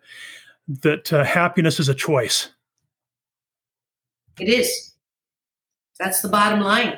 that 0.67 1.11
uh, 1.11 1.23
happiness 1.23 1.79
is 1.79 1.87
a 1.87 1.93
choice 1.93 2.49
it 4.39 4.49
is 4.49 4.93
that's 5.99 6.21
the 6.21 6.27
bottom 6.27 6.59
line 6.59 6.97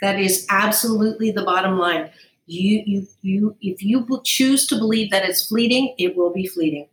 that 0.00 0.18
is 0.18 0.46
absolutely 0.48 1.30
the 1.30 1.44
bottom 1.44 1.78
line 1.78 2.08
you 2.46 2.82
you 2.86 3.08
you 3.22 3.56
if 3.60 3.82
you 3.82 4.06
choose 4.24 4.66
to 4.66 4.76
believe 4.76 5.10
that 5.10 5.28
it's 5.28 5.46
fleeting 5.46 5.94
it 5.98 6.16
will 6.16 6.32
be 6.32 6.46
fleeting 6.46 6.86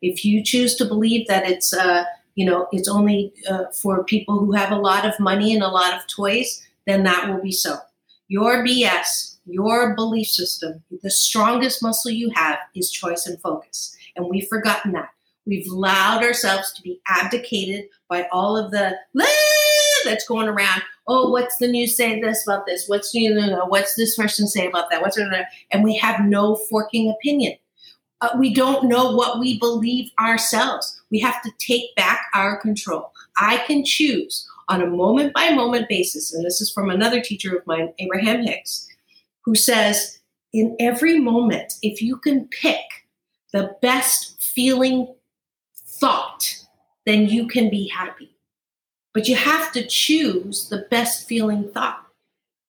if 0.00 0.24
you 0.24 0.42
choose 0.42 0.74
to 0.76 0.84
believe 0.84 1.26
that 1.28 1.48
it's 1.48 1.72
uh, 1.74 2.04
you 2.34 2.46
know 2.46 2.68
it's 2.72 2.88
only 2.88 3.32
uh, 3.48 3.64
for 3.72 4.02
people 4.04 4.38
who 4.38 4.52
have 4.52 4.70
a 4.70 4.76
lot 4.76 5.04
of 5.04 5.18
money 5.20 5.52
and 5.52 5.62
a 5.62 5.68
lot 5.68 5.94
of 5.94 6.06
toys 6.06 6.62
then 6.86 7.04
that 7.04 7.28
will 7.28 7.40
be 7.40 7.52
so. 7.52 7.76
Your 8.28 8.64
BS, 8.64 9.36
your 9.46 9.94
belief 9.94 10.28
system, 10.28 10.82
the 11.02 11.10
strongest 11.10 11.82
muscle 11.82 12.10
you 12.10 12.30
have 12.34 12.58
is 12.74 12.90
choice 12.90 13.26
and 13.26 13.40
focus. 13.40 13.96
And 14.16 14.26
we've 14.26 14.48
forgotten 14.48 14.92
that. 14.92 15.10
We've 15.46 15.70
allowed 15.70 16.22
ourselves 16.22 16.72
to 16.72 16.82
be 16.82 17.00
abdicated 17.08 17.86
by 18.08 18.28
all 18.32 18.56
of 18.56 18.70
the 18.70 18.96
that's 20.04 20.26
going 20.26 20.48
around. 20.48 20.82
Oh, 21.06 21.30
what's 21.30 21.56
the 21.56 21.66
news 21.66 21.96
say 21.96 22.20
this 22.20 22.46
about 22.46 22.66
this? 22.66 22.84
What's 22.86 23.14
new? 23.14 23.34
What's 23.66 23.96
this 23.96 24.16
person 24.16 24.46
say 24.46 24.66
about 24.66 24.90
that? 24.90 25.02
What's 25.02 25.18
and 25.70 25.84
we 25.84 25.96
have 25.96 26.24
no 26.24 26.56
forking 26.70 27.10
opinion. 27.10 27.54
Uh, 28.20 28.28
we 28.38 28.54
don't 28.54 28.88
know 28.88 29.16
what 29.16 29.40
we 29.40 29.58
believe 29.58 30.10
ourselves. 30.20 31.00
We 31.10 31.18
have 31.20 31.42
to 31.42 31.50
take 31.58 31.94
back 31.96 32.26
our 32.34 32.56
control. 32.56 33.10
I 33.36 33.58
can 33.66 33.84
choose 33.84 34.48
on 34.68 34.80
a 34.80 34.86
moment 34.86 35.34
by 35.34 35.50
moment 35.50 35.88
basis, 35.88 36.32
and 36.32 36.44
this 36.44 36.60
is 36.60 36.70
from 36.70 36.88
another 36.88 37.20
teacher 37.20 37.56
of 37.56 37.66
mine, 37.66 37.92
Abraham 37.98 38.44
Hicks, 38.44 38.86
who 39.44 39.56
says, 39.56 40.20
in 40.52 40.76
every 40.78 41.18
moment, 41.18 41.74
if 41.82 42.00
you 42.00 42.16
can 42.16 42.46
pick 42.48 42.84
the 43.52 43.74
best 43.82 44.40
feeling 44.40 45.12
thought, 45.74 46.58
then 47.06 47.26
you 47.26 47.48
can 47.48 47.70
be 47.70 47.88
happy. 47.88 48.31
But 49.14 49.28
you 49.28 49.36
have 49.36 49.72
to 49.72 49.86
choose 49.86 50.68
the 50.68 50.86
best 50.90 51.28
feeling 51.28 51.70
thought. 51.70 52.06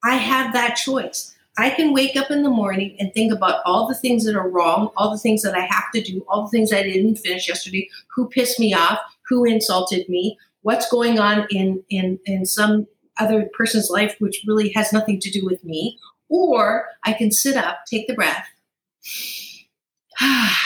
I 0.03 0.15
have 0.15 0.53
that 0.53 0.75
choice. 0.75 1.33
I 1.57 1.69
can 1.69 1.93
wake 1.93 2.15
up 2.17 2.31
in 2.31 2.43
the 2.43 2.49
morning 2.49 2.95
and 2.99 3.13
think 3.13 3.31
about 3.31 3.61
all 3.65 3.87
the 3.87 3.95
things 3.95 4.25
that 4.25 4.35
are 4.35 4.49
wrong, 4.49 4.89
all 4.97 5.11
the 5.11 5.19
things 5.19 5.43
that 5.43 5.55
I 5.55 5.65
have 5.69 5.91
to 5.93 6.01
do, 6.01 6.25
all 6.27 6.43
the 6.43 6.49
things 6.49 6.73
I 6.73 6.83
didn't 6.83 7.17
finish 7.17 7.47
yesterday, 7.47 7.87
who 8.15 8.27
pissed 8.27 8.59
me 8.59 8.73
off, 8.73 8.99
who 9.29 9.45
insulted 9.45 10.09
me, 10.09 10.37
what's 10.63 10.89
going 10.89 11.19
on 11.19 11.45
in 11.51 11.83
in 11.89 12.19
in 12.25 12.45
some 12.45 12.87
other 13.19 13.47
person's 13.53 13.89
life 13.91 14.15
which 14.19 14.43
really 14.47 14.69
has 14.69 14.91
nothing 14.91 15.19
to 15.19 15.29
do 15.29 15.45
with 15.45 15.63
me 15.63 15.99
or 16.29 16.87
i 17.05 17.13
can 17.13 17.31
sit 17.31 17.55
up 17.55 17.85
take 17.85 18.07
the 18.07 18.15
breath 18.15 18.47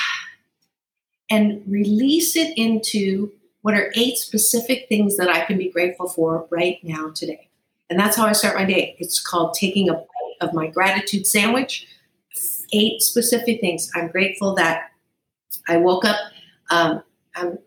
and 1.29 1.61
release 1.67 2.37
it 2.37 2.57
into 2.57 3.29
what 3.61 3.73
are 3.73 3.91
eight 3.95 4.17
specific 4.17 4.87
things 4.89 5.17
that 5.17 5.29
i 5.29 5.41
can 5.45 5.57
be 5.57 5.69
grateful 5.69 6.07
for 6.07 6.47
right 6.49 6.79
now 6.83 7.09
today 7.13 7.49
and 7.89 7.99
that's 7.99 8.15
how 8.15 8.25
i 8.25 8.31
start 8.31 8.55
my 8.55 8.65
day 8.65 8.95
it's 8.99 9.19
called 9.19 9.53
taking 9.53 9.89
a 9.89 9.93
bite 9.93 10.37
of 10.41 10.53
my 10.53 10.67
gratitude 10.67 11.25
sandwich 11.25 11.87
eight 12.73 13.01
specific 13.01 13.59
things 13.61 13.89
i'm 13.95 14.07
grateful 14.07 14.53
that 14.53 14.91
i 15.67 15.77
woke 15.77 16.05
up 16.05 16.17
um, 16.69 17.01
i'm 17.35 17.57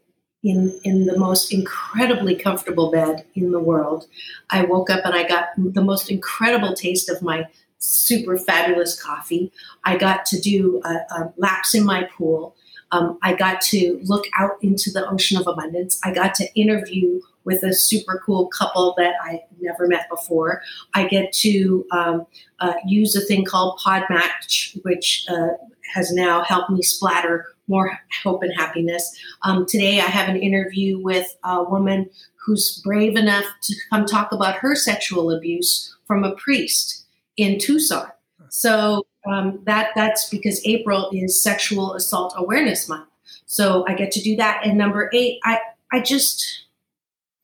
in 0.43 0.79
in 0.85 1.07
the 1.07 1.19
most 1.19 1.53
incredibly 1.53 2.35
comfortable 2.35 2.91
bed 2.91 3.25
in 3.35 3.53
the 3.53 3.61
world. 3.61 4.07
I 4.51 4.65
woke 4.65 4.91
up 4.91 5.05
and 5.05 5.15
I 5.15 5.27
got 5.27 5.49
the 5.57 5.83
most 5.83 6.11
incredible 6.11 6.75
taste 6.75 7.09
of 7.09 7.23
my 7.23 7.47
super 7.79 8.39
fabulous 8.39 9.01
coffee. 9.01 9.53
I 9.85 9.97
got 9.97 10.25
to 10.27 10.41
do 10.41 10.81
a, 10.85 10.89
a 10.89 11.33
laps 11.37 11.75
in 11.75 11.85
my 11.85 12.05
pool. 12.05 12.55
Um, 12.93 13.19
I 13.23 13.35
got 13.35 13.61
to 13.63 14.01
look 14.03 14.25
out 14.39 14.53
into 14.63 14.91
the 14.91 15.09
ocean 15.09 15.39
of 15.39 15.47
abundance. 15.47 16.01
I 16.05 16.13
got 16.13 16.35
to 16.35 16.47
interview 16.55 17.21
with 17.45 17.63
a 17.63 17.73
super 17.73 18.23
cool 18.25 18.49
couple 18.49 18.95
that 18.99 19.15
I 19.23 19.43
never 19.61 19.87
met 19.87 20.09
before. 20.11 20.63
I 20.95 21.07
get 21.07 21.33
to 21.35 21.87
um, 21.93 22.27
uh, 22.59 22.75
use 22.87 23.17
a 23.17 23.21
thing 23.21 23.45
called 23.45 23.79
Podmatch, 23.85 24.79
which 24.83 25.25
uh, 25.29 25.49
has 25.95 26.13
now 26.13 26.43
helped 26.43 26.71
me 26.71 26.83
splatter 26.83 27.47
more 27.67 27.99
hope 28.23 28.43
and 28.43 28.53
happiness. 28.57 29.17
Um, 29.43 29.65
today, 29.65 30.01
I 30.01 30.05
have 30.05 30.29
an 30.29 30.37
interview 30.37 30.99
with 30.99 31.37
a 31.45 31.63
woman 31.63 32.11
who's 32.45 32.81
brave 32.83 33.17
enough 33.17 33.45
to 33.63 33.75
come 33.91 34.07
talk 34.07 34.33
about 34.33 34.57
her 34.57 34.75
sexual 34.75 35.31
abuse 35.31 35.97
from 36.07 36.25
a 36.25 36.35
priest 36.35 37.07
in 37.37 37.59
Tucson. 37.59 38.09
So 38.49 39.07
um, 39.27 39.61
that 39.65 39.91
that's 39.95 40.29
because 40.29 40.65
April 40.67 41.11
is 41.13 41.43
Sexual 41.43 41.95
Assault 41.95 42.35
Awareness 42.37 42.89
Month. 42.89 43.09
So 43.47 43.85
I 43.89 43.95
get 43.95 44.11
to 44.13 44.23
do 44.23 44.37
that. 44.37 44.65
And 44.65 44.79
number 44.79 45.11
eight, 45.13 45.41
I 45.45 45.59
I 45.93 46.01
just 46.01 46.67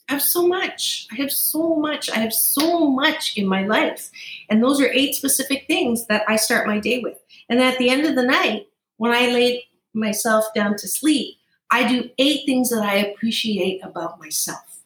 have 0.08 0.22
so 0.22 0.46
much. 0.46 1.06
I 1.12 1.16
have 1.16 1.32
so 1.32 1.76
much. 1.76 2.08
I 2.10 2.16
have 2.16 2.32
so 2.32 2.88
much 2.88 3.36
in 3.36 3.46
my 3.46 3.66
life. 3.66 4.10
And 4.48 4.62
those 4.62 4.80
are 4.80 4.88
eight 4.92 5.14
specific 5.14 5.66
things 5.66 6.06
that 6.06 6.22
I 6.28 6.36
start 6.36 6.66
my 6.66 6.78
day 6.78 7.00
with. 7.00 7.18
And 7.48 7.60
at 7.60 7.78
the 7.78 7.90
end 7.90 8.06
of 8.06 8.14
the 8.14 8.22
night, 8.22 8.68
when 8.98 9.12
I 9.12 9.26
lay 9.32 9.64
myself 9.94 10.44
down 10.54 10.76
to 10.76 10.88
sleep, 10.88 11.36
I 11.70 11.88
do 11.88 12.08
eight 12.18 12.46
things 12.46 12.70
that 12.70 12.82
I 12.82 12.96
appreciate 12.96 13.84
about 13.84 14.20
myself, 14.20 14.82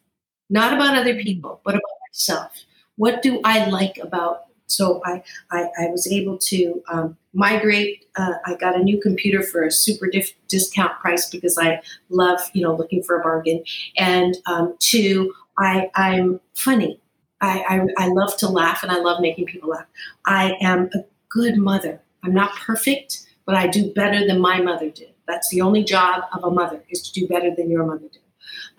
not 0.49 0.73
about 0.73 0.97
other 0.97 1.15
people, 1.15 1.61
but 1.65 1.75
about 1.75 1.99
myself. 2.09 2.53
What 2.97 3.23
do 3.23 3.41
I 3.45 3.69
like 3.69 3.99
about? 3.99 4.45
So 4.71 5.01
I 5.05 5.23
I, 5.51 5.69
I 5.81 5.87
was 5.89 6.11
able 6.11 6.39
to 6.39 6.83
um, 6.93 7.17
migrate. 7.33 8.07
Uh, 8.17 8.35
I 8.47 8.55
got 8.57 8.77
a 8.77 8.83
new 8.83 9.01
computer 9.01 9.43
for 9.43 9.63
a 9.63 9.71
super 9.71 10.09
dif- 10.09 10.35
discount 10.49 10.99
price 11.01 11.29
because 11.29 11.59
I 11.59 11.81
love 12.09 12.41
you 12.53 12.63
know 12.63 12.75
looking 12.75 13.03
for 13.03 13.21
a 13.21 13.23
bargain. 13.23 13.65
And 13.97 14.37
um, 14.47 14.77
two, 14.79 15.33
I 15.59 15.91
I'm 15.95 16.41
funny. 16.55 17.01
I, 17.41 17.87
I 17.99 18.05
I 18.05 18.09
love 18.09 18.37
to 18.39 18.49
laugh 18.49 18.83
and 18.83 18.93
I 18.93 18.99
love 18.99 19.21
making 19.21 19.47
people 19.47 19.71
laugh. 19.71 19.87
I 20.27 20.57
am 20.61 20.91
a 20.95 21.05
good 21.29 21.57
mother. 21.57 22.01
I'm 22.23 22.35
not 22.35 22.55
perfect 22.57 23.27
but 23.51 23.59
I 23.59 23.67
do 23.67 23.93
better 23.93 24.25
than 24.25 24.41
my 24.41 24.61
mother 24.61 24.91
did. 24.91 25.13
That's 25.27 25.49
the 25.51 25.61
only 25.61 25.83
job 25.83 26.23
of 26.33 26.45
a 26.45 26.51
mother 26.53 26.85
is 26.89 27.03
to 27.03 27.13
do 27.21 27.27
better 27.27 27.53
than 27.53 27.69
your 27.69 27.85
mother 27.85 28.07
did. 28.07 28.20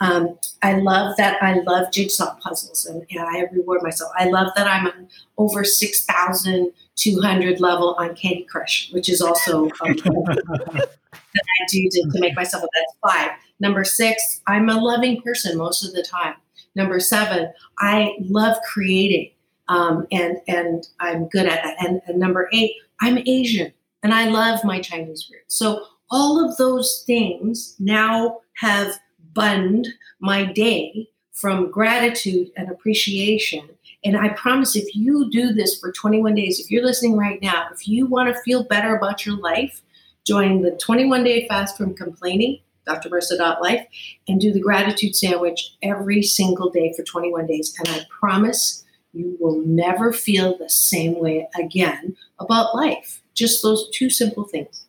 Um, 0.01 0.37
I 0.63 0.77
love 0.79 1.15
that 1.17 1.41
I 1.43 1.59
love 1.59 1.91
jigsaw 1.91 2.35
puzzles 2.35 2.85
and, 2.87 3.05
and, 3.11 3.19
I 3.21 3.41
reward 3.53 3.83
myself. 3.83 4.11
I 4.17 4.25
love 4.25 4.51
that 4.55 4.67
I'm 4.67 5.07
over 5.37 5.63
6,200 5.63 7.59
level 7.59 7.95
on 7.99 8.15
Candy 8.15 8.43
Crush, 8.43 8.91
which 8.91 9.07
is 9.07 9.21
also 9.21 9.65
um, 9.65 9.93
that 10.03 10.89
I 11.35 11.65
do 11.69 11.87
to, 11.87 12.09
to 12.13 12.19
make 12.19 12.35
myself 12.35 12.63
a 12.63 12.67
that's 12.73 12.95
five. 13.13 13.31
Number 13.59 13.83
six, 13.83 14.41
I'm 14.47 14.69
a 14.69 14.81
loving 14.81 15.21
person 15.21 15.55
most 15.55 15.85
of 15.85 15.93
the 15.93 16.01
time. 16.01 16.33
Number 16.75 16.99
seven, 16.99 17.53
I 17.77 18.15
love 18.21 18.57
creating 18.65 19.29
um, 19.67 20.07
and, 20.11 20.37
and 20.47 20.87
I'm 20.99 21.27
good 21.27 21.45
at 21.45 21.63
that. 21.63 21.75
And, 21.79 22.01
and 22.07 22.17
number 22.17 22.49
eight, 22.53 22.73
I'm 23.01 23.19
Asian 23.25 23.71
and 24.03 24.13
I 24.13 24.29
love 24.29 24.63
my 24.63 24.81
Chinese 24.81 25.29
roots. 25.31 25.55
So 25.55 25.85
all 26.09 26.43
of 26.43 26.57
those 26.57 27.03
things 27.07 27.75
now 27.79 28.39
have 28.55 28.99
bunned 29.33 29.87
my 30.19 30.45
day 30.45 31.09
from 31.31 31.71
gratitude 31.71 32.51
and 32.55 32.69
appreciation. 32.69 33.69
And 34.03 34.17
I 34.17 34.29
promise 34.29 34.75
if 34.75 34.95
you 34.95 35.29
do 35.31 35.53
this 35.53 35.79
for 35.79 35.91
21 35.91 36.35
days, 36.35 36.59
if 36.59 36.69
you're 36.69 36.85
listening 36.85 37.17
right 37.17 37.41
now, 37.41 37.67
if 37.71 37.87
you 37.87 38.05
want 38.05 38.33
to 38.33 38.41
feel 38.41 38.63
better 38.63 38.95
about 38.95 39.25
your 39.25 39.37
life, 39.37 39.81
join 40.25 40.61
the 40.61 40.71
21 40.71 41.23
day 41.23 41.47
fast 41.47 41.77
from 41.77 41.93
complaining, 41.93 42.59
drmarissa.life, 42.87 43.85
and 44.27 44.41
do 44.41 44.51
the 44.51 44.59
gratitude 44.59 45.15
sandwich 45.15 45.75
every 45.81 46.21
single 46.21 46.69
day 46.69 46.93
for 46.95 47.03
21 47.03 47.47
days. 47.47 47.75
And 47.79 47.89
I 47.89 48.05
promise 48.09 48.83
you 49.13 49.37
will 49.39 49.61
never 49.65 50.13
feel 50.13 50.57
the 50.57 50.69
same 50.69 51.19
way 51.19 51.47
again 51.59 52.15
about 52.39 52.75
life. 52.75 53.21
Just 53.33 53.61
those 53.61 53.89
two 53.91 54.09
simple 54.09 54.45
things. 54.45 54.85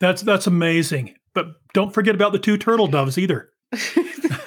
That's 0.00 0.22
that's 0.22 0.46
amazing. 0.46 1.14
But 1.34 1.46
don't 1.72 1.94
forget 1.94 2.14
about 2.14 2.32
the 2.32 2.38
two 2.38 2.58
turtle 2.58 2.86
doves 2.86 3.18
either. 3.18 3.50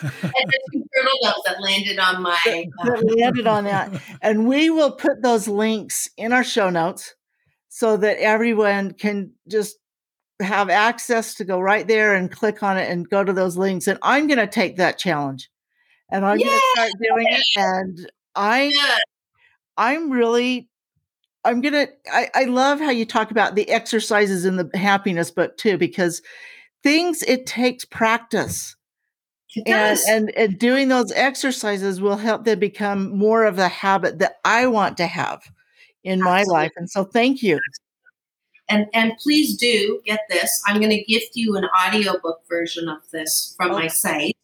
And 0.06 0.50
the 0.50 0.60
two 0.72 0.86
turtle 0.96 1.18
doves 1.24 1.42
that 1.46 1.62
landed 1.62 2.00
on 2.00 2.22
my 2.22 2.38
uh, 2.46 2.86
that 2.86 3.16
landed 3.18 3.48
on 3.48 3.64
that. 3.64 3.92
And 4.22 4.48
we 4.48 4.70
will 4.70 4.92
put 4.92 5.22
those 5.22 5.48
links 5.48 6.10
in 6.18 6.32
our 6.32 6.44
show 6.44 6.70
notes 6.70 7.16
so 7.70 7.98
that 7.98 8.18
everyone 8.20 8.92
can 8.92 9.32
just 9.50 9.78
have 10.40 10.70
access 10.70 11.36
to 11.36 11.46
go 11.46 11.60
right 11.60 11.88
there 11.88 12.16
and 12.16 12.32
click 12.32 12.62
on 12.64 12.78
it 12.78 12.90
and 12.90 13.10
go 13.10 13.24
to 13.24 13.34
those 13.34 13.58
links. 13.58 13.88
And 13.88 14.00
I'm 14.02 14.28
going 14.28 14.38
to 14.38 14.48
take 14.48 14.78
that 14.78 14.98
challenge 14.98 15.50
and 16.12 16.26
I'm 16.26 16.38
going 16.38 16.50
to 16.50 16.62
start 16.74 16.92
doing 17.02 17.28
it. 17.30 17.44
And 17.58 18.12
I, 18.36 18.64
yeah. 18.64 18.98
I'm 19.78 20.10
really, 20.12 20.70
I'm 21.44 21.62
going 21.62 21.74
to, 21.74 21.88
I, 22.12 22.30
I 22.34 22.44
love 22.46 22.80
how 22.80 22.92
you 22.92 23.06
talk 23.06 23.32
about 23.32 23.56
the 23.56 23.70
exercises 23.70 24.46
in 24.46 24.58
the 24.58 24.70
happiness 24.74 25.32
book 25.32 25.58
too, 25.58 25.78
because 25.78 26.22
things, 26.86 27.24
it 27.24 27.48
takes 27.48 27.84
practice. 27.84 28.76
It 29.56 29.68
And, 29.68 30.00
and 30.08 30.38
and 30.38 30.60
doing 30.60 30.90
those 30.90 31.12
exercises 31.14 32.00
will 32.00 32.18
help 32.18 32.44
them 32.46 32.60
become 32.60 33.18
more 33.18 33.46
of 33.46 33.58
a 33.58 33.68
habit 33.68 34.20
that 34.20 34.36
I 34.46 34.68
want 34.68 34.98
to 34.98 35.08
have 35.08 35.42
in 36.04 36.22
my 36.22 36.44
life. 36.44 36.72
And 36.76 36.90
so 36.90 37.04
thank 37.04 37.42
you. 37.42 37.60
and 38.70 38.86
and 38.94 39.14
please 39.24 39.58
do 39.58 40.02
get 40.06 40.20
this. 40.30 40.62
I'm 40.68 40.80
going 40.80 40.92
to 40.92 41.04
gift 41.04 41.32
you 41.36 41.56
an 41.56 41.66
audiobook 41.86 42.42
version 42.48 42.88
of 42.90 43.00
this 43.12 43.56
from 43.58 43.72
my 43.72 43.88
site. 43.88 44.38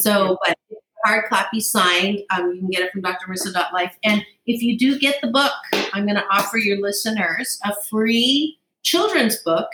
So, 0.00 0.30
you. 0.30 0.38
but 0.44 0.58
hard 1.04 1.24
copy 1.30 1.60
signed. 1.60 2.20
Um, 2.30 2.52
you 2.52 2.60
can 2.60 2.70
get 2.70 2.82
it 2.82 2.92
from 2.92 3.02
drmarissa.life. 3.02 3.96
And 4.04 4.24
if 4.46 4.62
you 4.62 4.78
do 4.78 4.98
get 4.98 5.16
the 5.22 5.28
book, 5.28 5.52
I'm 5.92 6.04
going 6.04 6.16
to 6.16 6.26
offer 6.30 6.58
your 6.58 6.80
listeners 6.80 7.58
a 7.64 7.74
free 7.90 8.58
children's 8.82 9.38
book 9.38 9.68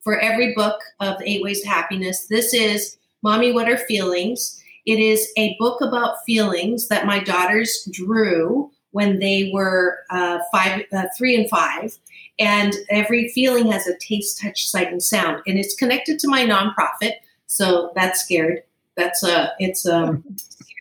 for 0.00 0.18
every 0.18 0.54
book 0.54 0.80
of 1.00 1.16
Eight 1.24 1.42
Ways 1.42 1.62
to 1.62 1.68
Happiness. 1.68 2.26
This 2.26 2.54
is 2.54 2.96
Mommy, 3.22 3.52
What 3.52 3.68
Are 3.68 3.78
Feelings? 3.78 4.62
It 4.86 4.98
is 4.98 5.28
a 5.36 5.56
book 5.58 5.80
about 5.80 6.24
feelings 6.24 6.88
that 6.88 7.06
my 7.06 7.18
daughters 7.18 7.86
drew 7.92 8.70
when 8.92 9.18
they 9.18 9.50
were 9.52 9.98
uh, 10.10 10.38
five, 10.50 10.84
uh, 10.92 11.04
three 11.16 11.34
and 11.34 11.48
five. 11.50 11.96
And 12.38 12.74
every 12.88 13.28
feeling 13.28 13.70
has 13.70 13.86
a 13.86 13.98
taste, 13.98 14.40
touch, 14.40 14.68
sight, 14.68 14.90
and 14.90 15.02
sound. 15.02 15.42
And 15.46 15.58
it's 15.58 15.74
connected 15.74 16.18
to 16.20 16.28
my 16.28 16.44
nonprofit. 16.44 17.14
So 17.46 17.92
that's 17.94 18.22
scared. 18.24 18.62
That's 18.96 19.22
a, 19.22 19.52
it's 19.58 19.86
a, 19.86 20.22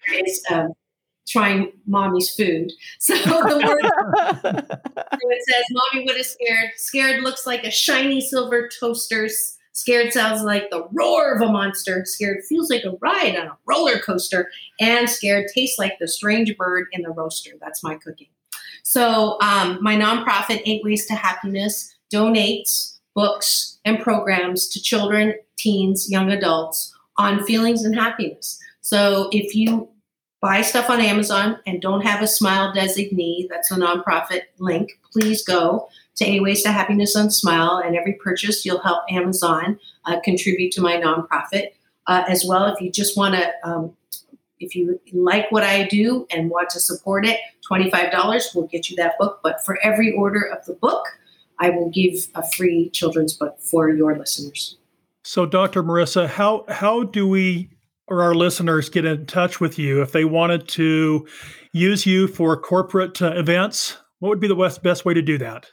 it's 0.09 0.41
um, 0.51 0.73
trying 1.27 1.71
mommy's 1.85 2.33
food. 2.33 2.71
So 2.99 3.15
the 3.15 3.61
word 3.65 3.83
so 4.41 5.29
it 5.29 5.43
says, 5.49 5.63
Mommy, 5.71 6.05
would 6.05 6.13
what 6.13 6.17
is 6.17 6.31
scared? 6.31 6.71
Scared 6.77 7.23
looks 7.23 7.45
like 7.45 7.63
a 7.63 7.71
shiny 7.71 8.21
silver 8.21 8.69
toaster. 8.79 9.27
Scared 9.73 10.11
sounds 10.11 10.41
like 10.41 10.69
the 10.71 10.87
roar 10.91 11.35
of 11.35 11.41
a 11.41 11.51
monster. 11.51 12.03
Scared 12.05 12.43
feels 12.49 12.69
like 12.69 12.83
a 12.83 12.97
ride 13.01 13.35
on 13.35 13.47
a 13.47 13.57
roller 13.65 13.99
coaster. 13.99 14.49
And 14.79 15.09
scared 15.09 15.51
tastes 15.53 15.77
like 15.77 15.99
the 15.99 16.07
strange 16.07 16.57
bird 16.57 16.87
in 16.91 17.03
the 17.03 17.11
roaster. 17.11 17.51
That's 17.61 17.83
my 17.83 17.95
cooking. 17.95 18.29
So, 18.83 19.37
um, 19.41 19.79
my 19.81 19.95
nonprofit, 19.95 20.61
Eight 20.65 20.83
Ways 20.83 21.05
to 21.07 21.13
Happiness, 21.13 21.93
donates 22.11 22.97
books 23.13 23.79
and 23.85 23.99
programs 23.99 24.67
to 24.69 24.81
children, 24.81 25.35
teens, 25.57 26.09
young 26.09 26.31
adults 26.31 26.95
on 27.17 27.43
feelings 27.45 27.83
and 27.83 27.93
happiness. 27.93 28.57
So, 28.81 29.29
if 29.31 29.53
you 29.53 29.89
buy 30.41 30.61
stuff 30.61 30.89
on 30.89 31.01
Amazon 31.01 31.57
and 31.65 31.81
don't 31.81 32.01
have 32.01 32.21
a 32.21 32.27
Smile 32.27 32.73
designee, 32.73 33.47
that's 33.49 33.71
a 33.71 33.75
nonprofit 33.75 34.41
link, 34.59 34.99
please 35.11 35.43
go 35.43 35.87
to 36.15 36.25
Eight 36.25 36.41
Ways 36.41 36.63
to 36.63 36.71
Happiness 36.71 37.15
on 37.15 37.29
Smile. 37.31 37.81
And 37.83 37.95
every 37.95 38.13
purchase, 38.13 38.65
you'll 38.65 38.81
help 38.81 39.03
Amazon 39.09 39.79
uh, 40.05 40.19
contribute 40.21 40.71
to 40.73 40.81
my 40.81 40.97
nonprofit. 40.97 41.71
Uh, 42.05 42.23
as 42.29 42.45
well, 42.47 42.65
if 42.65 42.79
you 42.79 42.89
just 42.89 43.17
want 43.17 43.35
to, 43.35 43.51
um, 43.63 43.93
if 44.59 44.75
you 44.75 44.99
like 45.11 45.51
what 45.51 45.63
I 45.63 45.83
do 45.83 46.25
and 46.31 46.49
want 46.49 46.69
to 46.69 46.79
support 46.79 47.25
it, 47.25 47.37
$25 47.69 48.55
will 48.55 48.67
get 48.67 48.89
you 48.89 48.95
that 48.95 49.17
book. 49.19 49.41
But 49.43 49.63
for 49.65 49.77
every 49.83 50.13
order 50.13 50.41
of 50.41 50.65
the 50.65 50.73
book, 50.73 51.05
I 51.59 51.69
will 51.69 51.89
give 51.89 52.27
a 52.35 52.49
free 52.51 52.89
children's 52.91 53.33
book 53.33 53.59
for 53.59 53.89
your 53.89 54.17
listeners. 54.17 54.77
So, 55.23 55.45
Dr. 55.45 55.83
Marissa, 55.83 56.27
how 56.27 56.63
how 56.69 57.03
do 57.03 57.27
we 57.27 57.69
or 58.07 58.21
our 58.21 58.35
listeners 58.35 58.89
get 58.89 59.05
in 59.05 59.25
touch 59.25 59.59
with 59.59 59.77
you 59.77 60.01
if 60.01 60.11
they 60.11 60.25
wanted 60.25 60.67
to 60.69 61.27
use 61.73 62.05
you 62.05 62.27
for 62.27 62.59
corporate 62.59 63.21
uh, 63.21 63.33
events? 63.35 63.97
What 64.19 64.29
would 64.29 64.39
be 64.39 64.47
the 64.47 64.55
best 64.55 64.83
best 64.83 65.05
way 65.05 65.13
to 65.13 65.21
do 65.21 65.37
that? 65.37 65.67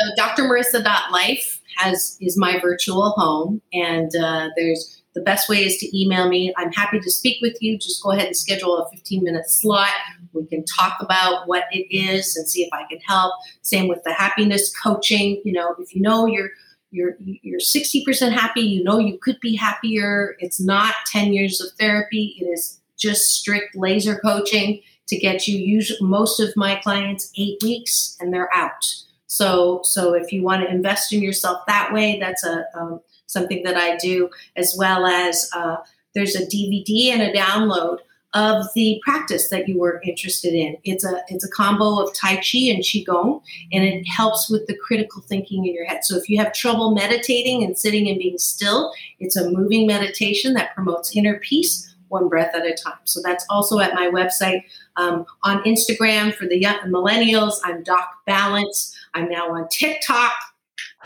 uh, 0.00 0.10
drmarissa.life 0.16 1.60
has 1.76 2.16
is 2.20 2.36
my 2.36 2.58
virtual 2.60 3.10
home 3.10 3.60
and 3.72 4.14
uh, 4.16 4.48
there's 4.56 5.02
the 5.14 5.20
best 5.20 5.48
way 5.48 5.64
is 5.64 5.76
to 5.78 5.98
email 5.98 6.28
me 6.28 6.52
i'm 6.56 6.72
happy 6.72 7.00
to 7.00 7.10
speak 7.10 7.38
with 7.40 7.56
you 7.60 7.78
just 7.78 8.02
go 8.02 8.10
ahead 8.10 8.26
and 8.26 8.36
schedule 8.36 8.76
a 8.78 8.88
15 8.90 9.24
minute 9.24 9.48
slot 9.48 9.90
we 10.32 10.46
can 10.46 10.64
talk 10.64 10.96
about 11.00 11.48
what 11.48 11.64
it 11.72 11.86
is 11.94 12.36
and 12.36 12.48
see 12.48 12.62
if 12.62 12.68
i 12.72 12.84
can 12.88 12.98
help 13.06 13.32
same 13.62 13.88
with 13.88 14.02
the 14.04 14.12
happiness 14.12 14.72
coaching 14.76 15.40
you 15.44 15.52
know 15.52 15.74
if 15.78 15.94
you 15.94 16.00
know 16.00 16.26
you're 16.26 16.50
you're 16.90 17.16
you're 17.20 17.60
60% 17.60 18.32
happy 18.32 18.62
you 18.62 18.82
know 18.82 18.98
you 18.98 19.18
could 19.18 19.38
be 19.40 19.56
happier. 19.56 20.36
It's 20.38 20.60
not 20.60 20.94
10 21.06 21.32
years 21.32 21.60
of 21.60 21.72
therapy. 21.78 22.36
It 22.40 22.46
is 22.46 22.80
just 22.96 23.34
strict 23.34 23.76
laser 23.76 24.16
coaching 24.16 24.80
to 25.08 25.16
get 25.16 25.48
you 25.48 25.58
usually 25.58 26.06
most 26.06 26.40
of 26.40 26.54
my 26.56 26.76
clients 26.76 27.32
eight 27.36 27.58
weeks 27.62 28.16
and 28.20 28.32
they're 28.32 28.54
out. 28.54 28.84
So, 29.26 29.80
so 29.84 30.14
if 30.14 30.32
you 30.32 30.42
want 30.42 30.62
to 30.62 30.70
invest 30.70 31.12
in 31.12 31.22
yourself 31.22 31.62
that 31.66 31.92
way, 31.92 32.18
that's 32.18 32.44
a 32.44 32.64
um, 32.74 33.00
something 33.26 33.62
that 33.62 33.76
I 33.76 33.96
do, 33.96 34.30
as 34.56 34.74
well 34.78 35.06
as 35.06 35.50
uh, 35.54 35.76
there's 36.14 36.34
a 36.34 36.46
DVD 36.46 37.12
and 37.12 37.22
a 37.22 37.32
download 37.32 37.98
of 38.38 38.66
the 38.74 39.00
practice 39.04 39.48
that 39.48 39.68
you 39.68 39.80
were 39.80 40.00
interested 40.04 40.54
in. 40.54 40.76
It's 40.84 41.04
a 41.04 41.22
it's 41.28 41.44
a 41.44 41.50
combo 41.50 42.00
of 42.00 42.14
Tai 42.14 42.36
Chi 42.36 42.70
and 42.70 42.84
Qigong, 42.84 43.42
and 43.72 43.84
it 43.84 44.04
helps 44.04 44.48
with 44.48 44.66
the 44.68 44.76
critical 44.76 45.22
thinking 45.22 45.66
in 45.66 45.74
your 45.74 45.84
head. 45.84 46.04
So 46.04 46.16
if 46.16 46.28
you 46.28 46.38
have 46.38 46.52
trouble 46.52 46.94
meditating 46.94 47.64
and 47.64 47.76
sitting 47.76 48.08
and 48.08 48.16
being 48.16 48.38
still, 48.38 48.92
it's 49.18 49.36
a 49.36 49.50
moving 49.50 49.88
meditation 49.88 50.54
that 50.54 50.72
promotes 50.74 51.16
inner 51.16 51.40
peace 51.40 51.84
one 52.08 52.28
breath 52.28 52.54
at 52.54 52.64
a 52.64 52.74
time. 52.74 52.98
So 53.04 53.20
that's 53.22 53.44
also 53.50 53.80
at 53.80 53.92
my 53.92 54.06
website. 54.06 54.62
Um, 54.96 55.26
on 55.42 55.62
Instagram 55.64 56.34
for 56.34 56.46
the 56.46 56.58
young 56.58 56.78
millennials, 56.86 57.56
I'm 57.64 57.82
Doc 57.82 58.08
Balance. 58.24 58.96
I'm 59.14 59.28
now 59.28 59.52
on 59.52 59.68
TikTok. 59.68 60.32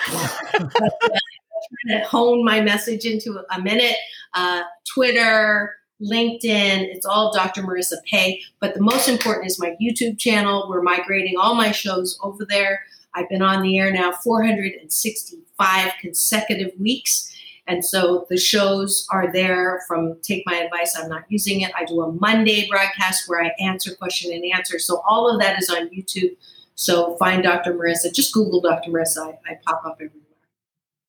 I'm 0.06 0.70
trying 0.70 2.00
to 2.00 2.04
hone 2.06 2.44
my 2.44 2.60
message 2.60 3.04
into 3.04 3.40
a 3.50 3.60
minute. 3.60 3.96
Uh, 4.34 4.62
Twitter, 4.94 5.74
LinkedIn, 6.02 6.88
it's 6.94 7.06
all 7.06 7.32
Dr. 7.32 7.62
Marissa 7.62 7.96
Pei. 8.10 8.40
But 8.60 8.74
the 8.74 8.80
most 8.80 9.08
important 9.08 9.46
is 9.46 9.58
my 9.58 9.76
YouTube 9.80 10.18
channel. 10.18 10.66
We're 10.68 10.82
migrating 10.82 11.34
all 11.38 11.54
my 11.54 11.70
shows 11.70 12.18
over 12.22 12.44
there. 12.44 12.80
I've 13.14 13.28
been 13.28 13.42
on 13.42 13.62
the 13.62 13.78
air 13.78 13.92
now 13.92 14.12
465 14.12 15.92
consecutive 16.00 16.72
weeks. 16.78 17.28
And 17.66 17.84
so 17.84 18.26
the 18.28 18.36
shows 18.36 19.06
are 19.10 19.32
there 19.32 19.82
from 19.86 20.18
Take 20.22 20.42
My 20.46 20.56
Advice, 20.56 20.96
I'm 20.98 21.08
not 21.08 21.24
using 21.28 21.60
it. 21.60 21.70
I 21.76 21.84
do 21.84 22.02
a 22.02 22.12
Monday 22.12 22.68
broadcast 22.68 23.28
where 23.28 23.44
I 23.44 23.52
answer 23.60 23.94
question 23.94 24.32
and 24.32 24.44
answer. 24.52 24.78
So 24.78 25.02
all 25.08 25.32
of 25.32 25.40
that 25.40 25.60
is 25.62 25.70
on 25.70 25.88
YouTube. 25.90 26.36
So 26.74 27.16
find 27.18 27.42
Dr. 27.42 27.74
Marissa. 27.74 28.12
Just 28.12 28.34
Google 28.34 28.60
Dr. 28.60 28.90
Marissa. 28.90 29.18
I, 29.18 29.52
I 29.52 29.58
pop 29.64 29.82
up 29.84 29.94
everywhere. 29.96 30.18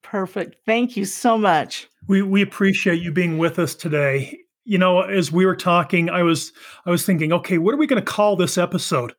Perfect. 0.03 0.57
Thank 0.65 0.95
you 0.95 1.05
so 1.05 1.37
much. 1.37 1.89
We 2.07 2.21
we 2.21 2.41
appreciate 2.41 3.01
you 3.01 3.11
being 3.11 3.37
with 3.37 3.57
us 3.57 3.73
today. 3.73 4.39
You 4.65 4.77
know, 4.77 5.01
as 5.01 5.31
we 5.31 5.45
were 5.45 5.55
talking, 5.55 6.09
I 6.09 6.23
was 6.23 6.51
I 6.85 6.89
was 6.91 7.05
thinking, 7.05 7.33
okay, 7.33 7.57
what 7.57 7.73
are 7.73 7.77
we 7.77 7.87
going 7.87 8.01
to 8.03 8.11
call 8.11 8.35
this 8.35 8.57
episode? 8.57 9.13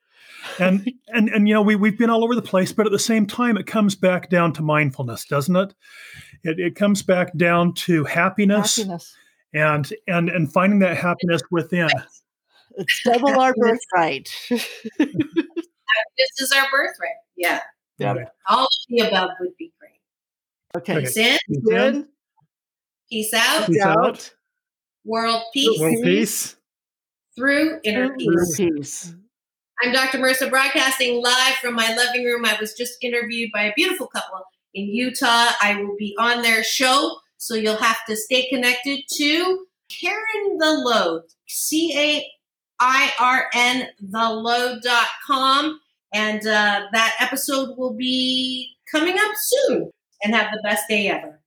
And 0.59 0.91
and 1.09 1.29
and 1.29 1.49
you 1.49 1.55
know, 1.55 1.63
we 1.63 1.77
we've 1.77 1.99
been 1.99 2.11
all 2.11 2.25
over 2.25 2.35
the 2.35 2.43
place, 2.43 2.73
but 2.73 2.87
at 2.87 2.93
the 2.93 2.99
same 2.99 3.27
time, 3.27 3.57
it 3.57 3.67
comes 3.67 3.95
back 3.95 4.31
down 4.31 4.53
to 4.55 4.63
mindfulness, 4.63 5.27
doesn't 5.27 5.57
it? 5.57 5.75
It, 6.43 6.59
it 6.59 6.77
comes 6.77 7.03
back 7.03 7.37
down 7.37 7.75
to 7.75 8.05
happiness, 8.05 8.77
Happiness. 8.77 9.15
and 9.53 9.93
and 10.09 10.29
and 10.29 10.53
finding 10.53 10.79
that 10.81 10.97
happiness 10.97 11.43
within. 11.51 11.89
It's 12.77 13.03
double 13.05 13.39
our 13.39 13.55
birthright. 13.57 14.29
This 16.19 16.41
is 16.41 16.53
our 16.53 16.65
birthright. 16.73 17.13
Yeah. 17.37 17.61
Yeah. 17.99 18.25
All 18.49 18.65
of 18.65 18.69
the 18.89 18.99
above 19.07 19.31
would 19.41 19.57
be 19.59 19.73
great. 19.79 20.01
Okay. 20.77 21.01
Peace 21.01 21.17
in, 21.17 21.39
Good. 21.65 22.07
peace 23.09 23.33
out, 23.33 23.67
Peace 23.67 23.81
out. 23.81 24.35
Out. 25.05 25.11
world 25.11 25.43
peace 25.53 25.81
World 25.81 25.97
Peace. 26.03 26.53
peace. 26.53 26.57
through 27.37 27.81
inner 27.85 28.05
Inner 28.05 28.17
peace. 28.17 28.57
peace. 28.57 29.15
I'm 29.83 29.93
Dr. 29.93 30.19
Marissa 30.19 30.49
broadcasting 30.49 31.23
live 31.23 31.55
from 31.57 31.75
my 31.75 31.95
living 31.97 32.25
room. 32.25 32.45
I 32.45 32.57
was 32.61 32.75
just 32.75 32.95
interviewed 33.03 33.51
by 33.53 33.65
a 33.65 33.73
beautiful 33.75 34.07
couple 34.07 34.41
in 34.73 34.87
Utah. 34.87 35.49
I 35.61 35.77
will 35.83 35.97
be 35.99 36.15
on 36.19 36.43
their 36.43 36.63
show, 36.63 37.19
so 37.39 37.55
you'll 37.55 37.77
have 37.77 37.99
to 38.09 38.17
stay 38.17 38.49
connected 38.49 39.01
to 39.17 39.67
Cairn 39.91 40.59
the 40.59 40.73
Load, 40.73 41.23
C 41.49 41.93
A 41.99 42.27
I 42.81 43.13
R 43.19 43.47
N 43.55 43.89
the 44.01 44.31
load.com. 44.31 45.81
And 46.13 46.41
uh, 46.47 46.87
that 46.93 47.17
episode 47.21 47.77
will 47.77 47.95
be 47.95 48.77
coming 48.91 49.19
up 49.19 49.33
soon. 49.37 49.91
And 50.23 50.35
have 50.35 50.53
the 50.53 50.63
best 50.63 50.85
day 50.89 51.09
ever. 51.09 51.41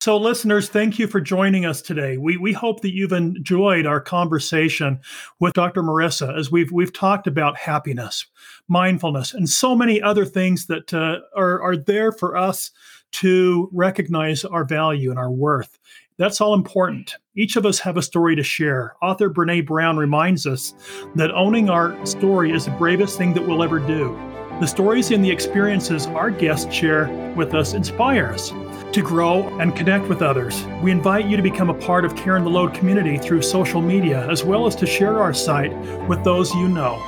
So, 0.00 0.18
listeners, 0.18 0.68
thank 0.68 0.98
you 0.98 1.06
for 1.06 1.20
joining 1.20 1.64
us 1.64 1.80
today. 1.82 2.16
We, 2.16 2.36
we 2.36 2.52
hope 2.52 2.82
that 2.82 2.94
you've 2.94 3.12
enjoyed 3.12 3.86
our 3.86 4.00
conversation 4.00 5.00
with 5.40 5.54
Dr. 5.54 5.82
Marissa 5.82 6.38
as 6.38 6.50
we've 6.50 6.70
we've 6.70 6.92
talked 6.92 7.26
about 7.26 7.56
happiness, 7.56 8.26
mindfulness, 8.68 9.32
and 9.34 9.48
so 9.48 9.74
many 9.74 10.00
other 10.00 10.24
things 10.24 10.66
that 10.66 10.92
uh, 10.92 11.20
are 11.34 11.60
are 11.60 11.76
there 11.76 12.12
for 12.12 12.36
us 12.36 12.70
to 13.12 13.68
recognize 13.72 14.44
our 14.44 14.64
value 14.64 15.10
and 15.10 15.18
our 15.18 15.30
worth. 15.30 15.78
That's 16.18 16.40
all 16.40 16.54
important. 16.54 17.14
Each 17.34 17.56
of 17.56 17.66
us 17.66 17.78
have 17.80 17.96
a 17.96 18.02
story 18.02 18.36
to 18.36 18.42
share. 18.42 18.94
Author 19.02 19.30
Brene 19.30 19.66
Brown 19.66 19.96
reminds 19.96 20.46
us 20.46 20.74
that 21.14 21.30
owning 21.32 21.68
our 21.68 22.04
story 22.06 22.52
is 22.52 22.66
the 22.66 22.70
bravest 22.72 23.18
thing 23.18 23.34
that 23.34 23.46
we'll 23.46 23.62
ever 23.62 23.78
do. 23.78 24.14
The 24.60 24.66
stories 24.66 25.10
and 25.10 25.22
the 25.22 25.30
experiences 25.30 26.06
our 26.06 26.30
guests 26.30 26.72
share 26.72 27.08
with 27.36 27.54
us 27.54 27.74
inspire 27.74 28.28
us 28.28 28.52
to 28.96 29.02
grow 29.02 29.46
and 29.58 29.76
connect 29.76 30.08
with 30.08 30.22
others. 30.22 30.64
We 30.80 30.90
invite 30.90 31.26
you 31.26 31.36
to 31.36 31.42
become 31.42 31.68
a 31.68 31.74
part 31.74 32.06
of 32.06 32.16
Carrying 32.16 32.44
the 32.44 32.50
Load 32.50 32.72
community 32.72 33.18
through 33.18 33.42
social 33.42 33.82
media, 33.82 34.26
as 34.30 34.42
well 34.42 34.66
as 34.66 34.74
to 34.76 34.86
share 34.86 35.20
our 35.20 35.34
site 35.34 35.76
with 36.08 36.24
those 36.24 36.50
you 36.54 36.66
know. 36.66 37.04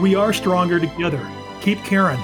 We 0.00 0.14
are 0.14 0.32
stronger 0.32 0.78
together. 0.78 1.28
Keep 1.60 1.82
caring. 1.82 2.20